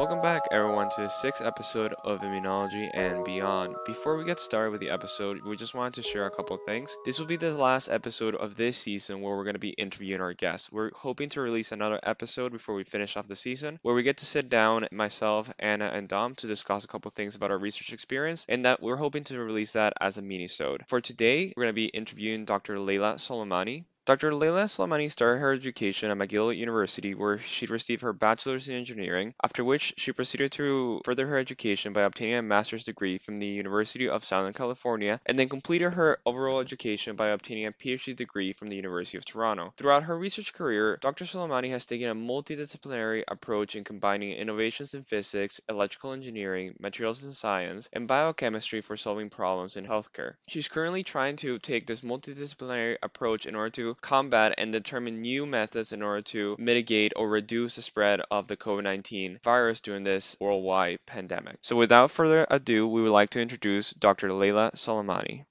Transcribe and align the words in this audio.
Welcome 0.00 0.22
back, 0.22 0.48
everyone, 0.50 0.88
to 0.88 1.02
the 1.02 1.08
sixth 1.10 1.44
episode 1.44 1.92
of 1.92 2.22
Immunology 2.22 2.88
and 2.94 3.22
Beyond. 3.22 3.76
Before 3.84 4.16
we 4.16 4.24
get 4.24 4.40
started 4.40 4.70
with 4.70 4.80
the 4.80 4.88
episode, 4.88 5.42
we 5.42 5.58
just 5.58 5.74
wanted 5.74 5.92
to 5.92 6.08
share 6.08 6.24
a 6.24 6.30
couple 6.30 6.56
things. 6.56 6.96
This 7.04 7.18
will 7.18 7.26
be 7.26 7.36
the 7.36 7.52
last 7.52 7.90
episode 7.90 8.34
of 8.34 8.56
this 8.56 8.78
season 8.78 9.20
where 9.20 9.36
we're 9.36 9.44
going 9.44 9.56
to 9.56 9.60
be 9.60 9.74
interviewing 9.76 10.22
our 10.22 10.32
guests. 10.32 10.72
We're 10.72 10.90
hoping 10.94 11.28
to 11.28 11.42
release 11.42 11.72
another 11.72 12.00
episode 12.02 12.50
before 12.50 12.76
we 12.76 12.84
finish 12.84 13.14
off 13.18 13.26
the 13.26 13.36
season 13.36 13.78
where 13.82 13.94
we 13.94 14.02
get 14.02 14.16
to 14.16 14.26
sit 14.26 14.48
down, 14.48 14.88
myself, 14.90 15.52
Anna, 15.58 15.90
and 15.92 16.08
Dom, 16.08 16.34
to 16.36 16.46
discuss 16.46 16.86
a 16.86 16.88
couple 16.88 17.10
things 17.10 17.36
about 17.36 17.50
our 17.50 17.58
research 17.58 17.92
experience, 17.92 18.46
and 18.48 18.64
that 18.64 18.82
we're 18.82 18.96
hoping 18.96 19.24
to 19.24 19.38
release 19.38 19.72
that 19.72 19.92
as 20.00 20.16
a 20.16 20.22
mini-sode. 20.22 20.82
For 20.88 21.02
today, 21.02 21.52
we're 21.54 21.64
going 21.64 21.74
to 21.74 21.82
be 21.82 21.88
interviewing 21.88 22.46
Dr. 22.46 22.78
Leila 22.78 23.16
Soleimani. 23.16 23.84
Dr. 24.10 24.34
Leila 24.34 24.64
Soleimani 24.64 25.08
started 25.08 25.38
her 25.38 25.52
education 25.52 26.10
at 26.10 26.18
McGill 26.18 26.56
University, 26.56 27.14
where 27.14 27.38
she 27.38 27.66
received 27.66 28.02
her 28.02 28.12
bachelor's 28.12 28.68
in 28.68 28.74
engineering, 28.74 29.34
after 29.40 29.62
which 29.62 29.94
she 29.98 30.10
proceeded 30.10 30.50
to 30.50 31.00
further 31.04 31.28
her 31.28 31.38
education 31.38 31.92
by 31.92 32.02
obtaining 32.02 32.34
a 32.34 32.42
master's 32.42 32.84
degree 32.84 33.18
from 33.18 33.38
the 33.38 33.46
University 33.46 34.08
of 34.08 34.24
Southern 34.24 34.52
California, 34.52 35.20
and 35.26 35.38
then 35.38 35.48
completed 35.48 35.94
her 35.94 36.18
overall 36.26 36.58
education 36.58 37.14
by 37.14 37.28
obtaining 37.28 37.66
a 37.66 37.70
PhD 37.70 38.16
degree 38.16 38.52
from 38.52 38.66
the 38.66 38.74
University 38.74 39.16
of 39.16 39.24
Toronto. 39.24 39.72
Throughout 39.76 40.02
her 40.02 40.18
research 40.18 40.54
career, 40.54 40.98
Dr. 41.00 41.24
Soleimani 41.24 41.70
has 41.70 41.86
taken 41.86 42.08
a 42.08 42.14
multidisciplinary 42.16 43.22
approach 43.28 43.76
in 43.76 43.84
combining 43.84 44.32
innovations 44.32 44.94
in 44.94 45.04
physics, 45.04 45.60
electrical 45.68 46.14
engineering, 46.14 46.74
materials 46.80 47.22
and 47.22 47.36
science, 47.36 47.88
and 47.92 48.08
biochemistry 48.08 48.80
for 48.80 48.96
solving 48.96 49.30
problems 49.30 49.76
in 49.76 49.86
healthcare. 49.86 50.34
She's 50.48 50.66
currently 50.66 51.04
trying 51.04 51.36
to 51.36 51.60
take 51.60 51.86
this 51.86 52.00
multidisciplinary 52.00 52.96
approach 53.04 53.46
in 53.46 53.54
order 53.54 53.70
to 53.70 53.94
combat 54.00 54.54
and 54.58 54.72
determine 54.72 55.20
new 55.20 55.46
methods 55.46 55.92
in 55.92 56.02
order 56.02 56.22
to 56.22 56.56
mitigate 56.58 57.12
or 57.16 57.28
reduce 57.28 57.76
the 57.76 57.82
spread 57.82 58.20
of 58.30 58.48
the 58.48 58.56
COVID 58.56 58.82
19 58.82 59.40
virus 59.42 59.80
during 59.80 60.02
this 60.02 60.36
worldwide 60.40 60.98
pandemic. 61.06 61.58
So, 61.62 61.76
without 61.76 62.10
further 62.10 62.46
ado, 62.50 62.86
we 62.88 63.02
would 63.02 63.12
like 63.12 63.30
to 63.30 63.40
introduce 63.40 63.92
Dr. 63.92 64.32
Leila 64.32 64.72
Soleimani. 64.74 65.44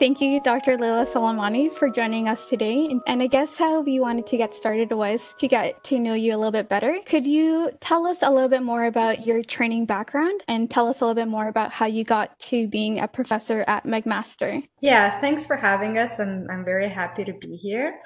Thank 0.00 0.22
you, 0.22 0.40
Dr. 0.40 0.78
Leila 0.78 1.04
Soleimani, 1.04 1.76
for 1.76 1.90
joining 1.90 2.26
us 2.26 2.46
today. 2.46 2.88
And 3.06 3.22
I 3.22 3.26
guess 3.26 3.58
how 3.58 3.82
we 3.82 4.00
wanted 4.00 4.26
to 4.28 4.38
get 4.38 4.54
started 4.54 4.92
was 4.92 5.34
to 5.38 5.46
get 5.46 5.84
to 5.84 5.98
know 5.98 6.14
you 6.14 6.34
a 6.34 6.38
little 6.38 6.50
bit 6.50 6.70
better. 6.70 7.00
Could 7.04 7.26
you 7.26 7.70
tell 7.82 8.06
us 8.06 8.22
a 8.22 8.30
little 8.30 8.48
bit 8.48 8.62
more 8.62 8.86
about 8.86 9.26
your 9.26 9.42
training 9.42 9.84
background 9.84 10.40
and 10.48 10.70
tell 10.70 10.88
us 10.88 11.02
a 11.02 11.04
little 11.04 11.22
bit 11.22 11.28
more 11.28 11.48
about 11.48 11.70
how 11.70 11.84
you 11.84 12.02
got 12.02 12.38
to 12.38 12.66
being 12.66 12.98
a 12.98 13.06
professor 13.06 13.62
at 13.66 13.84
McMaster? 13.84 14.66
Yeah, 14.80 15.20
thanks 15.20 15.44
for 15.44 15.56
having 15.56 15.98
us. 15.98 16.18
I'm, 16.18 16.46
I'm 16.50 16.64
very 16.64 16.88
happy 16.88 17.26
to 17.26 17.34
be 17.34 17.56
here. 17.56 18.00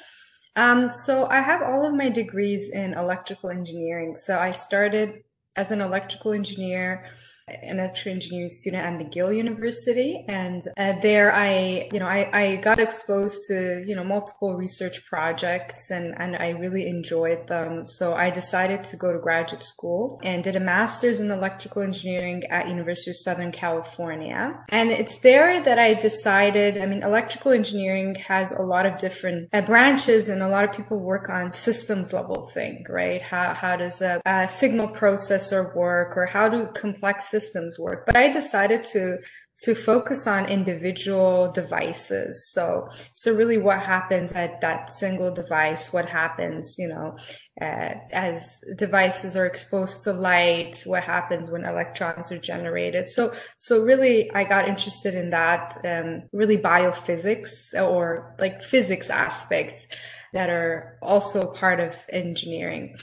Um, 0.56 0.90
so 0.90 1.28
I 1.30 1.42
have 1.42 1.62
all 1.62 1.86
of 1.86 1.94
my 1.94 2.08
degrees 2.08 2.70
in 2.70 2.94
electrical 2.94 3.50
engineering. 3.50 4.16
So 4.16 4.36
I 4.36 4.50
started 4.50 5.22
as 5.54 5.70
an 5.70 5.80
electrical 5.80 6.32
engineer 6.32 7.04
an 7.46 7.78
electrical 7.78 8.12
engineering 8.12 8.48
student 8.48 8.84
at 8.84 8.98
McGill 8.98 9.36
University. 9.36 10.24
And 10.28 10.62
uh, 10.76 10.94
there 11.00 11.34
I, 11.34 11.88
you 11.92 11.98
know, 11.98 12.06
I, 12.06 12.30
I 12.32 12.56
got 12.56 12.78
exposed 12.78 13.46
to, 13.48 13.84
you 13.86 13.94
know, 13.94 14.04
multiple 14.04 14.56
research 14.56 15.04
projects 15.06 15.90
and, 15.90 16.14
and 16.18 16.36
I 16.36 16.50
really 16.50 16.86
enjoyed 16.86 17.46
them. 17.48 17.84
So 17.84 18.14
I 18.14 18.30
decided 18.30 18.84
to 18.84 18.96
go 18.96 19.12
to 19.12 19.18
graduate 19.18 19.62
school 19.62 20.20
and 20.22 20.42
did 20.42 20.56
a 20.56 20.60
master's 20.60 21.20
in 21.20 21.30
electrical 21.30 21.82
engineering 21.82 22.44
at 22.50 22.68
University 22.68 23.10
of 23.10 23.16
Southern 23.16 23.52
California. 23.52 24.58
And 24.70 24.90
it's 24.90 25.18
there 25.18 25.62
that 25.62 25.78
I 25.78 25.94
decided, 25.94 26.78
I 26.78 26.86
mean, 26.86 27.02
electrical 27.02 27.52
engineering 27.52 28.14
has 28.14 28.52
a 28.52 28.62
lot 28.62 28.86
of 28.86 28.98
different 28.98 29.50
uh, 29.52 29.60
branches 29.62 30.28
and 30.28 30.42
a 30.42 30.48
lot 30.48 30.64
of 30.64 30.72
people 30.72 31.00
work 31.00 31.28
on 31.28 31.50
systems 31.50 32.12
level 32.12 32.46
thing, 32.46 32.86
right? 32.88 33.20
How, 33.20 33.52
how 33.52 33.76
does 33.76 34.00
a, 34.00 34.22
a 34.24 34.48
signal 34.48 34.88
processor 34.88 35.74
work 35.76 36.16
or 36.16 36.26
how 36.26 36.48
do 36.48 36.66
complex 36.74 37.33
systems 37.34 37.78
work. 37.78 38.00
But 38.06 38.16
I 38.16 38.28
decided 38.40 38.82
to 38.94 39.18
to 39.56 39.74
focus 39.74 40.26
on 40.26 40.46
individual 40.46 41.50
devices. 41.52 42.50
So, 42.50 42.88
so 43.12 43.32
really 43.32 43.56
what 43.56 43.80
happens 43.80 44.32
at 44.32 44.60
that 44.60 44.90
single 44.90 45.32
device, 45.32 45.92
what 45.92 46.06
happens, 46.06 46.76
you 46.76 46.88
know, 46.88 47.16
uh, 47.62 47.94
as 48.12 48.62
devices 48.76 49.36
are 49.36 49.46
exposed 49.46 50.02
to 50.04 50.12
light, 50.12 50.82
what 50.86 51.04
happens 51.04 51.50
when 51.50 51.64
electrons 51.64 52.32
are 52.32 52.38
generated. 52.38 53.08
So, 53.08 53.32
so 53.58 53.84
really 53.84 54.30
I 54.32 54.42
got 54.42 54.68
interested 54.68 55.14
in 55.14 55.30
that, 55.30 55.76
um, 55.84 56.24
really 56.32 56.58
biophysics 56.58 57.72
or 57.74 58.34
like 58.40 58.62
physics 58.62 59.08
aspects 59.08 59.86
that 60.32 60.50
are 60.50 60.98
also 61.00 61.52
part 61.54 61.78
of 61.78 61.96
engineering. 62.08 62.96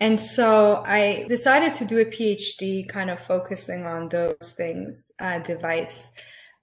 And 0.00 0.20
so 0.20 0.82
I 0.86 1.24
decided 1.28 1.74
to 1.74 1.84
do 1.84 1.98
a 1.98 2.04
PhD 2.04 2.88
kind 2.88 3.10
of 3.10 3.18
focusing 3.18 3.84
on 3.84 4.08
those 4.08 4.54
things, 4.56 5.10
uh, 5.18 5.40
device 5.40 6.10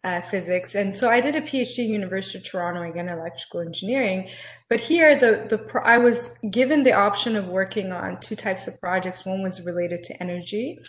uh, 0.06 0.22
physics. 0.22 0.76
And 0.76 0.96
so 0.96 1.10
I 1.10 1.20
did 1.20 1.36
a 1.36 1.42
PhD 1.42 1.80
at 1.80 1.90
University 1.90 2.38
of 2.38 2.46
Toronto, 2.46 2.84
again, 2.84 3.10
electrical 3.10 3.62
engineering. 3.62 4.30
But 4.70 4.80
here, 4.80 5.16
the, 5.18 5.48
the, 5.50 5.58
pro- 5.58 5.84
I 5.84 5.98
was 5.98 6.38
given 6.50 6.84
the 6.84 6.94
option 6.94 7.36
of 7.36 7.48
working 7.48 7.92
on 7.92 8.20
two 8.20 8.36
types 8.36 8.68
of 8.68 8.80
projects. 8.80 9.26
One 9.26 9.42
was 9.42 9.66
related 9.66 10.04
to 10.04 10.22
energy 10.22 10.80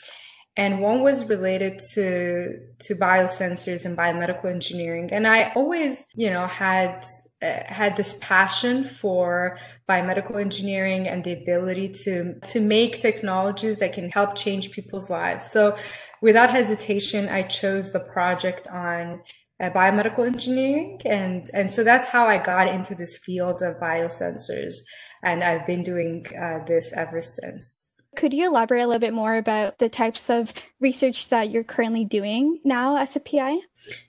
and 0.57 0.81
one 0.81 1.03
was 1.03 1.29
related 1.29 1.81
to, 1.95 2.59
to 2.79 2.95
biosensors 2.95 3.87
and 3.87 3.97
biomedical 3.97 4.51
engineering. 4.51 5.09
And 5.13 5.27
I 5.27 5.51
always, 5.57 6.05
you 6.15 6.31
know, 6.31 6.47
had 6.47 7.05
uh, 7.43 7.61
had 7.67 7.97
this 7.97 8.19
passion 8.21 8.85
for 8.85 9.59
biomedical 9.89 10.41
engineering 10.41 11.07
and 11.07 11.23
the 11.23 11.33
ability 11.33 11.89
to 11.91 12.41
to 12.41 12.61
make 12.61 13.01
technologies 13.01 13.79
that 13.79 13.93
can 13.93 14.09
help 14.09 14.35
change 14.35 14.71
people's 14.71 15.11
lives. 15.11 15.45
So, 15.45 15.77
without 16.23 16.51
hesitation, 16.51 17.29
I 17.29 17.43
chose 17.43 17.93
the 17.93 18.01
project 18.01 18.67
on 18.69 19.21
uh, 19.61 19.71
biomedical 19.71 20.27
engineering, 20.27 21.01
and 21.05 21.51
and 21.53 21.71
so 21.71 21.85
that's 21.85 22.09
how 22.09 22.27
I 22.27 22.39
got 22.39 22.69
into 22.69 22.95
this 22.95 23.19
field 23.19 23.61
of 23.61 23.77
biosensors, 23.77 24.77
and 25.23 25.45
I've 25.45 25.67
been 25.67 25.83
doing 25.83 26.25
uh, 26.41 26.65
this 26.65 26.93
ever 26.95 27.21
since. 27.21 27.86
Could 28.17 28.33
you 28.33 28.47
elaborate 28.47 28.83
a 28.83 28.87
little 28.87 29.01
bit 29.01 29.13
more 29.13 29.37
about 29.37 29.79
the 29.79 29.89
types 29.89 30.29
of 30.31 30.53
research 30.81 31.29
that 31.29 31.51
you're 31.51 31.65
currently 31.65 32.05
doing 32.05 32.61
now 32.65 32.97
as 32.97 33.15
a 33.15 33.21
PI? 33.21 33.59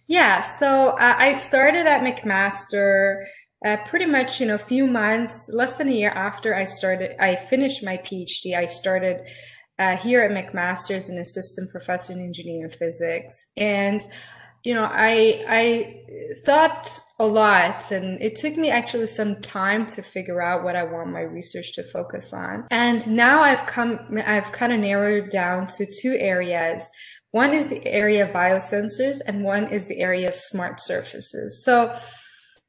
Yeah, 0.07 0.39
so 0.39 0.91
uh, 0.91 1.15
I 1.17 1.33
started 1.33 1.85
at 1.85 2.01
McMaster 2.01 3.25
uh, 3.65 3.77
pretty 3.85 4.05
much, 4.05 4.39
you 4.39 4.45
know, 4.45 4.55
a 4.55 4.59
few 4.59 4.87
months, 4.87 5.49
less 5.53 5.77
than 5.77 5.89
a 5.89 5.91
year 5.91 6.11
after 6.11 6.55
I 6.55 6.63
started, 6.63 7.15
I 7.19 7.35
finished 7.35 7.83
my 7.83 7.97
PhD. 7.97 8.55
I 8.55 8.65
started 8.65 9.17
uh, 9.79 9.97
here 9.97 10.21
at 10.21 10.31
McMaster 10.31 10.91
as 10.91 11.09
an 11.09 11.19
assistant 11.19 11.71
professor 11.71 12.13
in 12.13 12.19
engineering 12.19 12.69
physics. 12.69 13.47
And 13.55 14.01
you 14.63 14.73
know, 14.73 14.83
I 14.83 15.43
I 15.47 16.03
thought 16.45 16.99
a 17.19 17.25
lot, 17.25 17.91
and 17.91 18.21
it 18.21 18.35
took 18.35 18.57
me 18.57 18.69
actually 18.69 19.07
some 19.07 19.41
time 19.41 19.85
to 19.87 20.01
figure 20.01 20.41
out 20.41 20.63
what 20.63 20.75
I 20.75 20.83
want 20.83 21.11
my 21.11 21.21
research 21.21 21.73
to 21.73 21.83
focus 21.83 22.33
on. 22.33 22.65
And 22.69 23.09
now 23.09 23.41
I've 23.41 23.65
come, 23.65 23.99
I've 24.25 24.51
kind 24.51 24.73
of 24.73 24.79
narrowed 24.79 25.29
down 25.29 25.67
to 25.77 25.85
two 26.01 26.15
areas. 26.19 26.89
One 27.31 27.53
is 27.53 27.67
the 27.67 27.85
area 27.85 28.25
of 28.25 28.33
biosensors, 28.33 29.21
and 29.25 29.43
one 29.43 29.69
is 29.69 29.87
the 29.87 29.99
area 29.99 30.29
of 30.29 30.35
smart 30.35 30.79
surfaces. 30.79 31.63
So, 31.63 31.95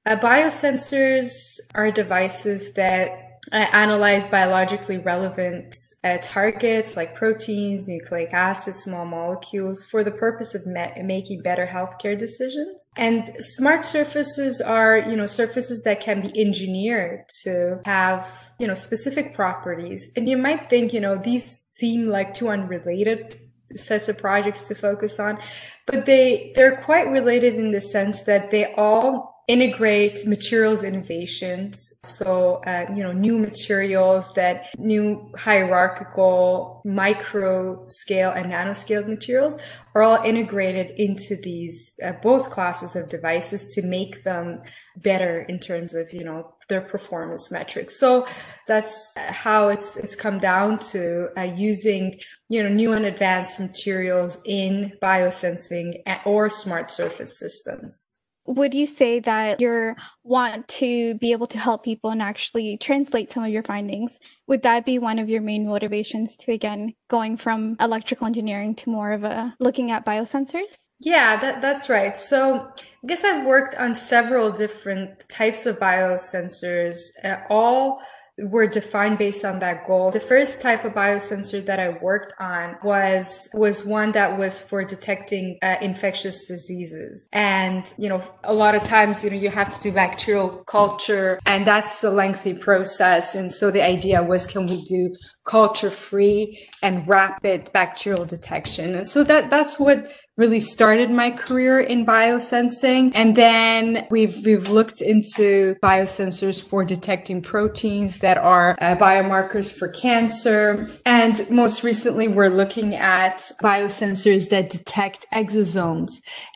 uh, 0.07 0.17
biosensors 0.17 1.59
are 1.75 1.91
devices 1.91 2.75
that 2.75 3.28
uh, 3.53 3.67
analyze 3.73 4.27
biologically 4.27 4.99
relevant 4.99 5.75
uh, 6.05 6.19
targets 6.21 6.97
like 6.97 7.15
proteins, 7.15 7.87
nucleic 7.89 8.33
acids, 8.33 8.79
small 8.79 9.05
molecules 9.05 9.85
for 9.85 10.05
the 10.05 10.11
purpose 10.11 10.55
of 10.55 10.67
me- 10.67 10.93
making 11.03 11.43
better 11.43 11.67
healthcare 11.67 12.17
decisions. 12.17 12.93
And 12.97 13.31
smart 13.41 13.85
surfaces 13.85 14.61
are, 14.61 14.99
you 14.99 15.17
know, 15.17 15.27
surfaces 15.27 15.83
that 15.85 16.01
can 16.01 16.21
be 16.21 16.41
engineered 16.41 17.29
to 17.43 17.81
have, 17.85 18.51
you 18.59 18.67
know, 18.67 18.75
specific 18.75 19.35
properties. 19.35 20.11
And 20.17 20.29
you 20.29 20.37
might 20.37 20.69
think, 20.69 20.93
you 20.93 21.01
know, 21.01 21.17
these 21.17 21.69
seem 21.73 22.09
like 22.09 22.35
two 22.35 22.49
unrelated 22.49 23.41
sets 23.77 24.09
of 24.09 24.19
projects 24.19 24.67
to 24.69 24.75
focus 24.75 25.21
on, 25.21 25.39
but 25.87 26.07
they, 26.07 26.53
they're 26.55 26.77
quite 26.77 27.09
related 27.09 27.55
in 27.55 27.71
the 27.71 27.81
sense 27.81 28.23
that 28.23 28.51
they 28.51 28.73
all 28.75 29.38
integrate 29.49 30.27
materials 30.27 30.85
innovations. 30.85 31.95
So, 32.05 32.57
uh, 32.67 32.85
you 32.95 33.03
know, 33.03 33.13
new 33.13 33.39
materials 33.39 34.35
that 34.35 34.67
new 34.79 35.33
hierarchical 35.39 36.83
micro 36.85 37.87
scale 37.89 38.31
and 38.31 38.53
nanoscale 38.53 39.09
materials 39.09 39.57
are 39.95 40.03
all 40.03 40.23
integrated 40.23 40.91
into 40.99 41.35
these 41.35 41.95
uh, 42.05 42.13
both 42.23 42.51
classes 42.51 42.95
of 42.95 43.09
devices 43.09 43.75
to 43.75 43.83
make 43.83 44.23
them 44.23 44.61
better 44.99 45.41
in 45.41 45.59
terms 45.59 45.95
of, 45.95 46.13
you 46.13 46.25
know, 46.25 46.55
their 46.69 46.83
performance 46.83 47.51
metrics. 47.51 47.99
So 47.99 48.27
that's 48.67 49.15
how 49.17 49.69
it's, 49.69 49.97
it's 49.97 50.15
come 50.15 50.39
down 50.39 50.79
to 50.91 51.29
uh, 51.39 51.41
using, 51.41 52.21
you 52.51 52.63
know, 52.63 52.69
new 52.69 52.93
and 52.93 53.07
advanced 53.07 53.59
materials 53.59 54.43
in 54.45 54.93
biosensing 55.01 56.03
or 56.27 56.51
smart 56.51 56.91
surface 56.91 57.39
systems. 57.39 58.18
Would 58.49 58.73
you 58.73 58.87
say 58.87 59.21
that 59.21 59.61
you 59.61 59.95
want 60.25 60.67
to 60.69 61.15
be 61.17 61.33
able 61.33 61.47
to 61.49 61.59
help 61.59 61.85
people 61.85 62.11
and 62.11 62.23
actually 62.23 62.79
translate 62.79 63.31
some 63.31 63.45
of 63.45 63.51
your 63.51 63.63
findings? 63.63 64.19
Would 64.47 64.63
that 64.63 64.87
be 64.87 64.99
one 64.99 65.19
of 65.19 65.29
your 65.29 65.43
main 65.43 65.67
motivations 65.67 66.37
to 66.39 66.53
again 66.53 66.95
going 67.11 67.37
from 67.37 67.77
electrical 67.79 68.27
engineering 68.27 68.75
to 68.77 68.91
more 68.91 69.13
of 69.13 69.23
a 69.23 69.55
looking 69.61 69.91
at 69.91 70.07
biosensors? 70.07 70.79
Yeah, 71.01 71.39
that, 71.41 71.61
that's 71.61 71.89
right. 71.89 72.17
So 72.17 72.73
I 73.05 73.07
guess 73.07 73.23
I've 73.23 73.45
worked 73.45 73.75
on 73.77 73.95
several 73.95 74.51
different 74.51 75.29
types 75.29 75.67
of 75.67 75.79
biosensors, 75.79 77.11
uh, 77.23 77.37
all 77.51 78.01
were 78.45 78.67
defined 78.67 79.19
based 79.19 79.45
on 79.45 79.59
that 79.59 79.87
goal. 79.87 80.11
The 80.11 80.21
first 80.21 80.63
type 80.63 80.85
of 80.85 80.93
biosensor 80.93 81.65
that 81.67 81.81
I 81.81 81.91
worked 82.01 82.33
on 82.39 82.77
was 82.83 83.49
was 83.55 83.85
one 83.85 84.13
that 84.13 84.39
was 84.39 84.61
for 84.61 84.85
detecting 84.85 85.59
uh, 85.63 85.77
infectious 85.81 86.47
diseases. 86.47 87.29
And 87.33 87.93
you 87.99 88.09
know, 88.09 88.23
a 88.45 88.55
lot 88.55 88.75
of 88.75 88.83
times, 88.85 89.25
you 89.25 89.31
know, 89.31 89.37
you 89.37 89.51
have 89.51 89.75
to 89.75 89.81
do 89.81 89.93
bacterial 89.93 90.65
culture, 90.67 91.41
and 91.47 91.67
that's 91.67 92.01
the 92.01 92.11
lengthy 92.11 92.55
process. 92.55 93.35
And 93.35 93.53
so 93.53 93.71
the 93.71 93.83
idea 93.83 94.23
was, 94.23 94.47
can 94.47 94.67
we 94.67 94.83
do 94.83 95.17
culture 95.45 95.91
free 95.91 96.69
and 96.83 97.07
rapid 97.09 97.71
bacterial 97.73 98.25
detection? 98.25 98.95
And 98.95 99.07
so 99.07 99.25
that 99.25 99.51
that's 99.51 99.79
what 99.79 100.07
really 100.39 100.61
started 100.61 101.11
my 101.11 101.33
career 101.33 101.81
in 101.81 102.07
biosensing. 102.07 103.11
And 103.15 103.35
then 103.35 104.07
we've, 104.09 104.47
we've 104.47 104.69
looked 104.69 105.03
into 105.03 105.75
biosensors 105.83 106.63
for 106.63 106.85
detecting 106.85 107.43
proteins 107.43 108.19
that 108.19 108.39
are 108.39 108.77
uh, 108.81 108.95
biomarkers 108.95 109.71
for 109.71 109.89
cancer. 109.89 110.89
And 111.05 111.39
most 111.51 111.83
recently, 111.83 112.29
we're 112.29 112.51
looking 112.51 112.95
at 112.95 113.39
biosensors 113.63 114.49
that 114.51 114.71
detect 114.71 115.27
exosomes. 115.35 116.13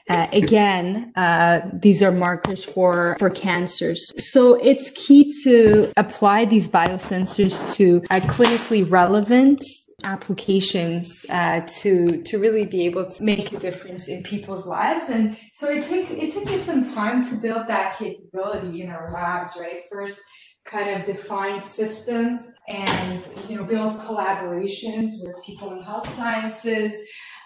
Uh, 0.08 0.28
again, 0.32 1.12
uh, 1.16 1.60
these 1.72 2.02
are 2.02 2.12
markers 2.12 2.64
for, 2.64 3.16
for 3.18 3.30
cancers. 3.30 4.12
So 4.32 4.54
it's 4.62 4.92
key 4.92 5.32
to 5.42 5.92
apply 5.96 6.44
these 6.44 6.68
biosensors 6.68 7.74
to 7.74 8.00
a 8.10 8.20
clinically 8.20 8.88
relevant 8.88 9.62
applications 10.04 11.24
uh, 11.28 11.60
to 11.80 12.22
to 12.22 12.38
really 12.38 12.64
be 12.64 12.86
able 12.86 13.10
to 13.10 13.22
make 13.22 13.52
a 13.52 13.58
difference 13.58 14.08
in 14.08 14.22
people's 14.22 14.66
lives. 14.66 15.08
And 15.08 15.36
so 15.52 15.68
it 15.70 15.84
took 15.84 16.10
it 16.10 16.32
took 16.32 16.46
me 16.46 16.56
some 16.56 16.94
time 16.94 17.26
to 17.28 17.36
build 17.36 17.68
that 17.68 17.98
capability 17.98 18.82
in 18.82 18.90
our 18.90 19.10
labs. 19.10 19.56
Right, 19.58 19.82
first 19.90 20.20
kind 20.64 20.90
of 20.90 21.04
define 21.04 21.60
systems 21.60 22.54
and 22.68 23.22
you 23.48 23.56
know 23.56 23.64
build 23.64 23.94
collaborations 23.94 25.10
with 25.22 25.36
people 25.44 25.72
in 25.72 25.82
health 25.82 26.12
sciences, 26.14 26.94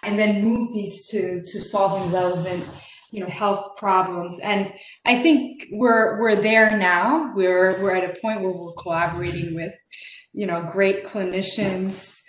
and 0.02 0.18
then 0.18 0.44
move 0.44 0.72
these 0.72 1.08
to 1.08 1.42
to 1.46 1.60
solving 1.60 2.10
relevant 2.12 2.64
you 3.12 3.20
know 3.20 3.28
health 3.28 3.76
problems 3.76 4.38
and 4.40 4.72
i 5.04 5.16
think 5.16 5.64
we're 5.72 6.20
we're 6.20 6.34
there 6.34 6.76
now 6.76 7.32
we're 7.34 7.80
we're 7.80 7.94
at 7.94 8.04
a 8.04 8.20
point 8.20 8.40
where 8.40 8.50
we're 8.50 8.72
collaborating 8.72 9.54
with 9.54 9.72
you 10.32 10.46
know 10.46 10.62
great 10.72 11.06
clinicians 11.06 12.20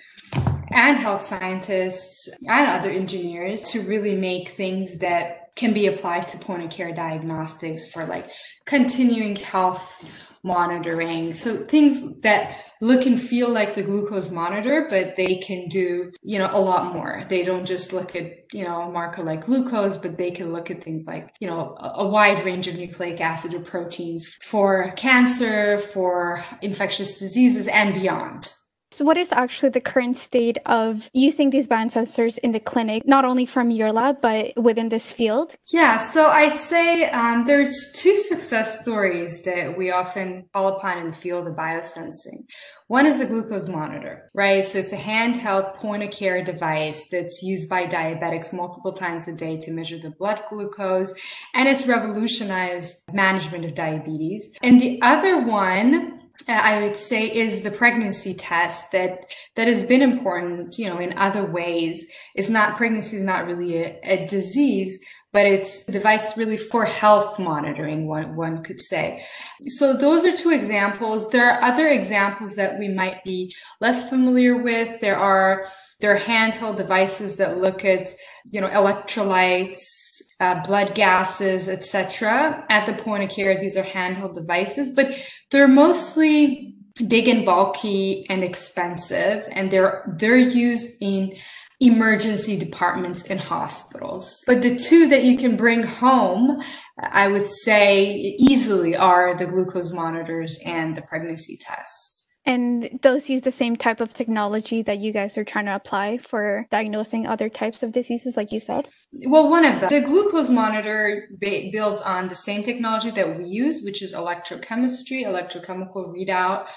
and 0.72 0.98
health 0.98 1.24
scientists 1.24 2.28
and 2.48 2.68
other 2.68 2.90
engineers 2.90 3.64
to 3.64 3.82
really 3.82 4.16
make 4.16 4.50
things 4.50 5.00
that 5.00 5.56
can 5.56 5.74
be 5.74 5.88
applied 5.88 6.28
to 6.30 6.38
point 6.38 6.64
of 6.64 6.70
care 6.70 6.94
diagnostics 6.94 7.92
for 7.92 8.06
like 8.06 8.30
continuing 8.66 9.36
health 9.36 10.10
monitoring. 10.44 11.34
So 11.36 11.58
things 11.58 12.22
that 12.22 12.56
look 12.80 13.06
and 13.06 13.22
feel 13.22 13.50
like 13.50 13.76
the 13.76 13.84
glucose 13.84 14.32
monitor, 14.32 14.88
but 14.90 15.16
they 15.18 15.36
can 15.36 15.68
do, 15.68 16.12
you 16.22 16.38
know, 16.40 16.50
a 16.52 16.60
lot 16.60 16.94
more. 16.94 17.26
They 17.28 17.44
don't 17.44 17.66
just 17.66 17.92
look 17.92 18.16
at, 18.16 18.54
you 18.54 18.64
know, 18.64 18.84
a 18.84 18.92
marker 18.92 19.24
like 19.24 19.46
glucose, 19.46 19.98
but 19.98 20.18
they 20.18 20.32
can 20.32 20.54
look 20.54 20.70
at 20.72 20.84
things 20.84 21.06
like, 21.06 21.34
you 21.40 21.48
know, 21.48 21.76
a, 21.80 22.08
wide 22.08 22.46
range 22.46 22.68
of 22.68 22.76
nucleic 22.76 23.20
acid 23.20 23.54
or 23.54 23.60
proteins 23.60 24.26
for 24.42 24.94
cancer, 24.96 25.80
for 25.80 26.44
infectious 26.62 27.20
diseases 27.20 27.68
and 27.68 27.94
beyond. 27.94 28.54
So, 28.98 29.06
what 29.06 29.16
is 29.20 29.32
actually 29.32 29.70
the 29.70 29.80
current 29.80 30.18
state 30.18 30.58
of 30.66 31.08
using 31.14 31.52
these 31.52 31.68
biosensors 31.68 32.40
in 32.40 32.52
the 32.52 32.60
clinic, 32.60 33.06
not 33.06 33.26
only 33.26 33.46
from 33.46 33.70
your 33.70 33.92
lab, 33.92 34.22
but 34.24 34.58
within 34.58 34.90
this 34.90 35.12
field? 35.12 35.56
Yeah, 35.72 35.98
so 35.98 36.30
I'd 36.30 36.58
say 36.58 37.08
um, 37.12 37.46
there's 37.46 37.92
two 37.96 38.16
success 38.16 38.82
stories 38.82 39.44
that 39.44 39.78
we 39.78 39.92
often 39.92 40.46
call 40.52 40.70
upon 40.70 40.98
in 40.98 41.10
the 41.10 41.14
field 41.14 41.46
of 41.46 41.54
biosensing. 41.54 42.48
One 42.88 43.06
is 43.06 43.20
the 43.20 43.26
glucose 43.28 43.68
monitor, 43.68 44.32
right? 44.34 44.66
So 44.66 44.80
it's 44.80 44.94
a 44.94 44.98
handheld 44.98 45.76
point 45.76 46.02
of 46.02 46.10
care 46.10 46.44
device 46.44 47.06
that's 47.12 47.44
used 47.44 47.70
by 47.70 47.86
diabetics 47.86 48.52
multiple 48.52 48.94
times 48.94 49.28
a 49.28 49.36
day 49.36 49.58
to 49.58 49.72
measure 49.72 50.00
the 50.00 50.10
blood 50.10 50.42
glucose, 50.50 51.14
and 51.54 51.70
it's 51.70 51.86
revolutionized 51.86 53.14
management 53.14 53.64
of 53.64 53.76
diabetes. 53.76 54.50
And 54.64 54.82
the 54.82 55.00
other 55.04 55.46
one 55.46 56.17
Uh, 56.48 56.52
I 56.52 56.82
would 56.84 56.96
say 56.96 57.26
is 57.26 57.62
the 57.62 57.72
pregnancy 57.72 58.34
test 58.34 58.92
that 58.92 59.26
that 59.56 59.68
has 59.68 59.84
been 59.84 60.02
important, 60.02 60.78
you 60.78 60.88
know, 60.88 61.00
in 61.00 61.18
other 61.18 61.44
ways. 61.44 62.06
It's 62.36 62.50
not 62.50 62.78
pregnancy 62.78 63.18
is 63.18 63.24
not 63.24 63.48
really 63.48 63.78
a, 63.78 64.00
a 64.04 64.28
disease, 64.28 65.04
but 65.34 65.46
it's 65.46 65.88
a 65.90 65.92
device 65.92 66.38
really 66.38 66.58
for 66.58 66.86
health 66.86 67.38
monitoring, 67.38 68.08
one, 68.08 68.36
one 68.36 68.64
could 68.64 68.80
say. 68.80 69.26
So 69.68 69.94
those 69.94 70.26
are 70.26 70.36
two 70.36 70.52
examples. 70.52 71.30
There 71.30 71.52
are 71.52 71.62
other 71.62 71.88
examples 71.88 72.56
that 72.56 72.80
we 72.80 72.88
might 72.88 73.24
be 73.24 73.54
less 73.82 74.10
familiar 74.10 74.56
with. 74.58 75.02
There 75.02 75.18
are 75.18 75.66
there 76.00 76.16
are 76.16 76.20
handheld 76.20 76.78
devices 76.78 77.38
that 77.38 77.60
look 77.60 77.84
at, 77.84 78.10
you 78.52 78.62
know, 78.62 78.70
electrolytes, 78.70 80.07
uh, 80.40 80.62
blood 80.64 80.94
gases, 80.96 81.68
etc. 81.68 82.66
At 82.70 82.86
the 82.86 83.02
point 83.02 83.24
of 83.24 83.30
care, 83.30 83.60
these 83.60 83.78
are 83.78 83.84
handheld 83.84 84.36
devices, 84.36 84.92
but 84.92 85.12
they're 85.52 85.68
mostly 85.68 86.76
big 87.08 87.28
and 87.28 87.46
bulky 87.46 88.26
and 88.30 88.44
expensive, 88.44 89.48
and 89.52 89.72
they're 89.72 90.16
they're 90.18 90.38
used 90.38 90.98
in 91.02 91.36
emergency 91.80 92.58
departments 92.58 93.24
in 93.24 93.38
hospitals. 93.38 94.44
But 94.48 94.62
the 94.62 94.76
two 94.76 95.08
that 95.10 95.24
you 95.24 95.38
can 95.38 95.56
bring 95.56 95.84
home, 95.84 96.62
I 96.98 97.28
would 97.28 97.46
say 97.46 98.36
easily 98.40 98.96
are 98.96 99.36
the 99.36 99.46
glucose 99.46 99.92
monitors 99.92 100.58
and 100.66 100.98
the 100.98 101.04
pregnancy 101.04 101.58
tests. 101.62 102.17
And 102.48 103.00
those 103.04 103.28
use 103.28 103.42
the 103.42 103.52
same 103.52 103.76
type 103.76 104.00
of 104.00 104.14
technology 104.14 104.82
that 104.84 105.00
you 105.00 105.12
guys 105.12 105.38
are 105.38 105.44
trying 105.44 105.66
to 105.66 105.76
apply 105.76 106.20
for 106.20 106.66
diagnosing 106.72 107.28
other 107.28 107.50
types 107.50 107.84
of 107.84 107.92
diseases, 107.92 108.38
like 108.38 108.54
you 108.54 108.62
said? 108.62 108.88
Well, 109.12 109.50
one 109.50 109.66
of 109.66 109.82
them. 109.82 109.90
The 109.90 110.00
glucose 110.00 110.50
monitor 110.50 111.28
builds 111.40 112.00
on 112.00 112.30
the 112.30 112.36
same 112.36 112.64
technology 112.64 113.12
that 113.12 113.38
we 113.38 113.44
use, 113.44 113.82
which 113.84 114.02
is 114.02 114.14
electrochemistry, 114.14 115.26
electrochemical 115.26 116.14
readout. 116.16 116.68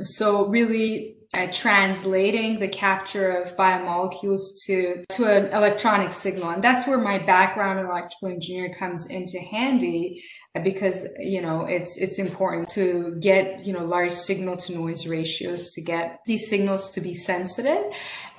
So 0.00 0.46
really 0.46 1.16
uh, 1.34 1.48
translating 1.52 2.58
the 2.58 2.68
capture 2.68 3.30
of 3.30 3.54
biomolecules 3.54 4.64
to, 4.64 5.04
to 5.10 5.26
an 5.26 5.52
electronic 5.52 6.12
signal. 6.12 6.50
And 6.50 6.64
that's 6.64 6.86
where 6.86 6.98
my 6.98 7.18
background 7.18 7.80
in 7.80 7.86
electrical 7.86 8.28
engineering 8.28 8.72
comes 8.78 9.04
into 9.06 9.38
handy 9.38 10.22
because 10.62 11.06
you 11.18 11.40
know 11.40 11.64
it's 11.64 11.96
it's 11.98 12.18
important 12.18 12.68
to 12.68 13.16
get 13.20 13.64
you 13.66 13.72
know 13.72 13.84
large 13.84 14.10
signal 14.10 14.56
to 14.56 14.74
noise 14.74 15.06
ratios 15.06 15.72
to 15.72 15.82
get 15.82 16.20
these 16.26 16.48
signals 16.48 16.90
to 16.90 17.00
be 17.00 17.14
sensitive. 17.14 17.84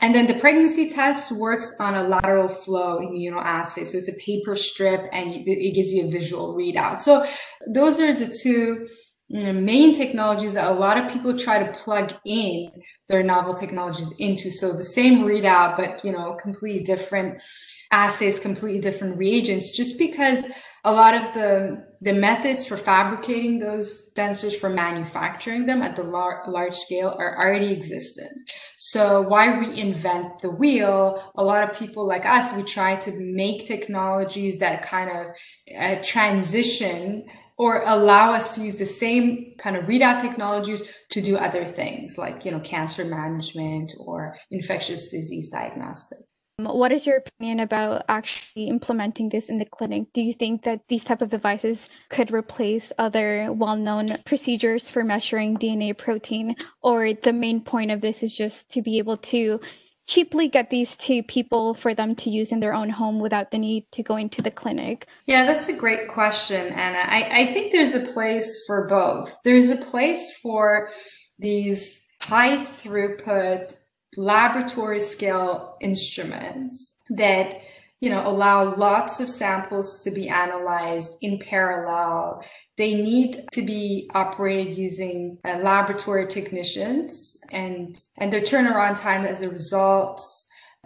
And 0.01 0.15
then 0.15 0.27
the 0.27 0.33
pregnancy 0.33 0.89
test 0.89 1.31
works 1.31 1.75
on 1.79 1.95
a 1.95 2.07
lateral 2.07 2.47
flow 2.47 2.99
immunoassay. 2.99 3.85
So 3.85 3.97
it's 3.97 4.07
a 4.07 4.13
paper 4.13 4.55
strip 4.55 5.07
and 5.11 5.33
it 5.33 5.75
gives 5.75 5.91
you 5.91 6.07
a 6.07 6.11
visual 6.11 6.55
readout. 6.55 7.01
So 7.01 7.25
those 7.67 7.99
are 7.99 8.13
the 8.13 8.33
two 8.41 8.87
main 9.29 9.93
technologies 9.93 10.55
that 10.55 10.71
a 10.71 10.73
lot 10.73 10.97
of 10.97 11.11
people 11.11 11.37
try 11.37 11.61
to 11.63 11.71
plug 11.73 12.13
in 12.25 12.71
their 13.09 13.21
novel 13.21 13.53
technologies 13.53 14.11
into. 14.17 14.49
So 14.49 14.71
the 14.71 14.85
same 14.85 15.25
readout 15.25 15.77
but 15.77 16.03
you 16.05 16.11
know 16.11 16.37
completely 16.41 16.83
different 16.83 17.41
assays 17.91 18.39
completely 18.39 18.79
different 18.79 19.17
reagents 19.17 19.75
just 19.75 19.97
because 19.97 20.45
a 20.83 20.91
lot 20.91 21.13
of 21.13 21.33
the 21.33 21.87
the 22.01 22.13
methods 22.13 22.65
for 22.65 22.77
fabricating 22.77 23.59
those 23.59 24.09
sensors 24.15 24.53
for 24.53 24.69
manufacturing 24.69 25.65
them 25.65 25.81
at 25.81 25.97
the 25.97 26.03
lar- 26.03 26.45
large 26.47 26.73
scale 26.73 27.13
are 27.19 27.37
already 27.37 27.73
existent. 27.73 28.31
So 28.77 29.21
why 29.21 29.47
reinvent 29.47 30.39
the 30.39 30.49
wheel? 30.49 31.31
A 31.35 31.43
lot 31.43 31.69
of 31.69 31.77
people 31.77 32.07
like 32.07 32.25
us, 32.25 32.55
we 32.55 32.63
try 32.63 32.95
to 32.95 33.11
make 33.11 33.67
technologies 33.67 34.59
that 34.59 34.83
kind 34.83 35.09
of 35.11 35.27
uh, 35.77 36.01
transition 36.01 37.25
or 37.57 37.81
allow 37.85 38.31
us 38.31 38.55
to 38.55 38.61
use 38.61 38.77
the 38.77 38.85
same 38.85 39.53
kind 39.57 39.75
of 39.75 39.83
readout 39.83 40.21
technologies 40.21 40.89
to 41.09 41.19
do 41.19 41.35
other 41.35 41.65
things 41.65 42.17
like, 42.17 42.45
you 42.45 42.51
know, 42.51 42.61
cancer 42.61 43.03
management 43.03 43.91
or 43.99 44.37
infectious 44.49 45.09
disease 45.09 45.49
diagnostics. 45.49 46.28
Um, 46.59 46.65
what 46.65 46.91
is 46.91 47.05
your 47.05 47.17
opinion 47.17 47.59
about 47.59 48.03
actually 48.09 48.67
implementing 48.67 49.29
this 49.29 49.45
in 49.45 49.57
the 49.57 49.65
clinic? 49.65 50.07
Do 50.13 50.21
you 50.21 50.33
think 50.33 50.63
that 50.63 50.81
these 50.87 51.03
type 51.03 51.21
of 51.21 51.29
devices 51.29 51.89
could 52.09 52.31
replace 52.31 52.91
other 52.97 53.51
well-known 53.51 54.17
procedures 54.25 54.89
for 54.89 55.03
measuring 55.03 55.57
DNA 55.57 55.97
protein 55.97 56.55
or 56.81 57.13
the 57.13 57.33
main 57.33 57.61
point 57.61 57.91
of 57.91 58.01
this 58.01 58.23
is 58.23 58.33
just 58.33 58.71
to 58.73 58.81
be 58.81 58.97
able 58.97 59.17
to 59.17 59.59
cheaply 60.07 60.47
get 60.47 60.71
these 60.71 60.95
to 60.95 61.21
people 61.23 61.75
for 61.75 61.93
them 61.93 62.15
to 62.15 62.31
use 62.31 62.51
in 62.51 62.59
their 62.59 62.73
own 62.73 62.89
home 62.89 63.19
without 63.19 63.51
the 63.51 63.59
need 63.59 63.85
to 63.91 64.01
go 64.01 64.17
into 64.17 64.41
the 64.41 64.51
clinic? 64.51 65.07
Yeah, 65.27 65.45
that's 65.45 65.69
a 65.69 65.77
great 65.77 66.09
question, 66.09 66.73
Anna. 66.73 66.99
I, 66.99 67.41
I 67.41 67.45
think 67.45 67.71
there's 67.71 67.93
a 67.93 68.11
place 68.13 68.63
for 68.65 68.87
both. 68.87 69.35
There's 69.43 69.69
a 69.69 69.77
place 69.77 70.33
for 70.41 70.89
these 71.37 72.01
high 72.21 72.57
throughput 72.57 73.75
laboratory 74.17 74.99
scale 74.99 75.77
instruments 75.81 76.93
that 77.09 77.61
you 78.01 78.09
know 78.09 78.25
allow 78.25 78.75
lots 78.75 79.19
of 79.19 79.27
samples 79.27 80.03
to 80.03 80.11
be 80.11 80.29
analyzed 80.29 81.17
in 81.21 81.37
parallel. 81.39 82.43
They 82.77 82.95
need 82.95 83.45
to 83.51 83.61
be 83.61 84.09
operated 84.13 84.77
using 84.77 85.37
uh, 85.45 85.57
laboratory 85.57 86.27
technicians 86.27 87.37
and 87.51 87.95
and 88.17 88.31
their 88.31 88.41
turnaround 88.41 88.99
time 88.99 89.25
as 89.25 89.41
a 89.41 89.49
result 89.49 90.21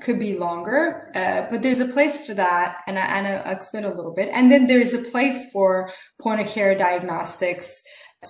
could 0.01 0.19
be 0.19 0.35
longer 0.37 1.11
uh, 1.13 1.45
but 1.51 1.61
there's 1.61 1.79
a 1.79 1.85
place 1.85 2.25
for 2.25 2.33
that 2.33 2.77
and, 2.87 2.97
I, 2.97 3.01
and 3.03 3.27
i'll 3.27 3.53
explain 3.53 3.83
a 3.83 3.93
little 3.93 4.13
bit. 4.13 4.29
And 4.33 4.51
then 4.51 4.65
there's 4.65 4.93
a 4.93 5.03
place 5.11 5.51
for 5.51 5.91
point 6.19 6.41
of 6.41 6.47
care 6.47 6.75
diagnostics 6.75 7.81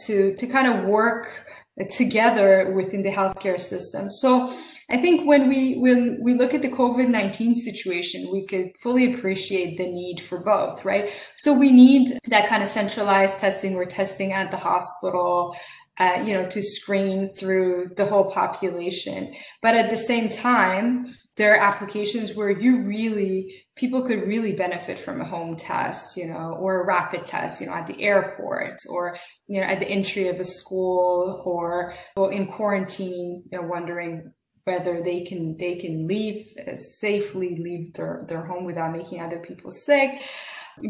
to 0.05 0.35
to 0.35 0.47
kind 0.47 0.67
of 0.67 0.85
work 0.85 1.45
together 1.89 2.71
within 2.75 3.01
the 3.01 3.11
healthcare 3.11 3.59
system. 3.59 4.09
So 4.09 4.53
I 4.93 4.97
think 4.97 5.27
when 5.27 5.49
we 5.49 5.75
when 5.85 6.19
we 6.21 6.35
look 6.35 6.53
at 6.53 6.61
the 6.61 6.69
COVID 6.69 7.09
nineteen 7.09 7.55
situation, 7.55 8.29
we 8.31 8.45
could 8.45 8.67
fully 8.79 9.11
appreciate 9.11 9.77
the 9.77 9.87
need 9.87 10.21
for 10.21 10.37
both, 10.39 10.85
right? 10.85 11.09
So 11.35 11.57
we 11.57 11.71
need 11.71 12.05
that 12.27 12.47
kind 12.47 12.61
of 12.61 12.69
centralized 12.69 13.39
testing. 13.39 13.73
We're 13.73 13.85
testing 13.85 14.33
at 14.33 14.51
the 14.51 14.57
hospital. 14.57 15.55
Uh, 15.99 16.23
you 16.25 16.33
know, 16.33 16.49
to 16.49 16.59
screen 16.63 17.31
through 17.35 17.87
the 17.97 18.05
whole 18.07 18.31
population. 18.31 19.31
But 19.61 19.75
at 19.75 19.91
the 19.91 19.95
same 20.11 20.27
time, 20.27 21.05
there 21.37 21.53
are 21.53 21.63
applications 21.63 22.35
where 22.35 22.49
you 22.49 22.81
really, 22.81 23.63
people 23.75 24.01
could 24.01 24.27
really 24.27 24.53
benefit 24.53 24.97
from 24.97 25.21
a 25.21 25.25
home 25.25 25.55
test, 25.55 26.17
you 26.17 26.25
know, 26.25 26.57
or 26.59 26.81
a 26.81 26.85
rapid 26.87 27.25
test, 27.25 27.61
you 27.61 27.67
know, 27.67 27.73
at 27.73 27.85
the 27.85 28.01
airport 28.01 28.77
or, 28.89 29.15
you 29.47 29.61
know, 29.61 29.67
at 29.67 29.79
the 29.79 29.87
entry 29.87 30.29
of 30.29 30.39
a 30.39 30.43
school 30.43 31.43
or 31.45 31.93
in 32.31 32.47
quarantine, 32.47 33.43
you 33.51 33.61
know, 33.61 33.67
wondering 33.67 34.31
whether 34.65 35.01
they 35.01 35.23
can 35.23 35.57
they 35.57 35.75
can 35.75 36.07
leave 36.07 36.53
uh, 36.67 36.75
safely 36.75 37.57
leave 37.57 37.93
their, 37.93 38.25
their 38.27 38.45
home 38.45 38.65
without 38.65 38.93
making 38.93 39.21
other 39.21 39.39
people 39.39 39.71
sick. 39.71 40.21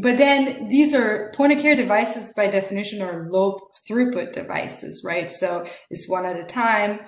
But 0.01 0.17
then 0.17 0.69
these 0.69 0.93
are 0.93 1.33
point 1.35 1.51
of 1.51 1.59
care 1.59 1.75
devices 1.75 2.31
by 2.37 2.47
definition 2.47 3.01
are 3.01 3.27
low 3.29 3.59
throughput 3.87 4.31
devices 4.31 5.03
right? 5.05 5.29
So 5.29 5.65
it's 5.89 6.07
one 6.07 6.25
at 6.25 6.37
a 6.39 6.45
time. 6.45 7.01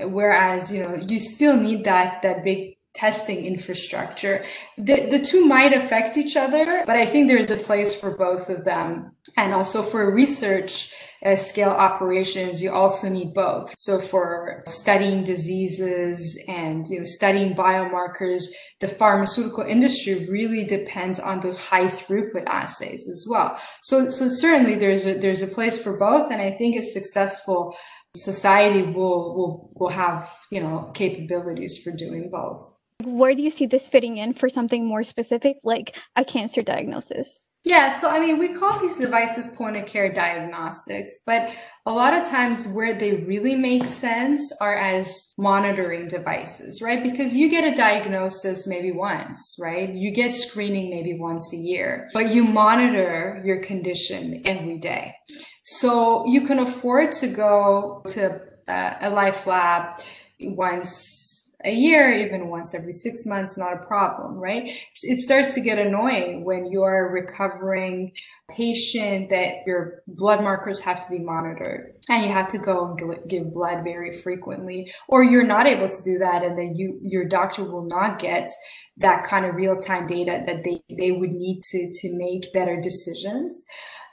Whereas 0.00 0.72
you 0.72 0.82
know 0.82 0.94
you 1.08 1.18
still 1.18 1.56
need 1.56 1.84
that 1.84 2.22
that 2.22 2.44
big 2.44 2.76
testing 2.92 3.46
infrastructure. 3.46 4.44
The, 4.76 5.08
the 5.10 5.20
two 5.20 5.46
might 5.46 5.72
affect 5.72 6.16
each 6.16 6.36
other 6.36 6.82
but 6.86 6.96
i 6.96 7.06
think 7.06 7.28
there's 7.28 7.50
a 7.50 7.56
place 7.56 7.98
for 7.98 8.16
both 8.16 8.48
of 8.48 8.64
them. 8.64 9.16
And 9.36 9.54
also 9.54 9.82
for 9.82 10.12
research 10.12 10.92
uh, 11.24 11.36
scale 11.36 11.70
operations, 11.70 12.62
you 12.62 12.72
also 12.72 13.08
need 13.08 13.34
both. 13.34 13.74
So 13.76 13.98
for 13.98 14.62
studying 14.66 15.24
diseases 15.24 16.42
and 16.48 16.86
you 16.88 16.98
know 16.98 17.04
studying 17.04 17.54
biomarkers, 17.54 18.44
the 18.80 18.88
pharmaceutical 18.88 19.64
industry 19.64 20.26
really 20.30 20.64
depends 20.64 21.20
on 21.20 21.40
those 21.40 21.58
high 21.58 21.86
throughput 21.86 22.46
assays 22.46 23.06
as 23.08 23.26
well. 23.28 23.58
So 23.82 24.08
so 24.08 24.28
certainly 24.28 24.76
there's 24.76 25.06
a 25.06 25.14
there's 25.14 25.42
a 25.42 25.46
place 25.46 25.80
for 25.80 25.96
both, 25.96 26.30
and 26.30 26.40
I 26.40 26.52
think 26.52 26.76
a 26.76 26.82
successful 26.82 27.76
society 28.16 28.82
will 28.82 29.36
will 29.36 29.70
will 29.74 29.90
have 29.90 30.38
you 30.50 30.60
know 30.60 30.90
capabilities 30.94 31.80
for 31.82 31.92
doing 31.92 32.30
both. 32.30 32.66
Where 33.04 33.34
do 33.34 33.42
you 33.42 33.50
see 33.50 33.66
this 33.66 33.88
fitting 33.88 34.18
in 34.18 34.34
for 34.34 34.50
something 34.50 34.86
more 34.86 35.04
specific, 35.04 35.56
like 35.64 35.96
a 36.16 36.24
cancer 36.24 36.62
diagnosis? 36.62 37.28
Yeah, 37.62 37.90
so 37.90 38.08
I 38.08 38.20
mean, 38.20 38.38
we 38.38 38.54
call 38.54 38.78
these 38.78 38.96
devices 38.96 39.48
point 39.54 39.76
of 39.76 39.84
care 39.84 40.10
diagnostics, 40.10 41.12
but 41.26 41.50
a 41.84 41.92
lot 41.92 42.14
of 42.14 42.26
times 42.26 42.66
where 42.66 42.94
they 42.94 43.16
really 43.16 43.54
make 43.54 43.84
sense 43.84 44.50
are 44.62 44.76
as 44.76 45.34
monitoring 45.36 46.08
devices, 46.08 46.80
right? 46.80 47.02
Because 47.02 47.36
you 47.36 47.50
get 47.50 47.70
a 47.70 47.76
diagnosis 47.76 48.66
maybe 48.66 48.92
once, 48.92 49.56
right? 49.60 49.92
You 49.92 50.10
get 50.10 50.34
screening 50.34 50.88
maybe 50.88 51.18
once 51.18 51.52
a 51.52 51.56
year, 51.56 52.08
but 52.14 52.32
you 52.32 52.44
monitor 52.44 53.42
your 53.44 53.62
condition 53.62 54.40
every 54.46 54.78
day. 54.78 55.14
So 55.62 56.26
you 56.26 56.46
can 56.46 56.60
afford 56.60 57.12
to 57.12 57.26
go 57.28 58.02
to 58.08 58.40
uh, 58.68 58.94
a 59.02 59.10
life 59.10 59.46
lab 59.46 60.00
once 60.40 61.29
a 61.64 61.72
year, 61.72 62.10
even 62.10 62.48
once 62.48 62.74
every 62.74 62.92
six 62.92 63.26
months, 63.26 63.58
not 63.58 63.72
a 63.72 63.86
problem, 63.86 64.34
right? 64.34 64.72
It 65.02 65.20
starts 65.20 65.54
to 65.54 65.60
get 65.60 65.78
annoying 65.78 66.44
when 66.44 66.70
you're 66.70 67.06
a 67.06 67.12
recovering 67.12 68.12
patient 68.50 69.30
that 69.30 69.66
your 69.66 70.02
blood 70.06 70.42
markers 70.42 70.80
have 70.80 71.04
to 71.06 71.10
be 71.10 71.22
monitored 71.22 71.92
and 72.08 72.24
you 72.24 72.32
have 72.32 72.48
to 72.48 72.58
go 72.58 72.96
and 72.98 73.28
give 73.28 73.52
blood 73.52 73.84
very 73.84 74.16
frequently, 74.20 74.92
or 75.08 75.22
you're 75.22 75.46
not 75.46 75.66
able 75.66 75.88
to 75.88 76.02
do 76.02 76.18
that. 76.18 76.42
And 76.42 76.58
then 76.58 76.74
you, 76.76 76.98
your 77.02 77.24
doctor 77.26 77.64
will 77.64 77.86
not 77.86 78.18
get 78.18 78.50
that 78.96 79.24
kind 79.24 79.46
of 79.46 79.54
real 79.54 79.76
time 79.76 80.06
data 80.06 80.42
that 80.46 80.64
they, 80.64 80.80
they 80.94 81.12
would 81.12 81.32
need 81.32 81.62
to, 81.62 81.92
to 81.94 82.18
make 82.18 82.52
better 82.52 82.80
decisions. 82.80 83.64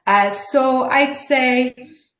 Uh, 0.05 0.29
so 0.29 0.83
I'd 0.83 1.13
say, 1.13 1.75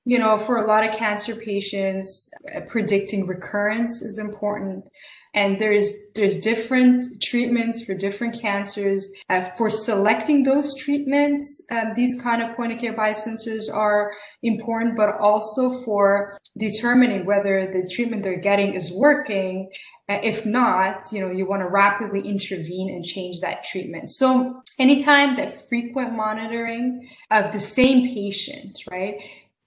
you 0.08 0.18
know, 0.18 0.38
for 0.38 0.56
a 0.56 0.66
lot 0.66 0.88
of 0.88 0.96
cancer 0.96 1.36
patients, 1.36 2.30
uh, 2.56 2.62
predicting 2.62 3.28
recurrence 3.28 4.02
is 4.02 4.18
important 4.18 4.88
and 5.34 5.60
there's 5.60 5.94
there's 6.16 6.40
different 6.40 7.06
treatments 7.22 7.84
for 7.84 7.94
different 7.94 8.40
cancers. 8.42 9.12
Uh, 9.30 9.42
for 9.58 9.70
selecting 9.70 10.44
those 10.44 10.74
treatments, 10.76 11.62
um, 11.70 11.94
these 11.96 12.20
kind 12.22 12.42
of 12.42 12.56
point 12.56 12.72
of 12.72 12.80
care 12.80 12.94
biosensors 12.94 13.72
are 13.72 14.14
important, 14.42 14.96
but 14.96 15.10
also 15.20 15.84
for 15.84 16.40
determining 16.58 17.26
whether 17.26 17.70
the 17.72 17.88
treatment 17.94 18.24
they're 18.24 18.40
getting 18.40 18.74
is 18.74 18.92
working. 18.92 19.70
Uh, 20.10 20.20
if 20.24 20.46
not, 20.46 21.04
you 21.12 21.20
know, 21.20 21.30
you 21.30 21.46
want 21.46 21.62
to 21.62 21.68
rapidly 21.68 22.22
intervene 22.22 22.90
and 22.90 23.04
change 23.04 23.42
that 23.42 23.62
treatment. 23.62 24.10
So 24.10 24.64
anytime 24.80 25.36
that 25.36 25.68
frequent 25.68 26.16
monitoring 26.16 27.10
of 27.30 27.52
the 27.52 27.60
same 27.60 28.08
patient, 28.08 28.80
right, 28.90 29.20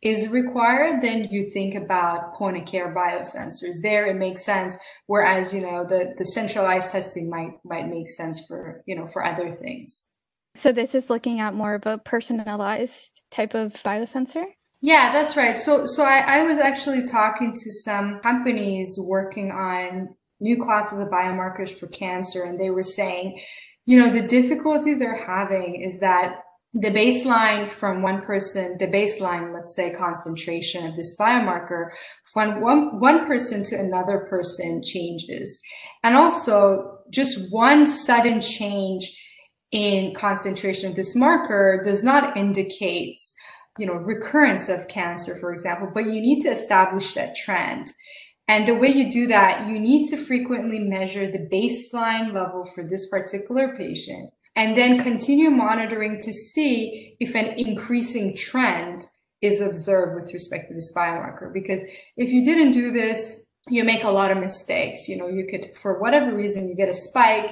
is 0.03 0.31
required, 0.31 1.03
then 1.03 1.29
you 1.31 1.51
think 1.53 1.75
about 1.75 2.35
point 2.35 2.57
of 2.57 2.65
care 2.65 2.95
biosensors. 2.95 3.83
There 3.83 4.07
it 4.07 4.17
makes 4.17 4.45
sense. 4.45 4.77
Whereas, 5.07 5.53
you 5.53 5.61
know, 5.61 5.85
the, 5.85 6.15
the 6.17 6.25
centralized 6.25 6.91
testing 6.91 7.29
might 7.29 7.53
might 7.65 7.89
make 7.89 8.09
sense 8.09 8.45
for, 8.47 8.83
you 8.87 8.97
know, 8.97 9.07
for 9.07 9.25
other 9.25 9.53
things. 9.53 10.13
So 10.55 10.73
this 10.73 10.95
is 10.95 11.11
looking 11.11 11.41
at 11.41 11.55
more 11.55 11.75
of 11.75 11.87
a 11.87 11.99
personalized 11.99 13.11
type 13.31 13.55
of 13.55 13.75
biosensor? 13.75 14.45
Yeah, 14.83 15.13
that's 15.13 15.37
right. 15.37 15.59
So 15.59 15.85
so 15.87 16.05
I, 16.05 16.41
I 16.41 16.43
was 16.45 16.59
actually 16.59 17.05
talking 17.05 17.53
to 17.53 17.71
some 17.85 18.21
companies 18.21 18.99
working 18.99 19.51
on 19.51 20.15
new 20.41 20.63
classes 20.63 20.99
of 20.99 21.09
biomarkers 21.09 21.79
for 21.79 21.87
cancer, 21.89 22.43
and 22.45 22.59
they 22.59 22.71
were 22.71 22.83
saying, 22.83 23.41
you 23.85 23.99
know, 23.99 24.11
the 24.11 24.27
difficulty 24.27 24.95
they're 24.95 25.27
having 25.27 25.83
is 25.83 26.01
that 26.01 26.37
the 26.73 26.91
baseline 26.91 27.69
from 27.69 28.03
one 28.03 28.23
person, 28.23 28.77
the 28.79 28.87
baseline, 28.87 29.53
let's 29.53 29.75
say 29.75 29.91
concentration 29.91 30.87
of 30.87 30.95
this 30.95 31.17
biomarker 31.19 31.91
from 32.33 32.61
one, 32.61 33.01
one 33.01 33.27
person 33.27 33.65
to 33.65 33.77
another 33.77 34.27
person 34.31 34.81
changes. 34.85 35.61
And 36.05 36.17
also 36.17 36.99
just 37.11 37.53
one 37.53 37.87
sudden 37.87 38.41
change 38.41 39.17
in 39.73 40.15
concentration 40.15 40.91
of 40.91 40.97
this 40.97 41.17
marker 41.17 41.81
does 41.85 42.05
not 42.05 42.37
indicate, 42.37 43.19
you 43.77 43.87
know, 43.87 43.95
recurrence 43.95 44.69
of 44.69 44.87
cancer, 44.87 45.37
for 45.41 45.53
example, 45.53 45.91
but 45.93 46.05
you 46.05 46.21
need 46.21 46.41
to 46.41 46.51
establish 46.51 47.15
that 47.15 47.35
trend. 47.35 47.89
And 48.47 48.67
the 48.67 48.75
way 48.75 48.89
you 48.89 49.11
do 49.11 49.27
that, 49.29 49.69
you 49.69 49.79
need 49.79 50.09
to 50.09 50.17
frequently 50.17 50.79
measure 50.79 51.31
the 51.31 51.49
baseline 51.53 52.33
level 52.33 52.65
for 52.65 52.85
this 52.85 53.09
particular 53.09 53.77
patient 53.77 54.31
and 54.57 54.77
then 54.77 55.03
continue 55.03 55.51
monitoring 55.51 56.21
to 56.21 56.33
see 56.33 57.17
if 57.21 57.35
an 57.35 57.47
increasing 57.57 58.37
trend 58.37 59.07
is 59.41 59.61
observed 59.61 60.23
with 60.23 60.33
respect 60.33 60.69
to 60.69 60.75
this 60.75 60.93
biomarker. 60.95 61.53
Because 61.53 61.83
if 62.17 62.31
you 62.31 62.45
didn't 62.45 62.73
do 62.73 62.93
this, 62.93 63.41
you 63.69 63.85
make 63.85 64.05
a 64.05 64.11
lot 64.11 64.31
of 64.31 64.39
mistakes. 64.39 65.09
You 65.09 65.17
know, 65.17 65.29
you 65.29 65.47
could, 65.47 65.77
for 65.81 66.01
whatever 66.01 66.35
reason, 66.35 66.69
you 66.69 66.75
get 66.75 66.89
a 66.89 66.95
spike, 66.95 67.51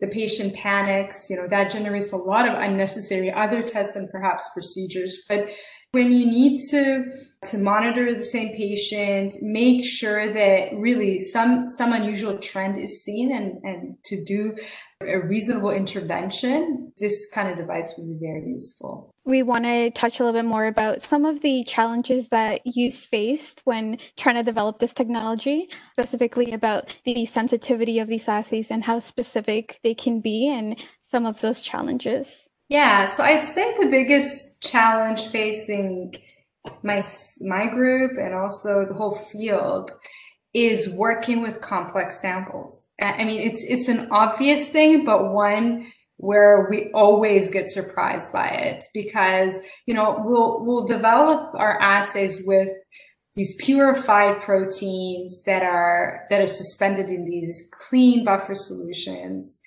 the 0.00 0.06
patient 0.06 0.54
panics, 0.54 1.28
you 1.30 1.36
know, 1.36 1.48
that 1.48 1.70
generates 1.70 2.12
a 2.12 2.16
lot 2.16 2.48
of 2.48 2.54
unnecessary 2.54 3.32
other 3.32 3.62
tests 3.62 3.96
and 3.96 4.10
perhaps 4.10 4.48
procedures. 4.52 5.24
But 5.28 5.48
when 5.94 6.12
you 6.12 6.26
need 6.26 6.60
to 6.70 7.04
to 7.44 7.58
monitor 7.58 8.12
the 8.12 8.20
same 8.20 8.48
patient 8.56 9.32
make 9.40 9.84
sure 9.84 10.32
that 10.32 10.74
really 10.74 11.20
some 11.20 11.68
some 11.70 11.92
unusual 11.92 12.36
trend 12.38 12.76
is 12.76 13.04
seen 13.04 13.32
and 13.32 13.62
and 13.62 13.96
to 14.04 14.24
do 14.24 14.56
a 15.06 15.26
reasonable 15.26 15.70
intervention, 15.70 16.92
this 16.98 17.28
kind 17.32 17.48
of 17.48 17.56
device 17.56 17.94
would 17.96 18.08
be 18.08 18.26
very 18.26 18.46
useful. 18.46 19.14
we 19.24 19.42
want 19.42 19.64
to 19.64 19.90
touch 19.90 20.20
a 20.20 20.24
little 20.24 20.38
bit 20.38 20.46
more 20.46 20.66
about 20.66 21.02
some 21.02 21.24
of 21.24 21.40
the 21.40 21.64
challenges 21.64 22.28
that 22.28 22.60
you 22.64 22.92
faced 22.92 23.62
when 23.64 23.98
trying 24.16 24.34
to 24.34 24.42
develop 24.42 24.78
this 24.78 24.92
technology, 24.92 25.68
specifically 25.92 26.52
about 26.52 26.94
the 27.04 27.24
sensitivity 27.26 27.98
of 27.98 28.08
these 28.08 28.28
assays 28.28 28.70
and 28.70 28.84
how 28.84 28.98
specific 28.98 29.80
they 29.82 29.94
can 29.94 30.20
be 30.20 30.48
and 30.48 30.76
some 31.10 31.26
of 31.26 31.40
those 31.40 31.62
challenges. 31.62 32.46
Yeah, 32.68 33.06
so 33.06 33.22
I'd 33.22 33.44
say 33.44 33.74
the 33.78 33.86
biggest 33.86 34.62
challenge 34.62 35.22
facing 35.28 36.14
my 36.82 37.04
my 37.40 37.66
group 37.66 38.12
and 38.16 38.34
also 38.34 38.86
the 38.86 38.94
whole 38.94 39.14
field 39.14 39.90
is 40.54 40.94
working 40.96 41.42
with 41.42 41.60
complex 41.60 42.20
samples. 42.20 42.88
I 43.00 43.24
mean, 43.24 43.40
it's 43.40 43.64
it's 43.64 43.88
an 43.88 44.08
obvious 44.10 44.68
thing, 44.68 45.04
but 45.04 45.32
one 45.32 45.92
where 46.16 46.68
we 46.70 46.90
always 46.92 47.50
get 47.50 47.66
surprised 47.66 48.32
by 48.32 48.46
it 48.46 48.84
because 48.94 49.58
you 49.86 49.94
know 49.94 50.16
we'll 50.24 50.64
we'll 50.64 50.86
develop 50.86 51.54
our 51.54 51.80
assays 51.80 52.44
with 52.46 52.70
these 53.34 53.56
purified 53.56 54.40
proteins 54.42 55.42
that 55.44 55.62
are 55.62 56.24
that 56.30 56.40
are 56.40 56.46
suspended 56.46 57.10
in 57.10 57.24
these 57.24 57.68
clean 57.88 58.24
buffer 58.24 58.54
solutions 58.54 59.60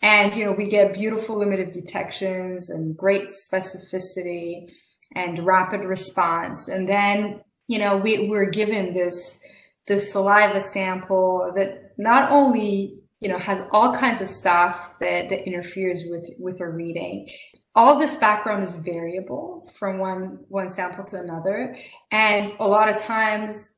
and 0.00 0.34
you 0.34 0.44
know 0.44 0.52
we 0.52 0.66
get 0.66 0.94
beautiful 0.94 1.38
limit 1.38 1.60
of 1.60 1.70
detections 1.70 2.70
and 2.70 2.96
great 2.96 3.28
specificity 3.28 4.70
and 5.14 5.44
rapid 5.44 5.82
response 5.82 6.66
and 6.66 6.88
then 6.88 7.40
you 7.68 7.78
know 7.78 7.96
we, 7.98 8.26
we're 8.26 8.48
given 8.48 8.94
this 8.94 9.38
this 9.86 10.12
saliva 10.12 10.60
sample 10.60 11.52
that 11.56 11.92
not 11.98 12.30
only 12.30 13.04
you 13.24 13.30
know, 13.30 13.38
has 13.38 13.66
all 13.72 13.94
kinds 13.94 14.20
of 14.20 14.28
stuff 14.28 14.96
that, 15.00 15.30
that 15.30 15.46
interferes 15.46 16.04
with, 16.10 16.28
with 16.38 16.58
her 16.58 16.70
reading. 16.70 17.26
All 17.74 17.98
this 17.98 18.16
background 18.16 18.62
is 18.62 18.76
variable 18.76 19.66
from 19.78 19.98
one, 19.98 20.40
one 20.48 20.68
sample 20.68 21.04
to 21.06 21.20
another. 21.20 21.74
And 22.10 22.52
a 22.60 22.68
lot 22.68 22.90
of 22.90 22.98
times 22.98 23.76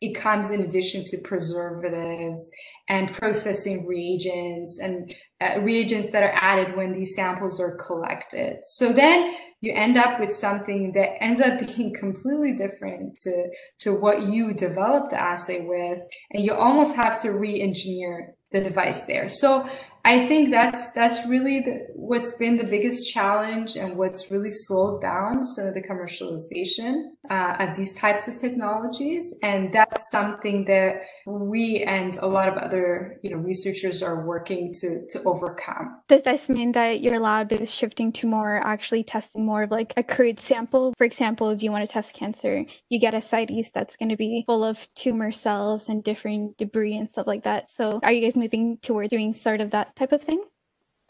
it 0.00 0.14
comes 0.14 0.50
in 0.50 0.64
addition 0.64 1.04
to 1.04 1.18
preservatives 1.18 2.50
and 2.88 3.12
processing 3.12 3.86
reagents 3.86 4.80
and 4.80 5.14
uh, 5.40 5.60
reagents 5.60 6.10
that 6.10 6.24
are 6.24 6.34
added 6.34 6.76
when 6.76 6.90
these 6.90 7.14
samples 7.14 7.60
are 7.60 7.76
collected. 7.76 8.56
So 8.64 8.92
then 8.92 9.32
you 9.60 9.72
end 9.72 9.96
up 9.96 10.20
with 10.20 10.32
something 10.32 10.92
that 10.92 11.22
ends 11.22 11.40
up 11.40 11.58
being 11.76 11.94
completely 11.94 12.52
different 12.54 13.16
to, 13.22 13.50
to 13.80 13.92
what 13.92 14.28
you 14.28 14.52
developed 14.52 15.10
the 15.10 15.20
assay 15.20 15.64
with. 15.66 16.00
And 16.32 16.44
you 16.44 16.54
almost 16.54 16.96
have 16.96 17.20
to 17.22 17.30
re-engineer 17.30 18.34
the 18.52 18.60
device 18.60 19.02
there. 19.02 19.28
So 19.28 19.68
I 20.08 20.26
think 20.26 20.50
that's 20.50 20.92
that's 20.92 21.26
really 21.28 21.60
the, 21.60 21.86
what's 21.94 22.38
been 22.38 22.56
the 22.56 22.64
biggest 22.64 23.12
challenge 23.12 23.76
and 23.76 23.98
what's 23.98 24.30
really 24.30 24.48
slowed 24.48 25.02
down 25.02 25.44
some 25.44 25.66
of 25.66 25.74
the 25.74 25.82
commercialization 25.82 27.10
uh, 27.28 27.56
of 27.60 27.76
these 27.76 27.94
types 27.94 28.26
of 28.26 28.38
technologies. 28.38 29.34
And 29.42 29.70
that's 29.70 30.10
something 30.10 30.64
that 30.64 31.02
we 31.26 31.84
and 31.86 32.16
a 32.22 32.26
lot 32.26 32.48
of 32.48 32.56
other 32.56 33.20
you 33.22 33.28
know 33.30 33.36
researchers 33.36 34.02
are 34.02 34.24
working 34.24 34.72
to 34.80 35.06
to 35.10 35.22
overcome. 35.24 36.00
Does 36.08 36.22
this 36.22 36.48
mean 36.48 36.72
that 36.72 37.02
your 37.02 37.20
lab 37.20 37.52
is 37.52 37.70
shifting 37.70 38.10
to 38.14 38.26
more 38.26 38.66
actually 38.66 39.04
testing 39.04 39.44
more 39.44 39.64
of 39.64 39.70
like 39.70 39.92
a 39.98 40.02
crude 40.02 40.40
sample? 40.40 40.94
For 40.96 41.04
example, 41.04 41.50
if 41.50 41.62
you 41.62 41.70
want 41.70 41.86
to 41.86 41.92
test 41.92 42.14
cancer, 42.14 42.64
you 42.88 42.98
get 42.98 43.12
ascites 43.12 43.70
that's 43.74 43.96
going 43.96 44.08
to 44.08 44.16
be 44.16 44.44
full 44.46 44.64
of 44.64 44.78
tumor 44.94 45.32
cells 45.32 45.90
and 45.90 46.02
different 46.02 46.56
debris 46.56 46.96
and 46.96 47.10
stuff 47.10 47.26
like 47.26 47.44
that. 47.44 47.70
So 47.70 48.00
are 48.02 48.10
you 48.10 48.22
guys 48.22 48.38
moving 48.38 48.78
toward 48.80 49.10
doing 49.10 49.34
sort 49.34 49.60
of 49.60 49.72
that 49.72 49.96
type 49.98 50.12
of 50.12 50.22
thing? 50.22 50.44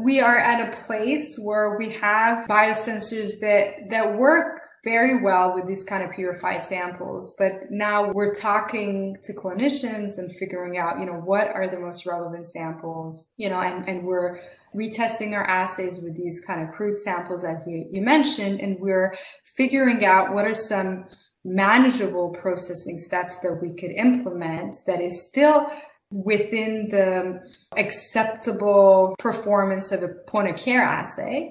We 0.00 0.20
are 0.20 0.38
at 0.38 0.68
a 0.68 0.76
place 0.84 1.36
where 1.42 1.76
we 1.76 1.92
have 1.94 2.46
biosensors 2.46 3.40
that, 3.40 3.90
that 3.90 4.16
work 4.16 4.60
very 4.84 5.22
well 5.22 5.54
with 5.54 5.66
these 5.66 5.82
kind 5.82 6.04
of 6.04 6.12
purified 6.12 6.64
samples. 6.64 7.34
But 7.36 7.70
now 7.70 8.12
we're 8.12 8.32
talking 8.32 9.16
to 9.24 9.32
clinicians 9.34 10.16
and 10.18 10.32
figuring 10.38 10.78
out, 10.78 11.00
you 11.00 11.06
know, 11.06 11.14
what 11.14 11.48
are 11.48 11.68
the 11.68 11.80
most 11.80 12.06
relevant 12.06 12.48
samples, 12.48 13.30
you 13.36 13.48
know, 13.48 13.60
and, 13.60 13.88
and 13.88 14.04
we're 14.04 14.40
retesting 14.74 15.32
our 15.32 15.44
assays 15.44 15.98
with 16.00 16.16
these 16.16 16.40
kind 16.46 16.62
of 16.62 16.74
crude 16.74 17.00
samples, 17.00 17.42
as 17.42 17.66
you, 17.66 17.88
you 17.90 18.00
mentioned, 18.00 18.60
and 18.60 18.78
we're 18.78 19.16
figuring 19.56 20.04
out 20.04 20.32
what 20.32 20.46
are 20.46 20.54
some 20.54 21.06
manageable 21.44 22.30
processing 22.30 22.98
steps 22.98 23.38
that 23.40 23.58
we 23.60 23.72
could 23.72 23.90
implement 23.92 24.76
that 24.86 25.00
is 25.00 25.26
still 25.26 25.66
within 26.10 26.88
the 26.90 27.40
acceptable 27.76 29.14
performance 29.18 29.92
of 29.92 30.02
a 30.02 30.08
point 30.26 30.48
of 30.48 30.56
care 30.56 30.82
assay, 30.82 31.50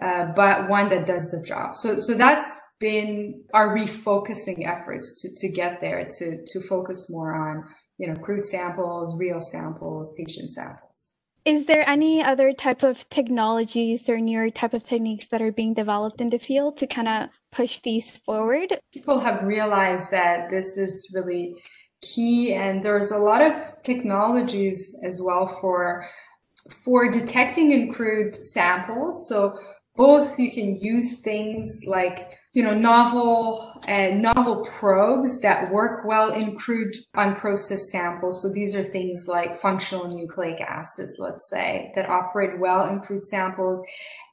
uh, 0.00 0.26
but 0.34 0.68
one 0.68 0.88
that 0.88 1.06
does 1.06 1.30
the 1.30 1.42
job. 1.42 1.74
So, 1.74 1.98
so 1.98 2.14
that's 2.14 2.60
been 2.80 3.42
our 3.52 3.76
refocusing 3.76 4.66
efforts 4.66 5.20
to, 5.22 5.28
to 5.36 5.52
get 5.52 5.80
there, 5.80 6.06
to, 6.18 6.44
to 6.46 6.60
focus 6.60 7.10
more 7.10 7.34
on, 7.34 7.64
you 7.98 8.06
know, 8.06 8.14
crude 8.14 8.44
samples, 8.44 9.16
real 9.18 9.40
samples, 9.40 10.14
patient 10.16 10.50
samples. 10.50 11.12
Is 11.44 11.64
there 11.66 11.88
any 11.88 12.22
other 12.22 12.52
type 12.52 12.82
of 12.82 13.08
technologies 13.08 14.08
or 14.08 14.20
newer 14.20 14.50
type 14.50 14.74
of 14.74 14.84
techniques 14.84 15.26
that 15.28 15.40
are 15.40 15.52
being 15.52 15.72
developed 15.72 16.20
in 16.20 16.30
the 16.30 16.38
field 16.38 16.76
to 16.78 16.86
kind 16.86 17.08
of 17.08 17.30
push 17.50 17.80
these 17.82 18.10
forward? 18.10 18.78
People 18.92 19.20
have 19.20 19.42
realized 19.42 20.10
that 20.10 20.50
this 20.50 20.76
is 20.76 21.10
really 21.14 21.54
key 22.02 22.52
and 22.52 22.82
there's 22.82 23.10
a 23.10 23.18
lot 23.18 23.42
of 23.42 23.54
technologies 23.82 24.96
as 25.02 25.20
well 25.22 25.46
for 25.46 26.08
for 26.84 27.10
detecting 27.10 27.72
in 27.72 27.92
crude 27.92 28.34
samples. 28.34 29.28
So 29.28 29.58
both 29.96 30.38
you 30.38 30.52
can 30.52 30.76
use 30.76 31.20
things 31.20 31.82
like 31.86 32.30
you 32.54 32.62
know 32.62 32.74
novel 32.74 33.82
and 33.86 34.24
uh, 34.24 34.32
novel 34.32 34.64
probes 34.64 35.40
that 35.40 35.70
work 35.70 36.04
well 36.06 36.32
in 36.32 36.56
crude 36.56 36.94
unprocessed 37.16 37.90
samples. 37.90 38.42
So 38.42 38.52
these 38.52 38.74
are 38.74 38.84
things 38.84 39.26
like 39.28 39.56
functional 39.56 40.08
nucleic 40.08 40.60
acids 40.60 41.16
let's 41.18 41.50
say 41.50 41.92
that 41.94 42.08
operate 42.08 42.58
well 42.58 42.88
in 42.88 43.00
crude 43.00 43.24
samples. 43.24 43.82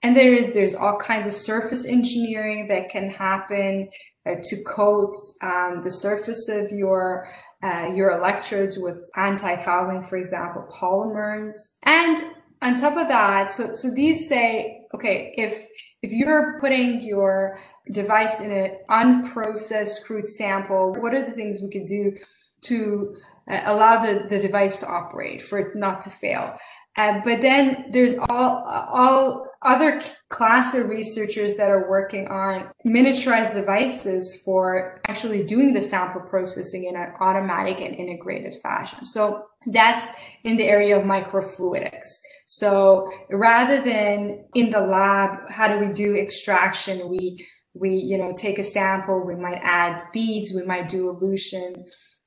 And 0.04 0.16
there 0.16 0.34
is 0.34 0.54
there's 0.54 0.76
all 0.76 0.98
kinds 0.98 1.28
of 1.28 1.34
surface 1.34 1.86
engineering 1.86 2.68
that 2.68 2.90
can 2.90 3.10
happen 3.10 3.90
uh, 4.28 4.36
to 4.42 4.64
coat 4.64 5.16
um, 5.42 5.82
the 5.84 5.92
surface 5.92 6.48
of 6.50 6.72
your 6.72 7.28
uh, 7.66 7.88
your 7.96 8.12
electrodes 8.12 8.78
with 8.78 9.10
anti-fouling, 9.16 10.04
for 10.04 10.18
example, 10.18 10.68
polymers. 10.72 11.56
And 11.84 12.18
on 12.62 12.76
top 12.76 12.96
of 12.98 13.08
that, 13.08 13.52
so, 13.52 13.74
so 13.74 13.90
these 13.90 14.30
say, 14.30 14.86
okay, 14.94 15.34
if, 15.36 15.66
if 16.04 16.12
you're 16.12 16.60
putting 16.60 17.02
your 17.02 17.60
device 17.92 18.40
in 18.40 18.52
an 18.52 18.78
unprocessed 18.90 20.06
crude 20.06 20.30
sample, 20.30 20.94
what 21.02 21.14
are 21.16 21.26
the 21.26 21.32
things 21.32 21.62
we 21.62 21.72
could 21.72 21.88
do 21.88 22.18
to 22.62 23.16
uh, 23.50 23.62
allow 23.66 24.04
the, 24.06 24.26
the 24.28 24.40
device 24.40 24.80
to 24.82 24.88
operate 24.88 25.42
for 25.42 25.58
it 25.58 25.76
not 25.76 26.02
to 26.02 26.10
fail? 26.10 26.58
Uh, 26.96 27.20
but 27.24 27.42
then 27.42 27.86
there's 27.92 28.18
all, 28.18 28.64
all 28.94 29.45
other 29.62 30.02
class 30.30 30.74
of 30.74 30.90
researchers 30.90 31.56
that 31.56 31.70
are 31.70 31.90
working 31.90 32.28
on 32.28 32.70
miniaturized 32.86 33.54
devices 33.54 34.42
for 34.44 35.00
actually 35.08 35.44
doing 35.44 35.74
the 35.74 35.82
sample 35.82 36.22
processing 36.22 36.86
in 36.86 36.96
an 36.96 37.14
automatic 37.20 37.82
and 37.82 37.96
integrated 37.96 38.56
fashion. 38.62 39.04
So 39.06 39.46
that's 39.68 40.08
in 40.44 40.58
the 40.58 40.66
area 40.66 40.98
of 40.98 41.06
microfluidics. 41.06 42.08
So 42.48 43.12
rather 43.32 43.84
than 43.84 44.46
in 44.54 44.70
the 44.70 44.82
lab, 44.82 45.50
how 45.50 45.68
do 45.68 45.86
we 45.86 45.94
do 45.94 46.16
extraction? 46.16 47.10
We, 47.10 47.46
we, 47.74 47.92
you 47.92 48.18
know, 48.18 48.34
take 48.34 48.60
a 48.60 48.64
sample, 48.64 49.26
we 49.26 49.36
might 49.36 49.60
add 49.64 50.02
beads, 50.14 50.54
we 50.56 50.66
might 50.66 50.90
do 50.90 51.10
elution 51.10 51.86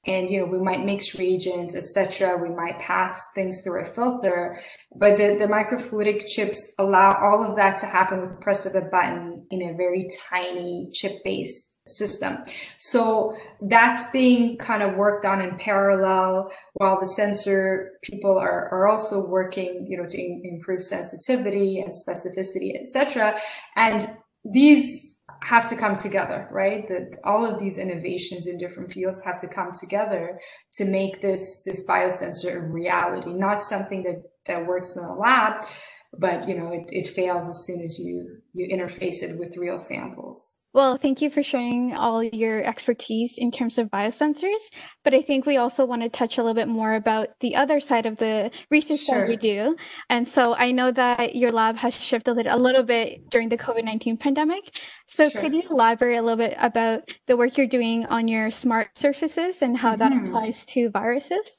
and 0.09 0.31
you 0.31 0.41
know 0.41 0.47
we 0.47 0.59
might 0.59 0.85
mix 0.85 1.15
reagents 1.19 1.77
etc 1.77 2.37
we 2.37 2.49
might 2.49 2.79
pass 2.79 3.29
things 3.35 3.61
through 3.63 3.81
a 3.81 3.85
filter 3.85 4.61
but 4.97 5.17
the, 5.17 5.37
the 5.39 5.47
microfluidic 5.47 6.27
chips 6.27 6.73
allow 6.79 7.13
all 7.23 7.45
of 7.49 7.57
that 7.57 7.77
to 7.77 7.87
happen 7.87 8.21
with 8.21 8.31
the 8.31 8.37
press 8.37 8.67
of 8.67 8.75
a 8.75 8.87
button 8.87 9.47
in 9.51 9.63
a 9.63 9.77
very 9.77 10.09
tiny 10.31 10.89
chip 10.93 11.23
based 11.25 11.79
system. 11.89 12.39
So 12.77 13.37
that's 13.63 14.11
being 14.11 14.59
kind 14.59 14.83
of 14.83 14.97
worked 14.97 15.25
on 15.25 15.41
in 15.41 15.57
parallel 15.59 16.51
while 16.75 17.01
the 17.01 17.07
sensor 17.07 17.93
people 18.03 18.37
are, 18.37 18.69
are 18.71 18.87
also 18.87 19.27
working 19.29 19.87
you 19.89 19.97
know 19.97 20.07
to 20.07 20.41
improve 20.45 20.85
sensitivity 20.85 21.81
and 21.81 21.93
specificity 21.93 22.81
etc 22.81 23.39
and 23.77 24.07
these 24.45 25.08
have 25.43 25.69
to 25.71 25.77
come 25.77 25.97
together, 25.97 26.49
right? 26.51 26.87
That 26.89 27.19
all 27.25 27.45
of 27.45 27.59
these 27.59 27.79
innovations 27.79 28.47
in 28.47 28.59
different 28.59 28.93
fields 28.93 29.23
have 29.25 29.41
to 29.41 29.49
come 29.49 29.73
together 29.73 30.41
to 30.75 30.85
make 30.85 31.21
this 31.21 31.63
this 31.65 31.87
biosensor 31.87 32.57
a 32.57 32.61
reality, 32.61 33.33
not 33.33 33.63
something 33.63 34.03
that 34.03 34.23
that 34.47 34.67
works 34.67 34.97
in 34.97 35.05
a 35.05 35.15
lab, 35.15 35.65
but 36.17 36.49
you 36.49 36.57
know 36.57 36.73
it, 36.73 36.87
it 36.89 37.09
fails 37.09 37.49
as 37.49 37.65
soon 37.65 37.83
as 37.83 37.99
you 37.99 38.39
you 38.53 38.67
interface 38.67 39.23
it 39.23 39.39
with 39.39 39.57
real 39.57 39.79
samples. 39.79 40.65
Well, 40.75 40.99
thank 40.99 41.23
you 41.23 41.31
for 41.31 41.43
sharing 41.43 41.95
all 41.95 42.23
your 42.23 42.63
expertise 42.63 43.35
in 43.37 43.51
terms 43.51 43.79
of 43.79 43.89
biosensors. 43.89 44.61
But 45.03 45.15
I 45.15 45.23
think 45.23 45.47
we 45.47 45.57
also 45.57 45.85
want 45.85 46.03
to 46.03 46.09
touch 46.09 46.37
a 46.37 46.43
little 46.43 46.55
bit 46.55 46.69
more 46.69 46.95
about 46.95 47.29
the 47.41 47.57
other 47.57 47.81
side 47.81 48.05
of 48.05 48.19
the 48.19 48.51
research 48.71 49.01
sure. 49.01 49.27
that 49.27 49.31
you 49.31 49.37
do. 49.39 49.77
And 50.11 50.29
so 50.29 50.55
I 50.55 50.73
know 50.73 50.93
that 50.93 51.35
your 51.35 51.51
lab 51.51 51.77
has 51.77 51.95
shifted 51.95 52.47
a 52.47 52.57
little 52.57 52.83
bit 52.83 53.31
during 53.31 53.49
the 53.49 53.59
COVID 53.59 53.85
19 53.85 54.19
pandemic. 54.19 54.77
So 55.09 55.29
sure. 55.31 55.41
could 55.41 55.55
you 55.55 55.63
elaborate 55.71 56.19
a 56.19 56.23
little 56.23 56.37
bit 56.37 56.57
about 56.61 57.09
the 57.27 57.37
work 57.37 57.57
you're 57.57 57.67
doing 57.67 58.07
on 58.07 58.29
your 58.29 58.51
smart 58.51 58.97
surfaces 58.97 59.63
and 59.63 59.79
how 59.79 59.97
mm-hmm. 59.97 60.01
that 60.01 60.29
applies 60.29 60.65
to 60.67 60.91
viruses? 60.91 61.51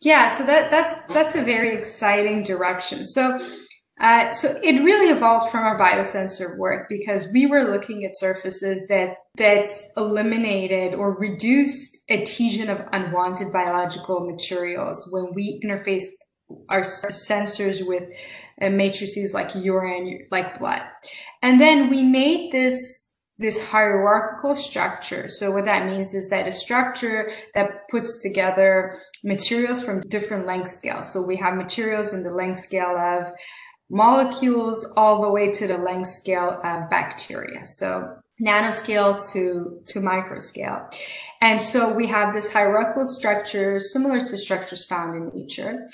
Yeah, 0.00 0.28
so 0.28 0.44
that, 0.44 0.70
that's 0.70 1.02
that's 1.06 1.34
a 1.34 1.42
very 1.42 1.74
exciting 1.76 2.42
direction. 2.42 3.04
So 3.04 3.38
uh, 4.00 4.32
so 4.32 4.48
it 4.62 4.82
really 4.82 5.10
evolved 5.10 5.50
from 5.50 5.60
our 5.60 5.78
biosensor 5.78 6.58
work 6.58 6.88
because 6.88 7.28
we 7.32 7.46
were 7.46 7.70
looking 7.70 8.04
at 8.04 8.16
surfaces 8.16 8.86
that 8.88 9.16
that 9.36 9.66
eliminated 9.96 10.94
or 10.94 11.16
reduced 11.16 12.02
adhesion 12.10 12.68
of 12.68 12.84
unwanted 12.92 13.52
biological 13.52 14.28
materials 14.28 15.08
when 15.12 15.32
we 15.34 15.60
interface 15.64 16.04
our 16.68 16.80
sensors 16.80 17.86
with 17.86 18.04
uh, 18.60 18.68
matrices 18.68 19.32
like 19.32 19.54
urine, 19.54 20.26
like 20.30 20.58
blood. 20.58 20.82
And 21.42 21.60
then 21.60 21.88
we 21.88 22.02
made 22.02 22.52
this 22.52 23.02
this 23.36 23.68
hierarchical 23.68 24.54
structure. 24.54 25.26
So 25.26 25.50
what 25.50 25.64
that 25.64 25.90
means 25.90 26.14
is 26.14 26.30
that 26.30 26.46
a 26.46 26.52
structure 26.52 27.32
that 27.54 27.88
puts 27.90 28.22
together 28.22 28.96
materials 29.24 29.82
from 29.82 30.00
different 30.08 30.46
length 30.46 30.68
scales. 30.68 31.12
So 31.12 31.20
we 31.20 31.36
have 31.36 31.56
materials 31.56 32.12
in 32.12 32.22
the 32.22 32.30
length 32.30 32.58
scale 32.60 32.96
of 32.96 33.32
molecules 33.90 34.84
all 34.96 35.22
the 35.22 35.30
way 35.30 35.52
to 35.52 35.66
the 35.66 35.78
length 35.78 36.08
scale 36.08 36.60
of 36.62 36.90
bacteria. 36.90 37.66
So 37.66 38.16
nanoscale 38.40 39.32
to, 39.32 39.80
to 39.86 40.00
microscale. 40.00 40.92
And 41.40 41.60
so 41.60 41.94
we 41.94 42.06
have 42.08 42.34
this 42.34 42.52
hierarchical 42.52 43.06
structure 43.06 43.78
similar 43.78 44.20
to 44.20 44.38
structures 44.38 44.84
found 44.84 45.16
in 45.16 45.30
nature. 45.34 45.86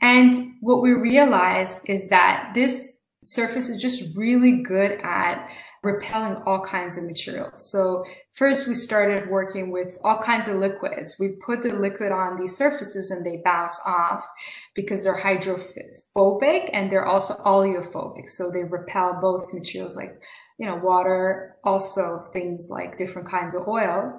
And 0.00 0.34
what 0.60 0.82
we 0.82 0.92
realize 0.92 1.80
is 1.86 2.08
that 2.08 2.52
this 2.54 2.98
surface 3.24 3.68
is 3.68 3.80
just 3.80 4.16
really 4.16 4.62
good 4.62 5.00
at 5.02 5.48
repelling 5.86 6.42
all 6.44 6.60
kinds 6.60 6.98
of 6.98 7.04
materials. 7.04 7.70
So 7.70 8.04
first 8.34 8.66
we 8.66 8.74
started 8.74 9.30
working 9.30 9.70
with 9.70 9.98
all 10.02 10.18
kinds 10.18 10.48
of 10.48 10.56
liquids. 10.56 11.16
We 11.18 11.28
put 11.28 11.62
the 11.62 11.74
liquid 11.74 12.12
on 12.12 12.38
these 12.38 12.56
surfaces 12.56 13.10
and 13.10 13.24
they 13.24 13.40
bounce 13.44 13.80
off 13.86 14.28
because 14.74 15.04
they're 15.04 15.20
hydrophobic 15.20 16.70
and 16.72 16.90
they're 16.90 17.06
also 17.06 17.34
oleophobic. 17.44 18.28
So 18.28 18.50
they 18.50 18.64
repel 18.64 19.18
both 19.20 19.54
materials 19.54 19.96
like, 19.96 20.20
you 20.58 20.66
know, 20.66 20.76
water, 20.76 21.56
also 21.64 22.26
things 22.32 22.68
like 22.68 22.98
different 22.98 23.28
kinds 23.28 23.54
of 23.54 23.68
oil. 23.68 24.18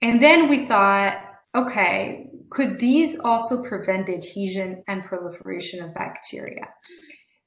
And 0.00 0.22
then 0.22 0.48
we 0.48 0.66
thought, 0.66 1.18
okay, 1.54 2.30
could 2.50 2.78
these 2.78 3.18
also 3.20 3.62
prevent 3.62 4.06
the 4.06 4.14
adhesion 4.14 4.82
and 4.88 5.04
proliferation 5.04 5.84
of 5.84 5.94
bacteria? 5.94 6.68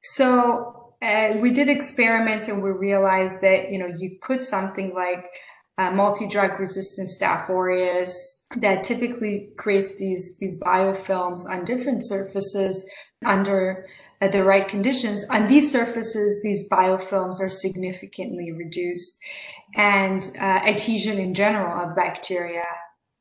So 0.01 0.84
uh, 1.01 1.37
we 1.39 1.51
did 1.51 1.69
experiments 1.69 2.47
and 2.47 2.63
we 2.63 2.69
realized 2.69 3.41
that, 3.41 3.71
you 3.71 3.79
know, 3.79 3.91
you 3.97 4.17
put 4.21 4.41
something 4.41 4.93
like 4.93 5.29
uh, 5.77 5.91
multi-drug 5.91 6.59
resistant 6.59 7.09
Staph 7.09 7.49
aureus 7.49 8.45
that 8.57 8.83
typically 8.83 9.49
creates 9.57 9.97
these, 9.97 10.37
these 10.37 10.59
biofilms 10.59 11.45
on 11.45 11.65
different 11.65 12.05
surfaces 12.05 12.89
under 13.25 13.85
uh, 14.21 14.27
the 14.29 14.43
right 14.43 14.67
conditions. 14.67 15.25
On 15.29 15.47
these 15.47 15.71
surfaces, 15.71 16.41
these 16.43 16.69
biofilms 16.69 17.41
are 17.41 17.49
significantly 17.49 18.51
reduced 18.51 19.19
and 19.75 20.23
uh, 20.39 20.43
adhesion 20.43 21.17
in 21.17 21.33
general 21.33 21.83
of 21.83 21.95
bacteria 21.95 22.63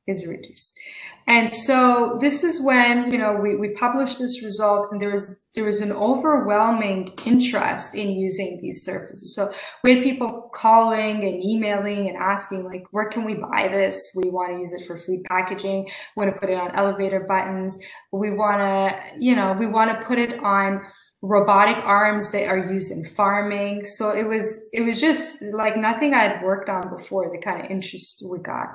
is 0.07 0.27
reduced. 0.27 0.79
And 1.27 1.51
so 1.51 2.19
this 2.21 2.45
is 2.45 2.63
when, 2.63 3.11
you 3.11 3.19
know, 3.19 3.35
we, 3.35 3.57
we 3.57 3.71
published 3.71 4.19
this 4.19 4.45
result 4.45 4.89
and 4.93 5.01
there 5.01 5.11
was, 5.11 5.44
there 5.55 5.65
was 5.65 5.81
an 5.81 5.93
overwhelming 5.93 7.13
interest 7.25 7.95
in 7.95 8.11
using 8.11 8.59
these 8.61 8.85
surfaces. 8.85 9.35
So 9.35 9.53
we 9.85 9.95
had 9.95 10.03
people 10.03 10.51
calling 10.53 11.23
and 11.23 11.43
emailing 11.43 12.09
and 12.09 12.17
asking 12.17 12.65
like, 12.65 12.85
where 12.91 13.09
can 13.09 13.25
we 13.25 13.35
buy 13.35 13.69
this? 13.69 14.11
We 14.17 14.31
want 14.31 14.53
to 14.53 14.59
use 14.59 14.73
it 14.73 14.85
for 14.87 14.97
food 14.97 15.23
packaging. 15.31 15.85
We 16.17 16.25
want 16.25 16.35
to 16.35 16.41
put 16.41 16.51
it 16.51 16.59
on 16.59 16.75
elevator 16.75 17.21
buttons. 17.21 17.79
We 18.11 18.33
want 18.33 18.59
to, 18.59 19.01
you 19.19 19.37
know, 19.37 19.53
we 19.53 19.67
want 19.67 19.99
to 19.99 20.07
put 20.07 20.19
it 20.19 20.43
on 20.43 20.81
robotic 21.23 21.79
arms 21.85 22.33
that 22.33 22.49
are 22.49 22.71
used 22.73 22.91
in 22.91 23.05
farming. 23.05 23.85
So 23.85 24.15
it 24.15 24.29
was, 24.29 24.69
it 24.73 24.83
was 24.83 25.01
just 25.01 25.41
like 25.41 25.77
nothing 25.77 26.13
I 26.13 26.25
had 26.25 26.43
worked 26.43 26.69
on 26.69 26.95
before, 26.95 27.31
the 27.33 27.41
kind 27.41 27.65
of 27.65 27.71
interest 27.71 28.23
we 28.29 28.41
got. 28.41 28.69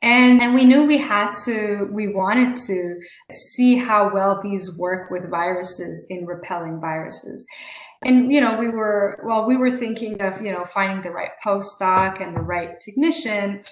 And, 0.00 0.40
and 0.40 0.54
we 0.54 0.64
knew 0.64 0.84
we 0.84 0.98
had 0.98 1.32
to, 1.44 1.88
we 1.92 2.08
wanted 2.08 2.56
to 2.56 2.96
see 3.30 3.76
how 3.76 4.12
well 4.12 4.40
these 4.42 4.76
work 4.76 5.12
with 5.12 5.30
viruses 5.30 6.06
in 6.12 6.26
repelling 6.26 6.80
viruses. 6.80 7.46
And, 8.04 8.32
you 8.32 8.40
know, 8.40 8.58
we 8.58 8.68
were, 8.68 9.20
well, 9.24 9.46
we 9.46 9.56
were 9.56 9.76
thinking 9.76 10.20
of, 10.20 10.42
you 10.42 10.52
know, 10.52 10.64
finding 10.64 11.02
the 11.02 11.10
right 11.10 11.30
postdoc 11.44 12.20
and 12.20 12.36
the 12.36 12.40
right 12.40 12.78
technician. 12.80 13.62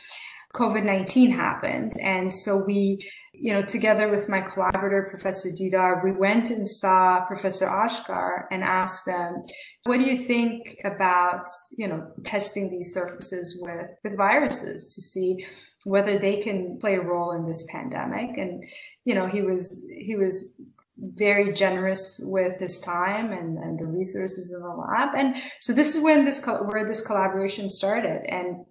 COVID-19 0.54 1.34
happened. 1.34 1.92
And 2.00 2.34
so 2.34 2.64
we, 2.64 3.08
you 3.32 3.52
know, 3.52 3.62
together 3.62 4.08
with 4.08 4.28
my 4.28 4.40
collaborator, 4.40 5.06
Professor 5.08 5.48
Didar, 5.48 6.04
we 6.04 6.12
went 6.12 6.50
and 6.50 6.66
saw 6.66 7.24
Professor 7.26 7.66
Ashkar 7.66 8.46
and 8.50 8.62
asked 8.62 9.06
them, 9.06 9.44
what 9.84 9.98
do 9.98 10.04
you 10.04 10.16
think 10.16 10.78
about, 10.84 11.46
you 11.76 11.88
know, 11.88 12.06
testing 12.24 12.70
these 12.70 12.92
surfaces 12.92 13.58
with, 13.62 13.90
with 14.04 14.16
viruses 14.16 14.94
to 14.94 15.00
see 15.00 15.46
whether 15.84 16.18
they 16.18 16.36
can 16.36 16.78
play 16.78 16.96
a 16.96 17.00
role 17.00 17.32
in 17.32 17.44
this 17.44 17.64
pandemic. 17.70 18.36
And, 18.36 18.64
you 19.04 19.14
know, 19.14 19.26
he 19.26 19.42
was, 19.42 19.84
he 19.90 20.14
was 20.16 20.60
very 21.00 21.52
generous 21.52 22.20
with 22.22 22.58
his 22.58 22.78
time 22.78 23.32
and, 23.32 23.58
and 23.58 23.78
the 23.78 23.86
resources 23.86 24.52
in 24.52 24.60
the 24.60 24.68
lab. 24.68 25.14
And 25.16 25.36
so 25.60 25.72
this 25.72 25.94
is 25.94 26.02
when 26.02 26.24
this, 26.24 26.44
where 26.44 26.86
this 26.86 27.04
collaboration 27.04 27.68
started. 27.70 28.22
And, 28.28 28.64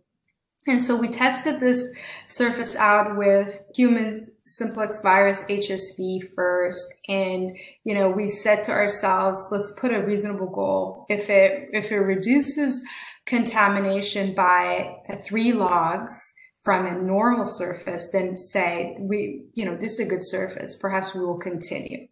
and 0.67 0.81
so 0.81 0.95
we 0.95 1.07
tested 1.07 1.59
this 1.59 1.95
surface 2.27 2.75
out 2.75 3.17
with 3.17 3.61
human 3.75 4.27
simplex 4.45 5.01
virus 5.01 5.41
HSV 5.49 6.33
first. 6.35 6.87
And, 7.07 7.57
you 7.83 7.93
know, 7.93 8.09
we 8.09 8.27
said 8.27 8.63
to 8.63 8.71
ourselves, 8.71 9.47
let's 9.51 9.71
put 9.79 9.93
a 9.93 10.05
reasonable 10.05 10.51
goal. 10.51 11.05
If 11.09 11.29
it, 11.29 11.69
if 11.73 11.91
it 11.91 11.99
reduces 11.99 12.83
contamination 13.25 14.33
by 14.33 14.97
three 15.23 15.53
logs, 15.53 16.19
from 16.69 16.85
a 16.85 17.01
normal 17.01 17.45
surface, 17.45 18.11
then 18.11 18.35
say, 18.35 18.95
we, 18.99 19.43
you 19.55 19.65
know, 19.65 19.75
this 19.75 19.93
is 19.93 20.01
a 20.01 20.05
good 20.05 20.23
surface. 20.23 20.75
Perhaps 20.75 21.15
we 21.15 21.21
will 21.21 21.39
continue. 21.39 22.05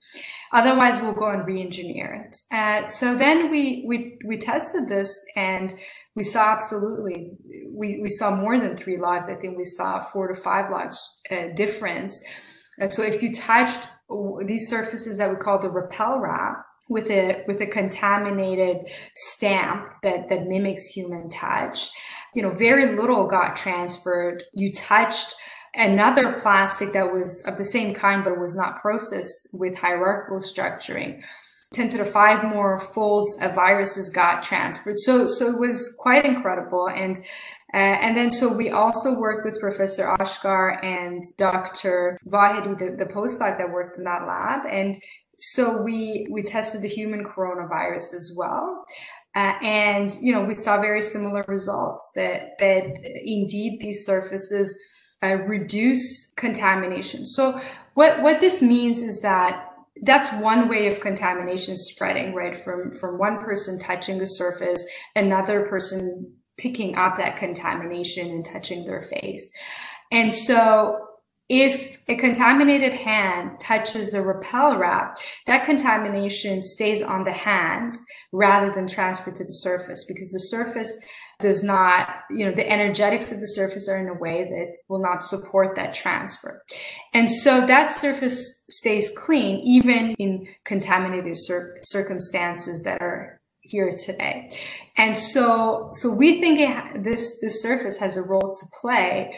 Otherwise, 0.52 1.00
we'll 1.00 1.14
go 1.14 1.30
and 1.30 1.46
re-engineer 1.46 2.26
it. 2.26 2.36
Uh, 2.52 2.84
so 2.84 3.16
then 3.16 3.52
we, 3.52 3.86
we, 3.88 4.18
we 4.26 4.36
tested 4.36 4.90
this 4.90 5.24
and 5.36 5.76
we 6.16 6.24
saw 6.24 6.54
absolutely, 6.54 7.34
we, 7.70 8.00
we 8.02 8.10
saw 8.10 8.36
more 8.36 8.60
than 8.60 8.76
three 8.76 8.98
logs. 8.98 9.28
I 9.30 9.36
think 9.36 9.60
we 9.60 9.64
saw 9.64 10.02
four 10.02 10.28
to 10.28 10.34
five 10.34 10.72
logs 10.72 10.98
uh, 11.30 11.50
difference. 11.56 12.20
Uh, 12.82 12.90
so 12.90 13.04
if 13.04 13.22
you 13.22 13.32
touched 13.32 13.88
these 14.44 14.68
surfaces 14.68 15.20
that 15.20 15.30
we 15.30 15.36
call 15.36 15.60
the 15.60 15.70
repel 15.70 16.18
wrap, 16.18 16.66
with 16.90 17.12
a 17.12 17.44
with 17.50 17.60
a 17.60 17.68
contaminated 17.68 18.78
stamp 19.14 19.92
that 20.04 20.30
that 20.30 20.48
mimics 20.48 20.88
human 20.88 21.28
touch 21.28 21.90
you 22.38 22.44
know, 22.44 22.52
very 22.52 22.96
little 22.96 23.26
got 23.26 23.58
transferred. 23.58 24.44
You 24.54 24.72
touched 24.72 25.34
another 25.74 26.34
plastic 26.34 26.94
that 26.94 27.12
was 27.12 27.42
of 27.48 27.58
the 27.58 27.66
same 27.66 27.96
kind, 27.96 28.24
but 28.24 28.40
was 28.40 28.56
not 28.56 28.80
processed 28.80 29.48
with 29.54 29.80
hierarchical 29.80 30.38
structuring. 30.38 31.24
10 31.74 31.90
to 31.90 31.98
the 31.98 32.06
5 32.06 32.44
more 32.44 32.80
folds 32.80 33.36
of 33.42 33.56
viruses 33.56 34.10
got 34.10 34.44
transferred. 34.44 35.00
So, 35.00 35.26
so 35.26 35.48
it 35.48 35.60
was 35.60 35.98
quite 35.98 36.26
incredible. 36.26 36.88
And, 36.88 37.18
uh, 37.74 37.78
and 38.06 38.16
then 38.16 38.30
so 38.30 38.56
we 38.56 38.70
also 38.70 39.20
worked 39.20 39.44
with 39.44 39.60
Professor 39.60 40.06
Ashkar 40.20 40.86
and 40.86 41.24
Dr. 41.40 42.20
Vahidi, 42.28 42.78
the, 42.78 43.04
the 43.04 43.12
postdoc 43.12 43.58
that 43.58 43.72
worked 43.72 43.98
in 43.98 44.04
that 44.04 44.28
lab. 44.28 44.68
And 44.72 45.02
so 45.40 45.82
we, 45.82 46.28
we 46.30 46.44
tested 46.44 46.84
the 46.84 46.88
human 46.88 47.24
coronavirus 47.24 48.14
as 48.14 48.34
well. 48.38 48.86
Uh, 49.38 49.54
and 49.62 50.12
you 50.20 50.34
know 50.34 50.42
we 50.42 50.56
saw 50.56 50.82
very 50.82 51.02
similar 51.02 51.46
results 51.48 52.12
that 52.16 52.58
that 52.58 52.84
indeed 53.24 53.78
these 53.80 54.04
surfaces 54.04 54.76
uh, 55.22 55.36
reduce 55.46 56.32
contamination. 56.32 57.24
So 57.28 57.62
what 57.94 58.24
what 58.24 58.40
this 58.40 58.64
means 58.64 59.00
is 59.00 59.22
that 59.22 59.64
that's 60.02 60.34
one 60.42 60.68
way 60.68 60.88
of 60.88 61.02
contamination 61.02 61.78
spreading, 61.78 62.34
right? 62.34 62.58
From 62.58 62.92
from 62.92 63.20
one 63.20 63.38
person 63.38 63.78
touching 63.78 64.18
the 64.18 64.26
surface, 64.26 64.84
another 65.16 65.68
person 65.68 66.34
picking 66.58 66.96
up 66.96 67.18
that 67.18 67.38
contamination 67.38 68.32
and 68.32 68.44
touching 68.44 68.86
their 68.86 69.04
face. 69.04 69.52
And 70.12 70.34
so 70.34 70.98
if 71.50 72.00
a 72.08 72.16
contaminated 72.16 72.94
hand 72.94 73.60
touches 73.60 74.12
the 74.12 74.22
repel 74.22 74.78
wrap, 74.78 75.16
that 75.46 75.66
contamination 75.66 76.62
stays 76.62 77.02
on 77.02 77.24
the 77.24 77.32
hand 77.32 77.94
rather 78.32 78.74
than 78.74 78.88
transferred 78.88 79.36
to 79.38 79.44
the 79.44 79.54
surface 79.54 80.04
because 80.06 80.30
the 80.32 80.40
surface 80.40 80.98
does 81.40 81.64
not, 81.64 82.10
you 82.32 82.46
know, 82.46 82.52
the 82.52 82.68
energetics 82.68 83.32
of 83.32 83.40
the 83.40 83.48
surface 83.48 83.88
are 83.88 83.98
in 83.98 84.10
a 84.10 84.14
way 84.14 84.44
that 84.44 84.76
will 84.90 85.00
not 85.00 85.24
support 85.24 85.76
that 85.76 85.94
transfer. 85.94 86.64
And 87.14 87.30
so 87.30 87.66
that 87.68 87.92
surface 87.92 88.66
stays 88.70 89.12
clean 89.16 89.62
even 89.64 90.16
in 90.16 90.48
contaminated 90.66 91.38
cir- 91.38 91.78
circumstances 91.82 92.84
that 92.84 93.02
are 93.02 93.40
here 93.62 93.92
today. 93.92 94.50
And 94.98 95.16
so, 95.16 95.92
so 95.94 96.12
we 96.12 96.42
think 96.42 96.60
it, 96.60 97.04
this, 97.04 97.40
this 97.40 97.62
surface 97.62 98.00
has 98.00 98.18
a 98.18 98.24
role 98.24 98.56
to 98.60 98.66
play 98.82 99.38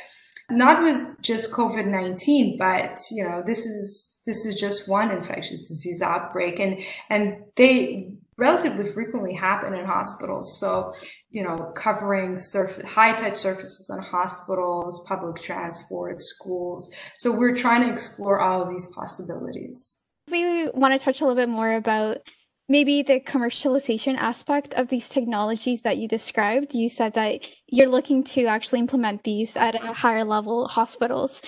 not 0.49 0.83
with 0.83 1.21
just 1.21 1.51
COVID-19, 1.51 2.57
but 2.57 2.99
you 3.11 3.23
know, 3.23 3.43
this 3.45 3.65
is 3.65 4.21
this 4.25 4.45
is 4.45 4.59
just 4.59 4.89
one 4.89 5.11
infectious 5.11 5.61
disease 5.61 6.01
outbreak 6.01 6.59
and 6.59 6.79
and 7.09 7.43
they 7.55 8.11
relatively 8.39 8.85
frequently 8.85 9.33
happen 9.33 9.73
in 9.73 9.85
hospitals. 9.85 10.57
So, 10.57 10.93
you 11.29 11.43
know, 11.43 11.71
covering 11.75 12.37
surf- 12.37 12.81
high 12.83 13.13
touch 13.13 13.35
surfaces 13.35 13.89
in 13.89 13.99
hospitals, 14.01 15.03
public 15.07 15.41
transport, 15.41 16.21
schools. 16.21 16.91
So 17.17 17.31
we're 17.31 17.55
trying 17.55 17.81
to 17.81 17.91
explore 17.91 18.39
all 18.39 18.63
of 18.63 18.69
these 18.69 18.87
possibilities. 18.95 19.99
We 20.31 20.69
want 20.69 20.97
to 20.97 21.03
touch 21.03 21.21
a 21.21 21.25
little 21.25 21.35
bit 21.35 21.49
more 21.49 21.73
about 21.73 22.19
maybe 22.69 23.01
the 23.01 23.19
commercialization 23.19 24.15
aspect 24.15 24.73
of 24.75 24.87
these 24.87 25.09
technologies 25.09 25.81
that 25.81 25.97
you 25.97 26.07
described. 26.07 26.73
You 26.73 26.89
said 26.89 27.15
that 27.15 27.41
you're 27.67 27.89
looking 27.89 28.23
to 28.25 28.45
actually 28.45 28.79
implement 28.79 29.23
these 29.23 29.55
at 29.57 29.75
a 29.75 29.91
higher 29.93 30.23
level 30.23 30.67
hospitals. 30.67 31.41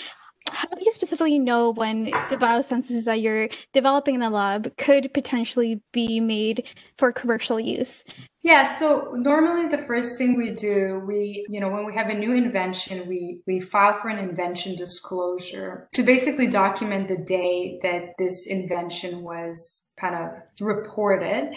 How 0.49 0.67
do 0.67 0.83
you 0.83 0.91
specifically 0.91 1.39
know 1.39 1.69
when 1.69 2.05
the 2.05 2.37
biosensors 2.37 3.05
that 3.05 3.21
you're 3.21 3.47
developing 3.73 4.15
in 4.15 4.21
the 4.21 4.29
lab 4.29 4.75
could 4.77 5.13
potentially 5.13 5.81
be 5.93 6.19
made 6.19 6.65
for 6.97 7.13
commercial 7.13 7.59
use? 7.59 8.03
Yeah, 8.43 8.67
so 8.67 9.11
normally 9.13 9.67
the 9.67 9.77
first 9.77 10.17
thing 10.17 10.35
we 10.35 10.49
do, 10.49 11.03
we, 11.05 11.45
you 11.47 11.59
know, 11.59 11.69
when 11.69 11.85
we 11.85 11.93
have 11.93 12.09
a 12.09 12.15
new 12.15 12.33
invention, 12.33 13.07
we, 13.07 13.41
we 13.45 13.59
file 13.59 13.93
for 14.01 14.09
an 14.09 14.17
invention 14.17 14.75
disclosure 14.75 15.87
to 15.93 16.01
basically 16.01 16.47
document 16.47 17.07
the 17.07 17.17
day 17.17 17.79
that 17.83 18.17
this 18.17 18.47
invention 18.47 19.21
was 19.21 19.93
kind 19.99 20.15
of 20.15 20.31
reported. 20.59 21.53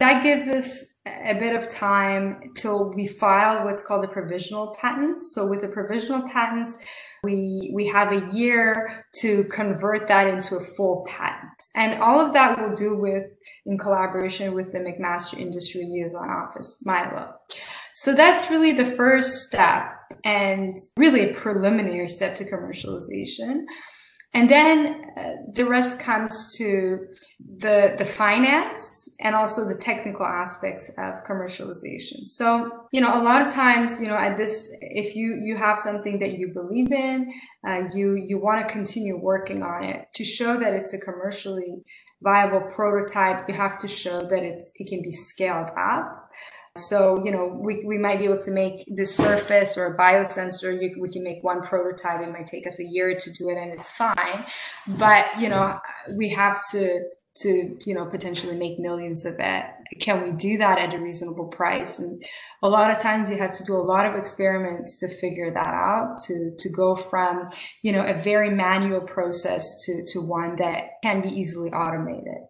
That 0.00 0.22
gives 0.22 0.48
us 0.48 0.84
a 1.04 1.34
bit 1.34 1.54
of 1.54 1.68
time 1.68 2.52
till 2.56 2.94
we 2.94 3.06
file 3.06 3.66
what's 3.66 3.84
called 3.84 4.04
a 4.04 4.08
provisional 4.08 4.74
patent. 4.80 5.22
So 5.22 5.46
with 5.46 5.62
a 5.64 5.68
provisional 5.68 6.26
patent, 6.30 6.70
we 7.22 7.70
we 7.72 7.86
have 7.86 8.12
a 8.12 8.26
year 8.34 9.06
to 9.20 9.44
convert 9.44 10.08
that 10.08 10.26
into 10.26 10.56
a 10.56 10.60
full 10.60 11.06
patent. 11.08 11.62
And 11.76 12.02
all 12.02 12.20
of 12.20 12.32
that 12.32 12.58
we'll 12.58 12.74
do 12.74 12.96
with 12.96 13.26
in 13.64 13.78
collaboration 13.78 14.54
with 14.54 14.72
the 14.72 14.78
mcmaster 14.78 15.38
industry 15.38 15.84
liaison 15.84 16.28
office 16.28 16.82
milo. 16.84 17.34
So 17.94 18.14
that's 18.14 18.50
really 18.50 18.72
the 18.72 18.86
first 18.86 19.46
step 19.46 19.92
and 20.24 20.76
really 20.96 21.30
a 21.30 21.34
preliminary 21.34 22.08
step 22.08 22.34
to 22.36 22.44
commercialization 22.44 23.64
and 24.34 24.48
then 24.48 25.02
uh, 25.16 25.22
the 25.52 25.66
rest 25.66 26.00
comes 26.00 26.54
to 26.56 27.06
the, 27.58 27.94
the 27.98 28.04
finance 28.04 29.10
and 29.20 29.34
also 29.34 29.68
the 29.68 29.74
technical 29.74 30.24
aspects 30.24 30.90
of 30.96 31.22
commercialization. 31.24 32.24
So, 32.24 32.86
you 32.92 33.02
know, 33.02 33.20
a 33.20 33.22
lot 33.22 33.46
of 33.46 33.52
times, 33.52 34.00
you 34.00 34.08
know, 34.08 34.16
at 34.16 34.38
this, 34.38 34.74
if 34.80 35.14
you, 35.14 35.34
you 35.34 35.58
have 35.58 35.78
something 35.78 36.18
that 36.20 36.38
you 36.38 36.48
believe 36.48 36.92
in, 36.92 37.30
uh, 37.68 37.82
you, 37.94 38.14
you 38.14 38.38
want 38.38 38.66
to 38.66 38.72
continue 38.72 39.18
working 39.18 39.62
on 39.62 39.84
it 39.84 40.06
to 40.14 40.24
show 40.24 40.58
that 40.58 40.72
it's 40.72 40.94
a 40.94 40.98
commercially 40.98 41.82
viable 42.22 42.62
prototype. 42.74 43.46
You 43.48 43.54
have 43.54 43.78
to 43.80 43.88
show 43.88 44.22
that 44.22 44.42
it's, 44.42 44.72
it 44.76 44.88
can 44.88 45.02
be 45.02 45.12
scaled 45.12 45.70
up. 45.76 46.21
So, 46.76 47.22
you 47.22 47.30
know, 47.30 47.46
we, 47.46 47.84
we 47.84 47.98
might 47.98 48.18
be 48.18 48.24
able 48.24 48.40
to 48.42 48.50
make 48.50 48.86
the 48.86 49.04
surface 49.04 49.76
or 49.76 49.86
a 49.86 49.96
biosensor. 49.96 50.80
You, 50.80 50.96
we 50.98 51.10
can 51.10 51.22
make 51.22 51.44
one 51.44 51.60
prototype. 51.60 52.22
It 52.22 52.32
might 52.32 52.46
take 52.46 52.66
us 52.66 52.80
a 52.80 52.84
year 52.84 53.14
to 53.14 53.32
do 53.32 53.50
it 53.50 53.58
and 53.58 53.72
it's 53.72 53.90
fine. 53.90 54.44
But, 54.98 55.26
you 55.38 55.50
know, 55.50 55.78
we 56.16 56.30
have 56.30 56.60
to, 56.70 57.04
to, 57.34 57.78
you 57.84 57.94
know, 57.94 58.06
potentially 58.06 58.56
make 58.56 58.78
millions 58.78 59.26
of 59.26 59.34
it. 59.38 59.64
Can 60.00 60.22
we 60.22 60.32
do 60.32 60.56
that 60.58 60.78
at 60.78 60.94
a 60.94 60.98
reasonable 60.98 61.48
price? 61.48 61.98
And 61.98 62.24
a 62.62 62.68
lot 62.70 62.90
of 62.90 63.02
times 63.02 63.30
you 63.30 63.36
have 63.36 63.52
to 63.54 63.64
do 63.64 63.74
a 63.74 63.76
lot 63.76 64.06
of 64.06 64.14
experiments 64.14 64.96
to 65.00 65.08
figure 65.08 65.52
that 65.52 65.66
out, 65.66 66.16
to, 66.26 66.52
to 66.58 66.68
go 66.70 66.96
from, 66.96 67.50
you 67.82 67.92
know, 67.92 68.04
a 68.04 68.16
very 68.16 68.48
manual 68.48 69.02
process 69.02 69.84
to, 69.84 70.06
to 70.12 70.20
one 70.20 70.56
that 70.56 71.02
can 71.02 71.20
be 71.20 71.28
easily 71.28 71.70
automated. 71.70 72.44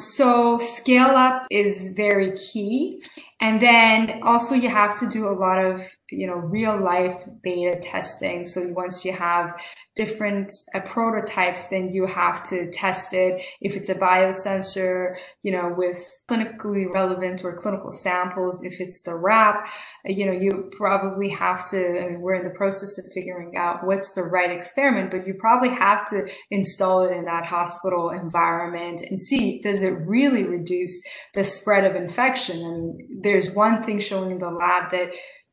So 0.00 0.58
scale 0.58 1.16
up 1.16 1.46
is 1.50 1.92
very 1.96 2.36
key. 2.36 3.02
And 3.40 3.60
then 3.60 4.20
also 4.22 4.54
you 4.54 4.68
have 4.68 4.96
to 5.00 5.08
do 5.08 5.28
a 5.28 5.34
lot 5.34 5.58
of, 5.58 5.82
you 6.10 6.26
know, 6.26 6.34
real 6.34 6.80
life 6.80 7.16
beta 7.42 7.78
testing. 7.80 8.44
So 8.44 8.68
once 8.68 9.04
you 9.04 9.12
have 9.12 9.54
different 9.98 10.52
uh, 10.74 10.80
prototypes, 10.82 11.70
then 11.70 11.92
you 11.92 12.06
have 12.06 12.44
to 12.44 12.70
test 12.70 13.12
it. 13.12 13.42
If 13.60 13.74
it's 13.76 13.88
a 13.88 13.96
biosensor, 13.96 15.16
you 15.42 15.50
know, 15.50 15.74
with 15.76 15.98
clinically 16.30 16.86
relevant 16.88 17.42
or 17.42 17.60
clinical 17.60 17.90
samples, 17.90 18.64
if 18.64 18.80
it's 18.80 19.02
the 19.02 19.16
wrap, 19.16 19.68
uh, 20.08 20.12
you 20.12 20.24
know, 20.24 20.32
you 20.32 20.70
probably 20.76 21.30
have 21.30 21.68
to, 21.70 22.00
I 22.00 22.10
mean, 22.10 22.20
we're 22.20 22.36
in 22.36 22.44
the 22.44 22.58
process 22.62 22.96
of 22.96 23.12
figuring 23.12 23.56
out 23.56 23.84
what's 23.84 24.12
the 24.12 24.22
right 24.22 24.52
experiment, 24.52 25.10
but 25.10 25.26
you 25.26 25.34
probably 25.34 25.70
have 25.70 26.08
to 26.10 26.28
install 26.52 27.04
it 27.04 27.12
in 27.12 27.24
that 27.24 27.44
hospital 27.44 28.10
environment 28.10 29.02
and 29.02 29.20
see, 29.20 29.60
does 29.60 29.82
it 29.82 29.94
really 30.06 30.44
reduce 30.44 31.02
the 31.34 31.42
spread 31.42 31.84
of 31.84 31.96
infection? 31.96 32.58
I 32.64 32.70
mean, 32.70 33.20
there's 33.22 33.52
one 33.52 33.82
thing 33.82 33.98
showing 33.98 34.30
in 34.30 34.38
the 34.38 34.50
lab 34.50 34.92
that 34.92 35.10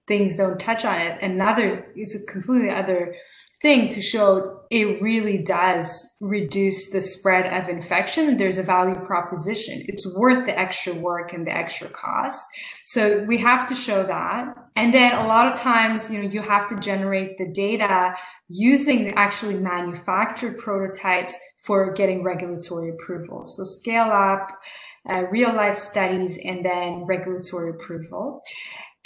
things 0.08 0.38
don't 0.38 0.60
touch 0.60 0.86
on 0.86 1.00
it. 1.02 1.20
Another, 1.22 1.92
it's 1.96 2.16
a 2.16 2.24
completely 2.32 2.70
other 2.70 3.16
thing 3.62 3.90
to 3.90 4.02
show 4.02 4.56
it 4.72 5.02
really 5.02 5.38
does 5.38 6.16
reduce 6.22 6.90
the 6.90 7.02
spread 7.02 7.46
of 7.46 7.70
infection. 7.70 8.38
There's 8.38 8.58
a 8.58 8.64
value 8.64 8.96
proposition. 8.96 9.84
It's 9.88 10.18
worth 10.18 10.46
the 10.46 10.58
extra 10.58 10.94
work 10.94 11.34
and 11.34 11.46
the 11.46 11.56
extra 11.56 11.88
cost. 11.90 12.44
So 12.84 13.24
we 13.24 13.38
have 13.38 13.68
to 13.70 13.76
show 13.76 14.04
that. 14.04 14.56
And 14.76 14.94
then 14.94 15.14
a 15.14 15.28
lot 15.28 15.52
of 15.52 15.60
times, 15.60 16.12
you 16.12 16.22
know, 16.24 16.30
you 16.30 16.42
have 16.42 16.68
to 16.70 16.80
generate 16.80 17.38
the 17.38 17.52
data 17.52 18.16
using 18.50 19.06
the 19.06 19.18
actually 19.18 19.56
manufactured 19.56 20.58
prototypes 20.58 21.38
for 21.64 21.94
getting 21.94 22.24
regulatory 22.24 22.90
approval. 22.90 23.46
So 23.46 23.64
scale 23.64 24.12
up, 24.12 24.50
uh, 25.08 25.28
real 25.32 25.54
life 25.56 25.78
studies, 25.78 26.40
and 26.44 26.66
then 26.66 27.06
regulatory 27.06 27.70
approval 27.70 28.44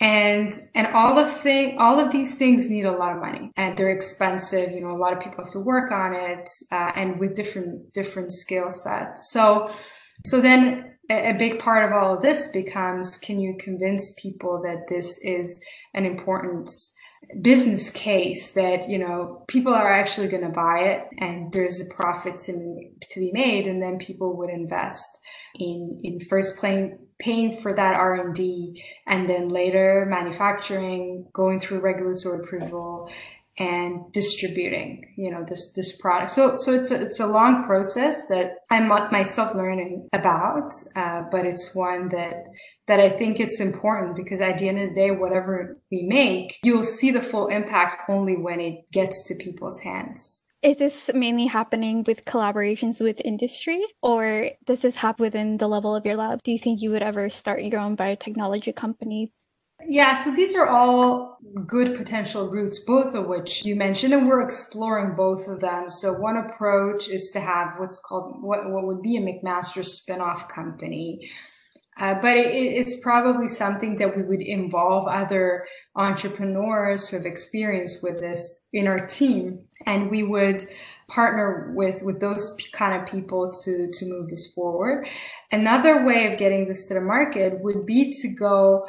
and 0.02 0.54
and 0.76 0.88
all 0.88 1.18
of 1.20 1.32
thing 1.32 1.78
all 1.78 2.00
of 2.00 2.12
these 2.12 2.36
things 2.36 2.70
need 2.70 2.86
a 2.86 2.92
lot 2.92 3.16
of 3.16 3.22
money. 3.22 3.52
And 3.58 3.78
they're 3.78 3.90
expensive 3.90 4.72
you 4.72 4.82
know 4.82 4.92
a 4.92 4.98
lot 4.98 5.14
of 5.14 5.20
people 5.20 5.44
have 5.44 5.54
to 5.54 5.60
work 5.60 5.92
on 5.92 6.14
it 6.14 6.50
uh, 6.72 6.92
and 6.96 7.20
with 7.20 7.36
different 7.36 7.94
different 7.94 8.32
skill 8.32 8.72
sets. 8.72 9.32
So 9.32 9.70
so 10.26 10.42
then 10.42 10.96
a, 11.10 11.34
big 11.34 11.60
part 11.60 11.86
of 11.86 11.92
all 11.92 12.16
of 12.16 12.22
this 12.22 12.48
becomes 12.50 13.18
can 13.18 13.40
you 13.40 13.58
convince 13.60 14.14
people 14.22 14.62
that 14.64 14.88
this 14.90 15.18
is 15.24 15.60
an 15.94 16.06
important 16.06 16.70
business 17.42 17.90
case 17.90 18.52
that 18.52 18.90
you 18.90 18.98
know 18.98 19.44
people 19.48 19.74
are 19.74 19.92
actually 19.92 20.28
going 20.28 20.44
to 20.44 20.50
buy 20.50 20.80
it 20.80 21.08
and 21.20 21.52
there's 21.52 21.80
a 21.80 21.94
profit 21.94 22.40
to, 22.40 22.90
to 23.02 23.20
be 23.20 23.32
made 23.32 23.68
and 23.68 23.82
then 23.82 24.00
people 24.00 24.36
would 24.36 24.50
invest 24.50 25.20
in 25.56 26.00
in 26.04 26.20
first 26.20 26.58
playing 26.58 26.98
paying 27.20 27.56
for 27.56 27.74
that 27.74 27.96
R&D 27.96 28.82
and 29.06 29.28
then 29.28 29.50
later 29.50 30.08
manufacturing, 30.10 31.28
going 31.34 31.60
through 31.60 31.82
regulatory 31.82 32.40
approval 32.40 33.10
and 33.60 34.12
distributing, 34.14 35.14
you 35.18 35.30
know, 35.30 35.44
this, 35.48 35.74
this 35.74 36.00
product. 36.02 36.32
So, 36.32 36.56
so 36.56 36.74
it's 36.74 36.90
a, 36.92 37.02
it's 37.02 37.20
a 37.20 37.28
long 37.28 37.66
process 37.66 38.28
that 38.30 38.54
I'm 38.72 38.88
myself 38.88 39.54
learning 39.54 40.08
about, 40.14 40.72
uh, 40.96 41.24
but 41.30 41.46
it's 41.46 41.76
one 41.76 42.08
that, 42.10 42.46
that 42.88 43.02
I 43.02 43.10
think 43.10 43.40
it's 43.40 43.60
important 43.60 44.16
because 44.16 44.40
at 44.40 44.58
the 44.58 44.70
end 44.70 44.80
of 44.80 44.90
the 44.90 44.96
day, 44.96 45.12
whatever 45.12 45.78
we 45.92 46.04
make, 46.04 46.58
you'll 46.64 46.84
see 46.84 47.12
the 47.12 47.22
full 47.22 47.48
impact 47.48 48.10
only 48.10 48.38
when 48.38 48.62
it 48.62 48.90
gets 48.94 49.28
to 49.28 49.36
people's 49.36 49.82
hands. 49.82 50.46
Is 50.62 50.78
this 50.78 51.10
mainly 51.14 51.46
happening 51.46 52.04
with 52.06 52.26
collaborations 52.26 53.00
with 53.00 53.22
industry, 53.24 53.82
or 54.02 54.52
does 54.66 54.80
this 54.80 54.96
happen 54.96 55.24
within 55.24 55.58
the 55.58 55.68
level 55.68 55.96
of 55.96 56.06
your 56.06 56.18
lab? 56.18 56.44
Do 56.44 56.52
you 56.52 56.60
think 56.60 56.82
you 56.82 56.92
would 56.92 57.02
ever 57.02 57.30
start 57.30 57.64
your 57.64 57.80
own 57.80 57.96
biotechnology 57.96 58.76
company? 58.76 59.32
Yeah, 59.88 60.14
so 60.16 60.36
these 60.36 60.56
are 60.56 60.68
all 60.68 61.38
good 61.68 61.96
potential 61.96 62.50
routes, 62.50 62.80
both 62.80 63.16
of 63.16 63.28
which 63.28 63.66
you 63.66 63.76
mentioned, 63.76 64.14
and 64.14 64.28
we're 64.28 64.42
exploring 64.42 65.16
both 65.16 65.48
of 65.48 65.62
them. 65.62 65.90
So 65.90 66.14
one 66.14 66.38
approach 66.38 67.08
is 67.10 67.32
to 67.32 67.40
have 67.40 67.76
what's 67.80 68.00
called 68.00 68.42
what, 68.42 68.70
what 68.70 68.86
would 68.86 69.02
be 69.02 69.18
a 69.18 69.22
McMaster 69.22 69.84
spinoff 69.84 70.50
company 70.50 71.22
Uh, 72.00 72.16
but 72.22 72.38
it, 72.38 72.48
it's 72.56 73.00
probably 73.02 73.48
something 73.48 73.98
that 73.98 74.16
we 74.16 74.24
would 74.24 74.42
involve 74.42 75.08
other 75.08 75.68
entrepreneurs 75.96 77.10
who 77.10 77.18
have 77.18 77.26
experience 77.26 78.02
with 78.02 78.20
this 78.20 78.62
in 78.74 78.88
our 78.88 79.06
team, 79.06 79.60
and 79.86 80.10
we 80.10 80.24
would 80.24 80.64
partner 81.10 81.72
with 81.76 82.04
with 82.04 82.20
those 82.22 82.56
kind 82.74 83.00
of 83.02 83.08
people 83.10 83.52
to 83.64 83.90
to 83.92 84.06
move 84.10 84.30
this 84.30 84.54
forward. 84.54 85.08
Another 85.52 86.06
way 86.06 86.32
of 86.32 86.40
getting 86.40 86.68
this 86.68 86.88
to 86.88 86.94
the 86.96 87.02
market 87.02 87.62
would 87.62 87.86
be 87.86 88.12
to 88.22 88.36
go 88.40 88.88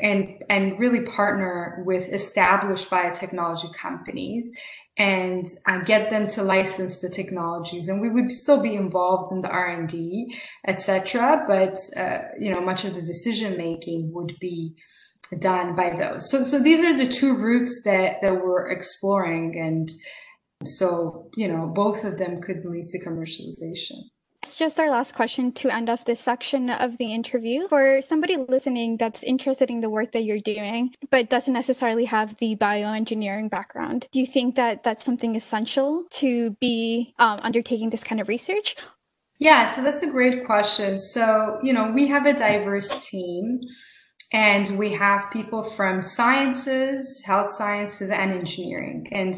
and 0.00 0.42
and 0.48 0.78
really 0.78 1.02
partner 1.02 1.82
with 1.86 2.12
established 2.12 2.90
biotechnology 2.90 3.72
companies 3.74 4.50
and 4.96 5.46
uh, 5.66 5.78
get 5.78 6.10
them 6.10 6.28
to 6.28 6.42
license 6.42 7.00
the 7.00 7.08
technologies. 7.08 7.88
And 7.88 8.00
we 8.00 8.10
would 8.10 8.30
still 8.30 8.60
be 8.60 8.74
involved 8.74 9.32
in 9.32 9.42
the 9.42 9.48
r&d 9.48 10.34
etc 10.66 11.44
but 11.46 11.76
uh, 11.96 12.28
you 12.38 12.52
know 12.52 12.60
much 12.60 12.84
of 12.84 12.94
the 12.94 13.02
decision 13.02 13.56
making 13.56 14.12
would 14.12 14.36
be 14.40 14.74
done 15.38 15.74
by 15.74 15.94
those. 15.96 16.30
So 16.30 16.44
so 16.44 16.62
these 16.62 16.80
are 16.84 16.96
the 16.96 17.08
two 17.08 17.36
routes 17.36 17.82
that 17.84 18.20
that 18.22 18.34
we're 18.34 18.70
exploring 18.70 19.58
and 19.58 19.88
so 20.64 21.30
you 21.36 21.48
know 21.48 21.70
both 21.74 22.04
of 22.04 22.18
them 22.18 22.40
could 22.40 22.64
lead 22.64 22.88
to 22.90 23.04
commercialization 23.04 23.98
it's 24.44 24.56
just 24.56 24.78
our 24.78 24.90
last 24.90 25.14
question 25.14 25.52
to 25.52 25.74
end 25.74 25.88
off 25.88 26.04
this 26.04 26.20
section 26.20 26.68
of 26.68 26.98
the 26.98 27.14
interview. 27.14 27.66
For 27.66 28.02
somebody 28.02 28.36
listening 28.36 28.98
that's 28.98 29.22
interested 29.22 29.70
in 29.70 29.80
the 29.80 29.88
work 29.88 30.12
that 30.12 30.24
you're 30.24 30.38
doing, 30.38 30.94
but 31.10 31.30
doesn't 31.30 31.54
necessarily 31.54 32.04
have 32.04 32.36
the 32.40 32.54
bioengineering 32.54 33.48
background, 33.48 34.06
do 34.12 34.20
you 34.20 34.26
think 34.26 34.56
that 34.56 34.84
that's 34.84 35.02
something 35.02 35.34
essential 35.34 36.04
to 36.20 36.50
be 36.60 37.14
um, 37.18 37.38
undertaking 37.42 37.88
this 37.88 38.04
kind 38.04 38.20
of 38.20 38.28
research? 38.28 38.76
Yeah, 39.38 39.64
so 39.64 39.82
that's 39.82 40.02
a 40.02 40.10
great 40.10 40.44
question. 40.44 40.98
So, 40.98 41.58
you 41.62 41.72
know, 41.72 41.90
we 41.90 42.08
have 42.08 42.26
a 42.26 42.34
diverse 42.34 43.08
team 43.08 43.60
and 44.30 44.78
we 44.78 44.92
have 44.92 45.30
people 45.32 45.62
from 45.62 46.02
sciences, 46.02 47.22
health 47.24 47.48
sciences, 47.50 48.10
and 48.10 48.30
engineering. 48.30 49.08
And 49.10 49.34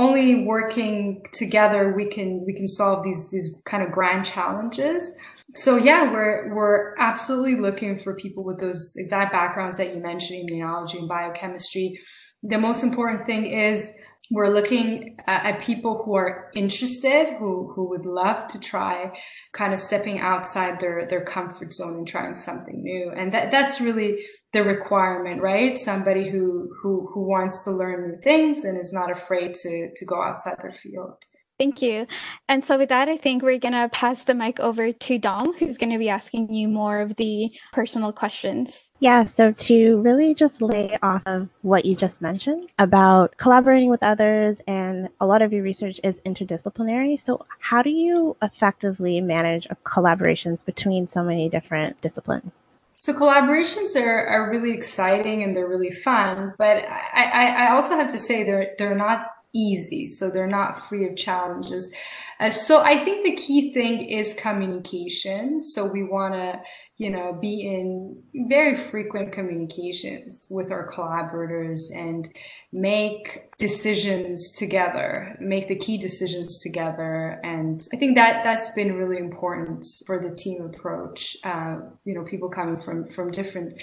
only 0.00 0.44
working 0.44 1.22
together 1.34 1.92
we 1.92 2.06
can 2.06 2.42
we 2.46 2.54
can 2.54 2.66
solve 2.66 3.04
these 3.04 3.30
these 3.30 3.62
kind 3.66 3.82
of 3.82 3.92
grand 3.92 4.24
challenges. 4.24 5.14
So 5.52 5.76
yeah 5.76 6.10
we're 6.10 6.54
we're 6.54 6.96
absolutely 6.98 7.56
looking 7.56 7.98
for 7.98 8.14
people 8.16 8.42
with 8.42 8.58
those 8.58 8.94
exact 8.96 9.30
backgrounds 9.30 9.76
that 9.76 9.94
you 9.94 10.00
mentioned 10.00 10.48
immunology 10.48 10.98
and 10.98 11.08
biochemistry. 11.08 12.00
The 12.42 12.56
most 12.56 12.82
important 12.82 13.26
thing 13.26 13.44
is 13.46 13.94
we're 14.30 14.48
looking 14.48 15.16
at 15.26 15.60
people 15.60 16.02
who 16.04 16.14
are 16.14 16.50
interested, 16.54 17.34
who, 17.38 17.72
who 17.74 17.88
would 17.88 18.06
love 18.06 18.46
to 18.48 18.60
try 18.60 19.10
kind 19.52 19.72
of 19.72 19.80
stepping 19.80 20.20
outside 20.20 20.78
their, 20.78 21.04
their 21.06 21.24
comfort 21.24 21.74
zone 21.74 21.98
and 21.98 22.08
trying 22.08 22.36
something 22.36 22.80
new. 22.80 23.10
And 23.10 23.32
that, 23.32 23.50
that's 23.50 23.80
really 23.80 24.24
the 24.52 24.62
requirement, 24.62 25.42
right? 25.42 25.76
Somebody 25.76 26.30
who, 26.30 26.70
who, 26.80 27.10
who 27.12 27.22
wants 27.22 27.64
to 27.64 27.72
learn 27.72 28.08
new 28.08 28.20
things 28.22 28.64
and 28.64 28.80
is 28.80 28.92
not 28.92 29.10
afraid 29.10 29.54
to, 29.54 29.90
to 29.94 30.04
go 30.06 30.22
outside 30.22 30.58
their 30.62 30.72
field. 30.72 31.16
Thank 31.60 31.82
you. 31.82 32.06
And 32.48 32.64
so, 32.64 32.78
with 32.78 32.88
that, 32.88 33.10
I 33.10 33.18
think 33.18 33.42
we're 33.42 33.58
going 33.58 33.74
to 33.74 33.90
pass 33.90 34.24
the 34.24 34.32
mic 34.32 34.58
over 34.60 34.92
to 34.94 35.18
Dom, 35.18 35.52
who's 35.58 35.76
going 35.76 35.92
to 35.92 35.98
be 35.98 36.08
asking 36.08 36.50
you 36.54 36.68
more 36.68 37.02
of 37.02 37.16
the 37.16 37.50
personal 37.74 38.14
questions. 38.14 38.88
Yeah, 38.98 39.26
so 39.26 39.52
to 39.52 40.00
really 40.00 40.34
just 40.34 40.62
lay 40.62 40.96
off 41.02 41.22
of 41.26 41.52
what 41.60 41.84
you 41.84 41.94
just 41.96 42.22
mentioned 42.22 42.70
about 42.78 43.36
collaborating 43.36 43.90
with 43.90 44.02
others, 44.02 44.62
and 44.66 45.10
a 45.20 45.26
lot 45.26 45.42
of 45.42 45.52
your 45.52 45.62
research 45.62 46.00
is 46.02 46.22
interdisciplinary. 46.22 47.20
So, 47.20 47.44
how 47.58 47.82
do 47.82 47.90
you 47.90 48.38
effectively 48.40 49.20
manage 49.20 49.68
collaborations 49.84 50.64
between 50.64 51.08
so 51.08 51.22
many 51.22 51.50
different 51.50 52.00
disciplines? 52.00 52.62
So 52.94 53.12
collaborations 53.12 53.96
are, 53.96 54.26
are 54.26 54.50
really 54.50 54.72
exciting 54.72 55.42
and 55.42 55.54
they're 55.54 55.68
really 55.68 55.90
fun, 55.90 56.54
but 56.56 56.84
I, 56.86 57.24
I, 57.24 57.46
I 57.66 57.70
also 57.72 57.96
have 57.96 58.10
to 58.12 58.18
say 58.18 58.44
they're 58.44 58.74
they're 58.78 58.94
not 58.94 59.26
easy. 59.52 60.06
So 60.06 60.30
they're 60.30 60.46
not 60.46 60.88
free 60.88 61.06
of 61.06 61.16
challenges. 61.16 61.92
Uh, 62.38 62.50
so 62.50 62.80
I 62.80 62.98
think 63.04 63.24
the 63.24 63.36
key 63.36 63.72
thing 63.72 64.00
is 64.00 64.34
communication. 64.34 65.62
So 65.62 65.86
we 65.86 66.02
want 66.02 66.34
to, 66.34 66.60
you 66.96 67.10
know, 67.10 67.36
be 67.40 67.60
in 67.66 68.22
very 68.48 68.76
frequent 68.76 69.32
communications 69.32 70.48
with 70.50 70.70
our 70.70 70.86
collaborators 70.86 71.90
and 71.94 72.28
make 72.72 73.50
decisions 73.58 74.52
together, 74.52 75.36
make 75.40 75.68
the 75.68 75.76
key 75.76 75.98
decisions 75.98 76.58
together. 76.58 77.40
And 77.42 77.80
I 77.92 77.96
think 77.96 78.16
that 78.16 78.44
that's 78.44 78.70
been 78.70 78.94
really 78.94 79.18
important 79.18 79.84
for 80.06 80.20
the 80.20 80.34
team 80.34 80.62
approach. 80.62 81.36
Uh, 81.42 81.76
you 82.04 82.14
know, 82.14 82.24
people 82.24 82.48
coming 82.48 82.80
from, 82.80 83.08
from 83.08 83.30
different 83.30 83.80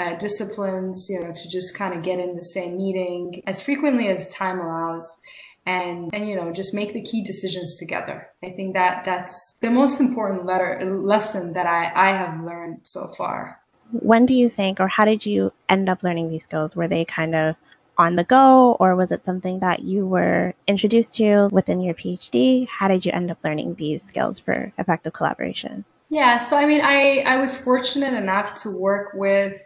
uh, 0.00 0.14
disciplines, 0.16 1.08
you 1.10 1.20
know, 1.20 1.32
to 1.32 1.48
just 1.48 1.74
kind 1.74 1.94
of 1.94 2.02
get 2.02 2.18
in 2.18 2.36
the 2.36 2.44
same 2.44 2.78
meeting 2.78 3.42
as 3.46 3.60
frequently 3.60 4.08
as 4.08 4.28
time 4.28 4.58
allows 4.58 5.20
and 5.66 6.08
and 6.14 6.26
you 6.26 6.34
know 6.34 6.50
just 6.52 6.72
make 6.72 6.94
the 6.94 7.02
key 7.02 7.22
decisions 7.22 7.76
together. 7.76 8.28
I 8.42 8.50
think 8.50 8.74
that 8.74 9.04
that's 9.04 9.58
the 9.60 9.70
most 9.70 10.00
important 10.00 10.46
letter 10.46 10.80
lesson 11.04 11.52
that 11.52 11.66
i 11.66 11.92
i 11.94 12.08
have 12.16 12.42
learned 12.44 12.78
so 12.82 13.12
far. 13.16 13.60
When 13.92 14.24
do 14.24 14.34
you 14.34 14.48
think 14.48 14.80
or 14.80 14.88
how 14.88 15.04
did 15.04 15.26
you 15.26 15.52
end 15.68 15.88
up 15.88 16.02
learning 16.02 16.30
these 16.30 16.44
skills? 16.44 16.74
Were 16.74 16.88
they 16.88 17.04
kind 17.04 17.34
of 17.34 17.56
on 17.98 18.16
the 18.16 18.24
go 18.24 18.76
or 18.80 18.96
was 18.96 19.12
it 19.12 19.24
something 19.24 19.58
that 19.60 19.80
you 19.82 20.06
were 20.06 20.54
introduced 20.66 21.14
to 21.16 21.50
within 21.52 21.82
your 21.82 21.92
phd 21.92 22.66
how 22.66 22.88
did 22.88 23.04
you 23.04 23.12
end 23.12 23.30
up 23.30 23.36
learning 23.44 23.74
these 23.74 24.02
skills 24.02 24.40
for 24.40 24.72
effective 24.78 25.12
collaboration 25.12 25.84
yeah, 26.10 26.38
so 26.38 26.56
I 26.56 26.66
mean, 26.66 26.80
I, 26.82 27.20
I 27.20 27.36
was 27.36 27.56
fortunate 27.56 28.14
enough 28.14 28.60
to 28.62 28.70
work 28.76 29.12
with, 29.14 29.62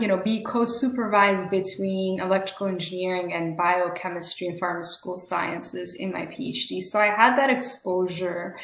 you 0.00 0.08
know, 0.08 0.16
be 0.16 0.42
co-supervised 0.42 1.50
between 1.50 2.18
electrical 2.18 2.66
engineering 2.66 3.34
and 3.34 3.58
biochemistry 3.58 4.46
and 4.46 4.58
pharmaceutical 4.58 5.18
sciences 5.18 5.94
in 5.94 6.10
my 6.10 6.26
PhD. 6.26 6.80
So 6.80 6.98
I 6.98 7.14
had 7.14 7.36
that 7.36 7.50
exposure 7.50 8.58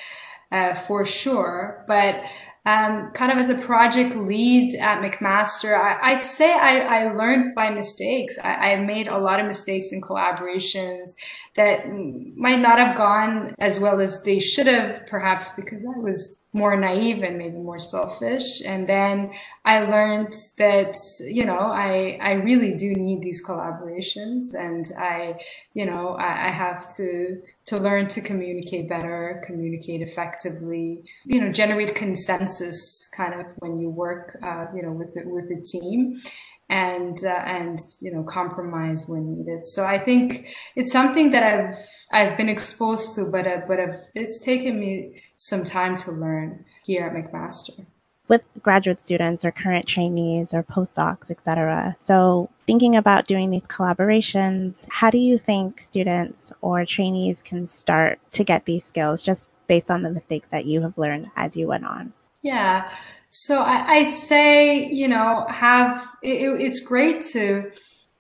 uh, 0.51 0.73
for 0.73 1.05
sure, 1.05 1.85
but 1.87 2.23
um, 2.65 3.13
kind 3.13 3.31
of 3.31 3.39
as 3.39 3.51
a 3.51 3.55
project 3.55 4.17
lead 4.17 4.75
at 4.75 5.01
McMaster, 5.01 5.79
I, 5.79 6.15
would 6.15 6.27
say 6.27 6.53
I, 6.53 6.81
I, 6.81 7.15
learned 7.15 7.55
by 7.55 7.71
mistakes. 7.71 8.37
I, 8.43 8.73
I, 8.73 8.77
made 8.77 9.07
a 9.07 9.17
lot 9.17 9.41
of 9.41 9.47
mistakes 9.47 9.91
in 9.93 10.03
collaborations 10.03 11.13
that 11.59 11.89
might 12.37 12.61
not 12.61 12.79
have 12.79 12.97
gone 12.97 13.55
as 13.59 13.81
well 13.81 14.01
as 14.01 14.23
they 14.23 14.39
should 14.39 14.69
have, 14.69 15.07
perhaps 15.07 15.51
because 15.57 15.85
I 15.85 15.99
was 15.99 16.47
more 16.53 16.77
naive 16.77 17.23
and 17.23 17.37
maybe 17.37 17.57
more 17.57 17.79
selfish. 17.79 18.63
And 18.65 18.89
then 18.89 19.33
I 19.65 19.81
learned 19.81 20.35
that, 20.57 20.97
you 21.21 21.45
know, 21.45 21.59
I, 21.59 22.19
I 22.23 22.33
really 22.35 22.75
do 22.75 22.95
need 22.95 23.23
these 23.23 23.45
collaborations 23.45 24.55
and 24.55 24.87
I, 24.97 25.41
you 25.75 25.85
know, 25.85 26.17
I, 26.19 26.49
I 26.49 26.51
have 26.51 26.95
to, 26.97 27.43
to 27.67 27.79
learn 27.79 28.07
to 28.09 28.21
communicate 28.21 28.89
better, 28.89 29.43
communicate 29.45 30.01
effectively, 30.01 31.03
you 31.25 31.41
know, 31.41 31.53
generate 31.53 31.95
consensus 31.95 33.09
kind 33.17 33.35
of 33.39 33.47
when 33.59 33.81
you 33.81 33.91
work, 33.91 34.39
uh, 34.43 34.67
you 34.75 34.83
know, 34.83 34.93
with 34.93 35.13
the, 35.15 35.23
with 35.27 35.49
the 35.49 35.61
team 35.61 36.21
and 36.69 37.19
uh, 37.25 37.29
and 37.29 37.79
you 38.01 38.13
know 38.13 38.23
compromise 38.23 39.07
when 39.07 39.39
needed. 39.39 39.65
So 39.65 39.85
I 39.85 39.99
think 39.99 40.47
it's 40.77 40.93
something 40.93 41.31
that 41.31 41.43
I've 41.43 41.79
I've 42.13 42.37
been 42.37 42.49
exposed 42.49 43.15
to, 43.15 43.31
but 43.31 43.47
uh, 43.47 43.63
but 43.67 43.81
I've, 43.81 44.01
it's 44.15 44.41
taken 44.41 44.79
me 44.79 45.23
some 45.37 45.65
time 45.65 45.97
to 45.99 46.13
learn 46.13 46.65
here 46.85 47.07
at 47.07 47.13
McMaster. 47.13 47.87
With 48.29 48.47
graduate 48.63 49.01
students 49.01 49.43
or 49.43 49.51
current 49.51 49.87
trainees 49.87 50.53
or 50.53 50.63
postdocs, 50.63 51.31
etc. 51.31 51.97
So 51.99 52.51
thinking 52.67 52.95
about 52.95 53.27
doing 53.27 53.51
these 53.51 53.67
collaborations, 53.67 54.87
how 54.91 55.11
do 55.11 55.17
you 55.17 55.39
think 55.39 55.81
students 55.81 56.53
or 56.61 56.85
trainees 56.85 57.43
can 57.43 57.67
start 57.67 58.21
to 58.33 58.45
get 58.45 58.67
these 58.67 58.85
skills 58.85 59.23
just 59.23 59.49
based 59.67 59.91
on 59.91 60.03
the 60.03 60.11
mistakes 60.11 60.51
that 60.51 60.67
you 60.67 60.83
have 60.83 60.99
learned 60.99 61.31
as 61.37 61.57
you 61.57 61.69
went 61.69 61.87
on? 61.87 62.13
Yeah. 62.43 62.91
So 63.31 63.63
I, 63.63 64.03
would 64.03 64.13
say, 64.13 64.89
you 64.89 65.09
know, 65.09 65.47
have 65.49 66.07
it, 66.23 66.61
it's 66.61 66.81
great 66.81 67.25
to 67.33 67.71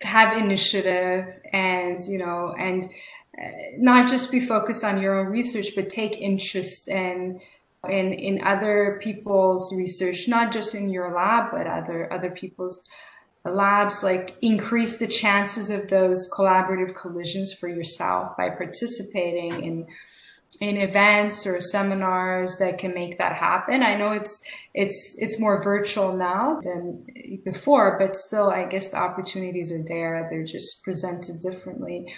have 0.02 0.36
initiative 0.36 1.40
and, 1.52 2.00
you 2.06 2.18
know, 2.18 2.54
and 2.58 2.84
uh, 3.40 3.48
not 3.76 4.08
just 4.08 4.30
be 4.30 4.40
focused 4.40 4.84
on 4.84 5.00
your 5.00 5.18
own 5.18 5.26
research, 5.26 5.74
but 5.74 5.88
take 5.88 6.20
interest 6.20 6.88
in 6.88 7.40
in 7.88 8.12
in 8.12 8.42
other 8.44 8.98
people's 9.02 9.74
research, 9.74 10.26
not 10.28 10.52
just 10.52 10.74
in 10.74 10.90
your 10.90 11.14
lab, 11.14 11.52
but 11.52 11.66
other 11.66 12.12
other 12.12 12.30
people's 12.30 12.88
labs. 13.44 14.02
Like 14.02 14.36
increase 14.42 14.98
the 14.98 15.06
chances 15.06 15.70
of 15.70 15.88
those 15.88 16.30
collaborative 16.30 16.94
collisions 16.94 17.52
for 17.52 17.68
yourself 17.68 18.36
by 18.36 18.50
participating 18.50 19.64
in 19.64 19.86
in 20.60 20.76
events 20.76 21.46
or 21.46 21.60
seminars 21.60 22.56
that 22.58 22.78
can 22.78 22.92
make 22.92 23.18
that 23.18 23.34
happen. 23.34 23.82
I 23.82 23.94
know 23.94 24.12
it's 24.12 24.42
it's 24.74 25.16
it's 25.18 25.38
more 25.38 25.62
virtual 25.62 26.16
now 26.16 26.60
than 26.62 27.06
before, 27.44 27.98
but 27.98 28.16
still, 28.16 28.50
I 28.50 28.64
guess 28.64 28.90
the 28.90 28.98
opportunities 28.98 29.70
are 29.70 29.84
there. 29.86 30.26
They're 30.30 30.44
just 30.44 30.82
presented 30.82 31.40
differently. 31.40 32.12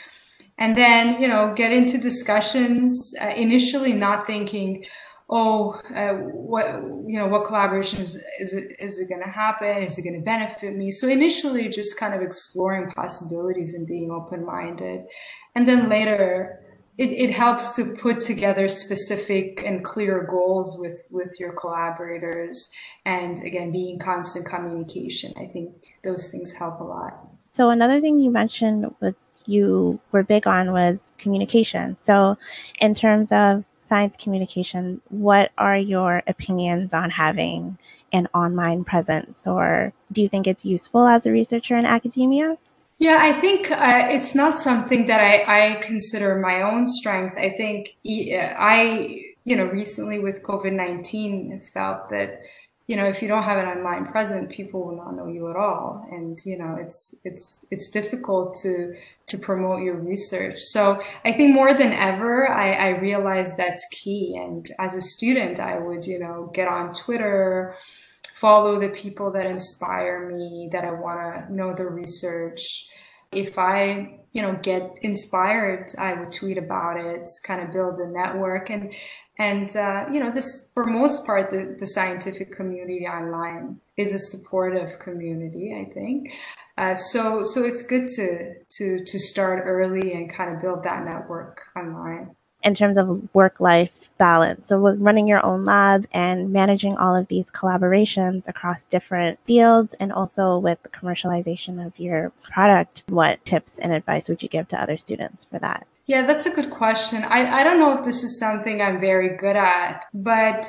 And 0.57 0.77
then, 0.77 1.21
you 1.21 1.29
know, 1.29 1.55
get 1.55 1.73
into 1.73 1.99
discussions. 1.99 3.15
Uh, 3.21 3.29
initially, 3.29 3.95
not 3.95 4.27
thinking, 4.27 4.85
oh, 5.29 5.81
uh, 5.95 6.15
what 6.15 6.67
you 7.07 7.19
know, 7.19 7.27
what 7.27 7.47
collaboration 7.47 8.01
is 8.01 8.15
is 8.41 8.55
it 8.55 8.77
is 8.79 8.99
it 8.99 9.09
going 9.11 9.23
to 9.23 9.31
happen? 9.31 9.83
Is 9.83 9.99
it 9.99 10.03
going 10.03 10.19
to 10.19 10.25
benefit 10.25 10.75
me? 10.77 10.91
So 10.91 11.09
initially, 11.09 11.69
just 11.69 11.99
kind 11.99 12.15
of 12.15 12.23
exploring 12.23 12.91
possibilities 12.93 13.75
and 13.75 13.87
being 13.87 14.11
open 14.11 14.47
minded, 14.47 15.03
and 15.55 15.69
then 15.69 15.91
later. 15.91 16.61
It, 17.01 17.13
it 17.13 17.31
helps 17.33 17.75
to 17.77 17.97
put 17.97 18.21
together 18.21 18.69
specific 18.69 19.63
and 19.65 19.83
clear 19.83 20.23
goals 20.23 20.79
with, 20.79 21.09
with 21.11 21.33
your 21.41 21.53
collaborators. 21.53 22.69
And 23.07 23.43
again 23.43 23.73
being 23.73 23.99
constant 23.99 24.47
communication 24.47 25.33
i 25.37 25.47
think 25.47 25.95
those 26.03 26.31
things 26.31 26.53
help 26.53 26.81
a 26.81 26.85
lot. 26.85 27.13
So 27.53 27.71
another 27.71 28.01
thing 28.01 28.21
you 28.21 28.31
mentioned 28.31 28.95
with 29.01 29.17
you 29.47 30.01
were 30.13 30.23
big 30.23 30.47
on 30.47 30.73
was 30.73 31.13
communication. 31.19 31.97
So 31.97 32.37
in 32.81 32.95
terms 32.95 33.33
of 33.33 33.65
science 33.81 34.17
communication, 34.17 35.01
what 35.09 35.51
are 35.59 35.77
your 35.77 36.23
opinions 36.27 36.95
on 36.95 37.11
having 37.11 37.79
an 38.13 38.29
online 38.35 38.85
presence, 38.85 39.47
or 39.47 39.93
do 40.13 40.23
you 40.23 40.29
think 40.29 40.47
it's 40.47 40.65
useful 40.65 41.07
as 41.07 41.27
a 41.27 41.33
researcher 41.33 41.77
in 41.77 41.87
academia? 41.87 42.59
Yeah, 43.01 43.17
I 43.19 43.41
think 43.41 43.71
uh, 43.71 44.09
it's 44.11 44.35
not 44.35 44.59
something 44.59 45.07
that 45.07 45.21
I, 45.21 45.71
I 45.71 45.75
consider 45.81 46.39
my 46.39 46.61
own 46.61 46.85
strength. 46.85 47.39
I 47.39 47.49
think 47.57 47.97
I, 48.05 49.25
you 49.45 49.57
know, 49.57 49.65
recently 49.65 50.19
with 50.19 50.43
COVID 50.43 50.75
19 50.75 51.63
felt 51.73 52.11
that 52.11 52.43
you 52.91 52.97
know, 52.97 53.07
if 53.07 53.23
you 53.23 53.29
don't 53.29 53.45
have 53.45 53.57
an 53.57 53.67
online 53.67 54.05
presence, 54.07 54.53
people 54.53 54.85
will 54.85 54.97
not 54.97 55.15
know 55.15 55.29
you 55.29 55.49
at 55.49 55.55
all. 55.55 56.05
And, 56.11 56.37
you 56.45 56.59
know, 56.59 56.75
it's, 56.75 57.15
it's, 57.23 57.65
it's 57.71 57.89
difficult 57.89 58.55
to, 58.63 58.97
to 59.29 59.39
promote 59.39 59.83
your 59.83 59.95
research. 59.95 60.59
So 60.59 61.01
I 61.25 61.31
think 61.31 61.55
more 61.55 61.73
than 61.73 61.93
ever, 61.93 62.51
I, 62.51 62.73
I 62.73 62.89
realized 62.99 63.57
that's 63.57 63.87
key. 63.93 64.37
And 64.37 64.67
as 64.81 64.97
a 64.97 65.01
student, 65.01 65.61
I 65.61 65.79
would, 65.79 66.05
you 66.05 66.19
know, 66.19 66.51
get 66.53 66.67
on 66.67 66.93
Twitter, 66.93 67.77
follow 68.41 68.81
the 68.81 68.89
people 68.89 69.31
that 69.33 69.47
inspire 69.47 70.31
me, 70.31 70.69
that 70.73 70.85
I 70.85 70.93
want 70.93 71.49
to 71.49 71.55
know 71.55 71.75
the 71.75 71.87
research. 71.87 72.89
If 73.33 73.59
I, 73.59 74.19
you 74.33 74.43
know, 74.43 74.59
get 74.63 74.91
inspired, 75.03 75.93
I 75.99 76.15
would 76.15 76.33
tweet 76.33 76.59
about 76.59 76.97
it, 76.99 77.29
kind 77.45 77.61
of 77.63 77.73
build 77.73 77.99
a 77.99 78.09
network. 78.09 78.71
And 78.71 78.93
and, 79.39 79.75
uh, 79.75 80.05
you 80.13 80.21
know, 80.21 80.31
this, 80.31 80.71
for 80.75 80.85
most 80.85 81.25
part, 81.25 81.51
the, 81.51 81.75
the 81.81 81.87
scientific 81.87 82.55
community 82.55 83.07
online 83.07 83.81
is 83.97 84.13
a 84.13 84.19
supportive 84.19 84.99
community, 84.99 85.75
I 85.75 85.91
think. 85.95 86.29
Uh, 86.77 86.95
so, 86.95 87.43
so 87.45 87.65
it's 87.65 87.81
good 87.81 88.07
to, 88.17 88.55
to, 88.77 89.03
to 89.03 89.19
start 89.19 89.63
early 89.65 90.13
and 90.13 90.31
kind 90.31 90.55
of 90.55 90.61
build 90.61 90.85
that 90.85 91.07
network 91.07 91.63
online. 91.75 92.37
In 92.63 92.75
terms 92.75 92.99
of 92.99 93.35
work 93.35 93.59
life 93.59 94.11
balance, 94.19 94.69
so 94.69 94.79
with 94.79 95.01
running 95.01 95.27
your 95.27 95.45
own 95.45 95.65
lab 95.65 96.07
and 96.13 96.53
managing 96.53 96.97
all 96.97 97.17
of 97.17 97.29
these 97.29 97.51
collaborations 97.51 98.49
across 98.49 98.85
different 98.85 99.39
fields 99.47 99.95
and 99.95 100.13
also 100.13 100.59
with 100.59 100.83
the 100.83 100.91
commercialization 100.91 101.85
of 101.85 101.99
your 101.99 102.33
product, 102.43 103.05
what 103.09 103.43
tips 103.47 103.79
and 103.79 103.93
advice 103.93 104.29
would 104.29 104.43
you 104.43 104.49
give 104.49 104.69
to 104.69 104.83
other 104.83 104.99
students 104.99 105.47
for 105.47 105.59
that? 105.59 105.87
Yeah, 106.11 106.27
that's 106.27 106.45
a 106.45 106.51
good 106.51 106.71
question. 106.71 107.23
I, 107.23 107.61
I 107.61 107.63
don't 107.63 107.79
know 107.79 107.97
if 107.97 108.05
this 108.05 108.25
is 108.25 108.37
something 108.37 108.83
I'm 108.83 108.99
very 108.99 109.37
good 109.37 109.55
at, 109.55 110.07
but 110.13 110.65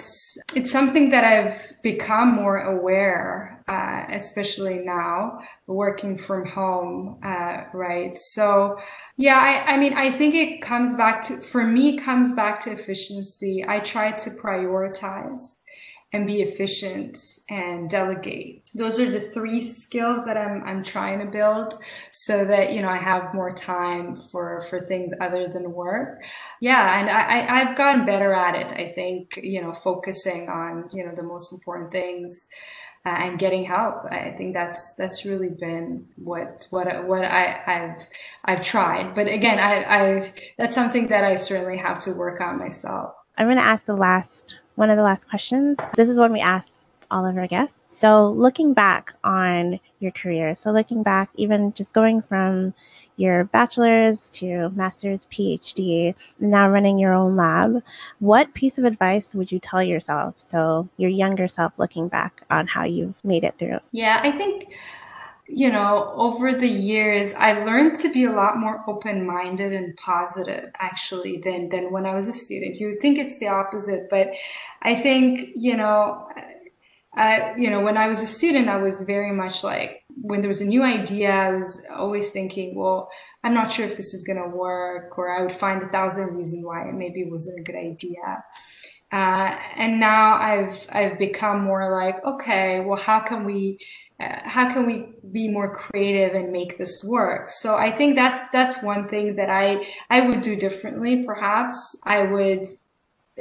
it's 0.54 0.72
something 0.72 1.10
that 1.10 1.24
I've 1.24 1.82
become 1.82 2.36
more 2.36 2.60
aware, 2.60 3.64
uh, 3.68 4.04
especially 4.14 4.82
now 4.86 5.40
working 5.66 6.16
from 6.16 6.46
home, 6.46 7.20
uh, 7.24 7.64
right? 7.74 8.16
So, 8.20 8.78
yeah, 9.18 9.40
I, 9.40 9.72
I 9.72 9.78
mean, 9.78 9.96
I 9.96 10.12
think 10.12 10.36
it 10.36 10.62
comes 10.62 10.94
back 10.94 11.24
to, 11.24 11.38
for 11.38 11.66
me, 11.66 11.98
comes 11.98 12.34
back 12.34 12.60
to 12.66 12.72
efficiency. 12.74 13.66
I 13.68 13.80
try 13.80 14.12
to 14.12 14.30
prioritize 14.30 15.61
and 16.14 16.28
be 16.28 16.42
efficient 16.42 17.18
and 17.50 17.90
delegate. 17.90 18.70
Those 18.74 19.00
are 19.00 19.10
the 19.10 19.20
three 19.20 19.62
skills 19.62 20.26
that 20.26 20.38
I'm 20.38 20.64
I'm 20.64 20.84
trying 20.84 21.20
to 21.20 21.26
build 21.26 21.74
so 22.12 22.46
that 22.46 22.74
you 22.74 22.82
know 22.82 22.90
I 22.90 22.98
have 22.98 23.34
more 23.34 23.54
time 23.54 24.22
for 24.32 24.66
for 24.70 24.80
things 24.80 25.12
other 25.22 25.48
than 25.48 25.72
work. 25.72 26.22
Yeah, 26.60 27.00
and 27.00 27.10
I, 27.10 27.56
I 27.56 27.64
have 27.64 27.78
gotten 27.78 28.06
better 28.06 28.34
at 28.34 28.56
it. 28.56 28.78
I 28.78 28.92
think 28.92 29.40
you 29.42 29.62
know 29.62 29.74
focusing 29.74 30.50
on 30.50 30.90
you 30.92 31.06
know 31.06 31.14
the 31.16 31.24
most 31.24 31.52
important 31.54 31.92
things. 31.92 32.48
Uh, 33.04 33.10
and 33.10 33.40
getting 33.40 33.66
help. 33.66 34.06
I 34.12 34.36
think 34.38 34.54
that's 34.54 34.94
that's 34.96 35.26
really 35.26 35.50
been 35.50 36.06
what 36.18 36.68
what 36.70 36.86
what 37.08 37.26
I, 37.26 37.60
I've 37.66 38.08
I've 38.46 38.64
tried. 38.64 39.16
But 39.16 39.26
again, 39.26 39.58
I, 39.58 39.84
I've 40.20 40.34
that's 40.60 40.76
something 40.76 41.08
that 41.08 41.24
I 41.24 41.34
certainly 41.34 41.78
have 41.78 42.00
to 42.02 42.12
work 42.14 42.40
on 42.42 42.60
myself. 42.60 43.16
I'm 43.40 43.48
going 43.48 43.58
to 43.58 43.64
ask 43.64 43.86
the 43.86 43.96
last 43.96 44.60
one 44.82 44.90
of 44.90 44.98
the 44.98 45.04
last 45.04 45.30
questions. 45.30 45.78
This 45.96 46.10
is 46.10 46.18
one 46.18 46.34
we 46.34 46.40
ask 46.40 46.68
all 47.12 47.24
of 47.24 47.38
our 47.38 47.46
guests. 47.46 47.84
So, 47.86 48.32
looking 48.32 48.74
back 48.74 49.14
on 49.24 49.80
your 50.00 50.12
career, 50.12 50.56
so 50.56 50.72
looking 50.72 51.04
back, 51.04 51.30
even 51.36 51.72
just 51.74 51.94
going 51.94 52.24
from 52.24 52.74
your 53.16 53.44
bachelor's 53.44 54.32
to 54.32 54.70
master's, 54.72 55.28
PhD, 55.28 56.16
now 56.40 56.68
running 56.68 56.98
your 56.98 57.14
own 57.14 57.36
lab, 57.36 57.84
what 58.18 58.56
piece 58.56 58.80
of 58.80 58.86
advice 58.86 59.36
would 59.36 59.52
you 59.52 59.60
tell 59.60 59.84
yourself? 59.84 60.40
So, 60.40 60.90
your 60.98 61.12
younger 61.12 61.48
self 61.48 61.74
looking 61.78 62.08
back 62.08 62.42
on 62.50 62.66
how 62.66 62.84
you've 62.84 63.24
made 63.24 63.44
it 63.44 63.54
through? 63.60 63.78
Yeah, 63.92 64.20
I 64.24 64.32
think 64.32 64.74
you 65.54 65.70
know, 65.70 66.14
over 66.16 66.54
the 66.54 66.68
years, 66.68 67.34
I've 67.34 67.66
learned 67.66 67.96
to 68.00 68.12
be 68.14 68.24
a 68.26 68.32
lot 68.32 68.58
more 68.58 68.84
open-minded 68.88 69.74
and 69.74 69.96
positive, 69.98 70.70
actually, 70.80 71.38
than 71.44 71.70
than 71.70 71.92
when 71.92 72.06
I 72.06 72.16
was 72.16 72.28
a 72.28 72.34
student. 72.34 72.76
You 72.80 72.88
would 72.88 73.02
think 73.02 73.18
it's 73.18 73.40
the 73.40 73.48
opposite, 73.48 74.10
but 74.10 74.28
I 74.82 74.96
think, 74.96 75.50
you 75.56 75.76
know, 75.76 76.28
I, 77.14 77.54
you 77.58 77.70
know, 77.70 77.82
when 77.82 77.98
I 77.98 78.08
was 78.08 78.22
a 78.22 78.28
student, 78.28 78.70
I 78.70 78.78
was 78.78 79.02
very 79.02 79.34
much 79.34 79.64
like, 79.64 80.04
when 80.22 80.42
there 80.42 80.48
was 80.48 80.62
a 80.62 80.66
new 80.66 80.84
idea, 80.84 81.32
I 81.32 81.52
was 81.52 81.86
always 81.94 82.32
thinking, 82.32 82.76
well, 82.76 83.10
I'm 83.44 83.54
not 83.54 83.72
sure 83.72 83.86
if 83.86 83.98
this 83.98 84.14
is 84.14 84.24
going 84.24 84.42
to 84.42 84.56
work, 84.56 85.18
or 85.18 85.32
I 85.36 85.42
would 85.42 85.54
find 85.54 85.84
a 85.84 85.90
thousand 85.90 86.36
reasons 86.36 86.66
why 86.66 86.88
it 86.88 86.94
maybe 86.94 87.26
wasn't 87.26 87.60
a 87.60 87.64
good 87.64 87.76
idea. 87.76 88.44
Uh, 89.12 89.58
and 89.76 90.00
now 90.00 90.36
I've 90.36 90.88
I've 90.90 91.20
become 91.20 91.62
more 91.64 91.92
like, 91.92 92.24
okay, 92.24 92.80
well, 92.80 93.02
how 93.10 93.20
can 93.20 93.44
we 93.44 93.78
how 94.44 94.72
can 94.72 94.86
we 94.86 95.14
be 95.32 95.48
more 95.48 95.76
creative 95.76 96.36
and 96.36 96.52
make 96.52 96.78
this 96.78 97.04
work? 97.04 97.50
So 97.50 97.76
i 97.76 97.92
think 97.92 98.16
that's 98.16 98.50
that's 98.52 98.82
one 98.84 99.08
thing 99.08 99.36
that 99.36 99.50
i 99.50 99.86
i 100.10 100.22
would 100.28 100.42
do 100.42 100.56
differently 100.56 101.24
perhaps. 101.24 101.96
I 102.04 102.24
would 102.24 102.66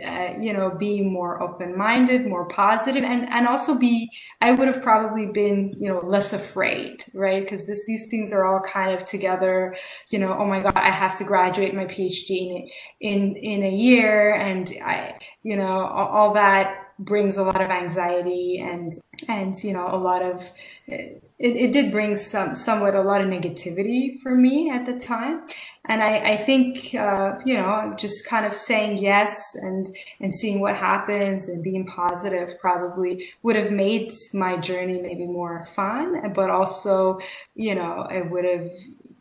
uh, 0.03 0.35
you 0.41 0.53
know 0.53 0.71
be 0.71 1.03
more 1.03 1.43
open-minded 1.43 2.25
more 2.25 2.47
positive 2.49 3.03
and 3.03 3.29
and 3.29 3.49
also 3.49 3.77
be 3.77 4.09
i 4.41 4.53
would 4.53 4.69
have 4.69 4.81
probably 4.81 5.27
been 5.27 5.75
you 5.81 5.89
know 5.89 6.01
less 6.05 6.33
afraid 6.33 7.05
right? 7.13 7.43
Because 7.43 7.67
this 7.67 7.85
these 7.87 8.07
things 8.09 8.33
are 8.33 8.45
all 8.45 8.61
kind 8.61 8.95
of 8.95 9.05
together. 9.05 9.77
You 10.11 10.21
know 10.21 10.33
oh 10.39 10.47
my 10.47 10.61
god 10.61 10.79
i 10.79 10.91
have 10.91 11.19
to 11.19 11.25
graduate 11.25 11.75
my 11.75 11.87
phd 11.87 12.31
in 12.31 12.69
in, 13.01 13.37
in 13.37 13.63
a 13.65 13.71
year 13.71 14.33
and 14.35 14.73
i 14.85 15.19
you 15.43 15.57
know 15.57 15.85
all, 15.87 16.09
all 16.09 16.35
that 16.35 16.80
brings 17.01 17.37
a 17.37 17.43
lot 17.43 17.61
of 17.61 17.71
anxiety 17.71 18.61
and 18.61 18.93
and 19.27 19.63
you 19.65 19.73
know 19.73 19.89
a 19.91 19.97
lot 19.97 20.23
of 20.23 20.51
it, 20.87 21.23
it 21.39 21.73
did 21.73 21.91
bring 21.91 22.15
some 22.15 22.55
somewhat 22.55 22.95
a 22.95 23.01
lot 23.01 23.21
of 23.21 23.27
negativity 23.27 24.21
for 24.21 24.35
me 24.35 24.71
at 24.71 24.85
the 24.85 24.99
time. 24.99 25.47
And 25.87 26.03
i 26.03 26.33
i 26.33 26.37
think 26.37 26.95
uh, 26.95 27.39
you 27.45 27.57
know 27.57 27.95
just 27.97 28.27
kind 28.27 28.45
of 28.45 28.53
saying 28.53 28.99
yes 28.99 29.55
and 29.55 29.89
and 30.21 30.33
seeing 30.33 30.61
what 30.61 30.77
happens 30.77 31.49
and 31.49 31.65
being 31.65 31.87
positive 31.87 32.51
probably 32.61 33.31
would 33.43 33.57
have 33.57 33.73
made 33.73 34.13
my 34.35 34.59
journey 34.59 35.01
maybe 35.01 35.27
more 35.27 35.67
fun 35.75 36.33
but 36.35 36.51
also 36.51 37.19
you 37.55 37.75
know 37.75 38.07
it 38.11 38.31
would 38.31 38.45
have 38.45 38.71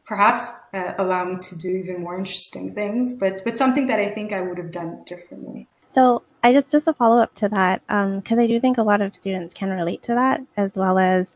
perhaps 0.06 0.52
uh, 0.74 0.94
allow 0.98 1.24
me 1.24 1.38
to 1.42 1.58
do 1.58 1.70
even 1.70 2.02
more 2.02 2.18
interesting 2.18 2.76
things 2.76 3.16
but 3.16 3.44
but 3.46 3.56
something 3.56 3.88
that 3.88 4.00
i 4.00 4.10
think 4.10 4.34
i 4.34 4.42
would 4.42 4.58
have 4.58 4.72
done 4.72 5.02
differently. 5.06 5.68
So 5.88 6.24
I 6.44 6.54
just 6.54 6.72
just 6.72 6.88
a 6.88 6.94
follow 6.94 7.22
up 7.22 7.34
to 7.36 7.50
that 7.50 7.82
because 7.88 8.38
um, 8.38 8.40
I 8.40 8.48
do 8.48 8.60
think 8.60 8.78
a 8.78 8.84
lot 8.84 9.02
of 9.02 9.14
students 9.14 9.54
can 9.54 9.70
relate 9.72 10.04
to 10.04 10.16
that 10.16 10.42
as 10.56 10.78
well 10.78 10.98
as 10.98 11.36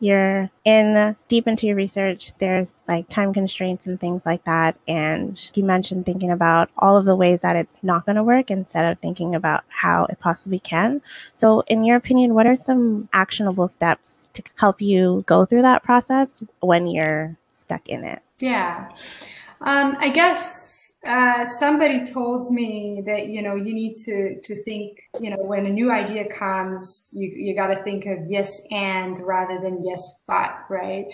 you're 0.00 0.50
in 0.64 1.16
deep 1.28 1.48
into 1.48 1.66
your 1.66 1.76
research 1.76 2.32
there's 2.38 2.82
like 2.86 3.08
time 3.08 3.32
constraints 3.32 3.86
and 3.86 3.98
things 3.98 4.26
like 4.26 4.44
that. 4.44 4.76
And 4.86 5.50
you 5.54 5.64
mentioned 5.64 6.04
thinking 6.04 6.30
about 6.30 6.70
all 6.78 6.96
of 6.96 7.04
the 7.04 7.16
ways 7.16 7.40
that 7.40 7.56
it's 7.56 7.82
not 7.82 8.04
going 8.04 8.16
to 8.16 8.22
work 8.22 8.50
instead 8.50 8.84
of 8.84 8.98
thinking 8.98 9.34
about 9.34 9.64
how 9.68 10.04
it 10.06 10.18
possibly 10.20 10.58
can. 10.58 11.00
So 11.32 11.60
in 11.68 11.84
your 11.84 11.96
opinion 11.96 12.34
what 12.34 12.46
are 12.46 12.56
some 12.56 13.08
actionable 13.12 13.68
steps 13.68 14.28
to 14.34 14.42
help 14.56 14.82
you 14.82 15.24
go 15.26 15.44
through 15.44 15.62
that 15.62 15.82
process 15.82 16.42
when 16.60 16.86
you're 16.86 17.36
stuck 17.54 17.88
in 17.88 18.04
it? 18.04 18.20
Yeah. 18.40 18.90
Um, 19.60 19.96
i 19.98 20.10
guess 20.10 20.73
uh, 21.06 21.44
somebody 21.44 22.02
told 22.02 22.50
me 22.50 23.02
that 23.06 23.28
you 23.28 23.42
know 23.42 23.54
you 23.54 23.72
need 23.72 23.96
to 23.98 24.40
to 24.42 24.62
think 24.62 25.00
you 25.20 25.30
know 25.30 25.42
when 25.42 25.66
a 25.66 25.70
new 25.70 25.90
idea 25.90 26.24
comes 26.28 27.10
you 27.14 27.30
you 27.34 27.54
got 27.54 27.68
to 27.68 27.82
think 27.82 28.06
of 28.06 28.18
yes 28.28 28.62
and 28.70 29.18
rather 29.24 29.60
than 29.60 29.84
yes 29.84 30.24
but 30.26 30.50
right 30.70 31.06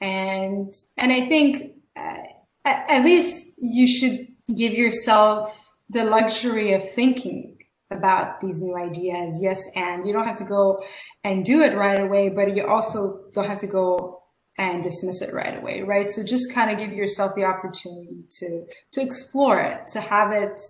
and 0.00 0.74
and 0.96 1.12
I 1.12 1.26
think 1.26 1.74
uh, 1.96 2.22
at, 2.64 2.90
at 2.90 3.04
least 3.04 3.52
you 3.58 3.86
should 3.86 4.28
give 4.56 4.72
yourself 4.72 5.70
the 5.88 6.04
luxury 6.04 6.72
of 6.72 6.88
thinking 6.88 7.50
about 7.50 7.54
about 7.90 8.40
these 8.40 8.60
new 8.60 8.76
ideas. 8.76 9.38
Yes, 9.40 9.62
and 9.76 10.06
you 10.06 10.12
don't 10.12 10.26
have 10.26 10.38
to 10.38 10.44
go 10.44 10.82
and 11.22 11.44
do 11.44 11.62
it 11.62 11.76
right 11.76 11.98
away, 11.98 12.28
but 12.28 12.56
you 12.56 12.66
also 12.66 13.24
don't 13.32 13.46
have 13.46 13.60
to 13.60 13.66
go 13.66 14.23
and 14.58 14.82
dismiss 14.82 15.20
it 15.22 15.34
right 15.34 15.58
away, 15.58 15.82
right? 15.82 16.08
So 16.08 16.24
just 16.24 16.52
kind 16.52 16.70
of 16.70 16.78
give 16.78 16.92
yourself 16.92 17.34
the 17.34 17.44
opportunity 17.44 18.24
to 18.38 18.66
to 18.92 19.00
explore 19.00 19.60
it, 19.60 19.88
to 19.88 20.00
have 20.00 20.32
it 20.32 20.60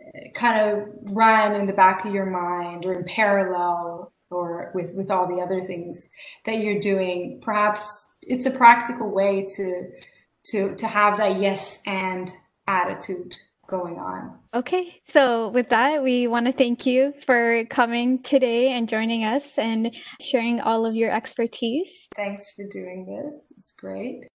uh, 0.00 0.30
kind 0.34 0.70
of 0.70 0.88
run 1.02 1.54
in 1.54 1.66
the 1.66 1.72
back 1.72 2.04
of 2.04 2.14
your 2.14 2.26
mind 2.26 2.84
or 2.84 2.92
in 2.92 3.04
parallel 3.04 4.12
or 4.30 4.70
with 4.74 4.94
with 4.94 5.10
all 5.10 5.26
the 5.26 5.42
other 5.42 5.62
things 5.62 6.10
that 6.44 6.58
you're 6.58 6.80
doing. 6.80 7.40
Perhaps 7.42 8.18
it's 8.22 8.46
a 8.46 8.50
practical 8.50 9.10
way 9.10 9.46
to 9.56 9.90
to 10.46 10.74
to 10.76 10.86
have 10.86 11.18
that 11.18 11.40
yes 11.40 11.82
and 11.86 12.32
attitude 12.66 13.36
going 13.66 13.98
on. 13.98 14.38
Okay, 14.54 15.00
so 15.06 15.48
with 15.48 15.68
that, 15.70 16.02
we 16.02 16.26
want 16.26 16.46
to 16.46 16.52
thank 16.52 16.86
you 16.86 17.12
for 17.26 17.64
coming 17.66 18.22
today 18.22 18.72
and 18.72 18.88
joining 18.88 19.24
us 19.24 19.58
and 19.58 19.94
sharing 20.20 20.60
all 20.60 20.86
of 20.86 20.94
your 20.94 21.10
expertise. 21.10 21.90
Thanks 22.16 22.50
for 22.54 22.64
doing 22.70 23.06
this. 23.06 23.52
It's 23.58 23.72
great. 23.72 24.26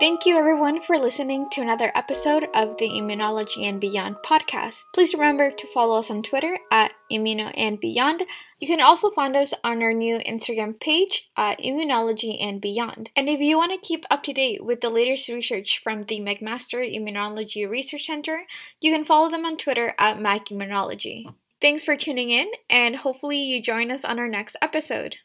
Thank 0.00 0.24
you, 0.24 0.38
everyone, 0.38 0.80
for 0.80 0.96
listening 0.96 1.50
to 1.50 1.60
another 1.60 1.92
episode 1.94 2.48
of 2.54 2.78
the 2.78 2.88
Immunology 2.88 3.68
and 3.68 3.78
Beyond 3.78 4.16
podcast. 4.24 4.84
Please 4.94 5.12
remember 5.12 5.50
to 5.50 5.72
follow 5.74 5.98
us 5.98 6.10
on 6.10 6.22
Twitter 6.22 6.58
at 6.72 6.92
Immuno 7.12 7.52
and 7.54 7.78
Beyond. 7.78 8.22
You 8.58 8.66
can 8.66 8.80
also 8.80 9.10
find 9.10 9.36
us 9.36 9.52
on 9.62 9.82
our 9.82 9.92
new 9.92 10.16
Instagram 10.20 10.80
page 10.80 11.28
at 11.36 11.58
Immunology 11.58 12.42
and 12.42 12.62
Beyond. 12.62 13.10
And 13.14 13.28
if 13.28 13.40
you 13.40 13.58
want 13.58 13.72
to 13.72 13.86
keep 13.86 14.06
up 14.10 14.22
to 14.22 14.32
date 14.32 14.64
with 14.64 14.80
the 14.80 14.88
latest 14.88 15.28
research 15.28 15.82
from 15.84 16.00
the 16.04 16.18
McMaster 16.18 16.80
Immunology 16.80 17.68
Research 17.68 18.06
Center, 18.06 18.44
you 18.80 18.90
can 18.90 19.04
follow 19.04 19.30
them 19.30 19.44
on 19.44 19.58
Twitter 19.58 19.92
at 19.98 20.16
MacImmunology. 20.16 21.26
Thanks 21.60 21.84
for 21.84 21.94
tuning 21.94 22.30
in, 22.30 22.50
and 22.70 22.96
hopefully, 22.96 23.36
you 23.36 23.60
join 23.60 23.90
us 23.90 24.06
on 24.06 24.18
our 24.18 24.28
next 24.28 24.56
episode. 24.62 25.16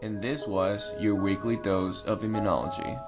And 0.00 0.22
this 0.24 0.46
was 0.46 0.94
your 0.98 1.14
weekly 1.14 1.56
dose 1.56 2.00
of 2.04 2.22
immunology. 2.22 2.98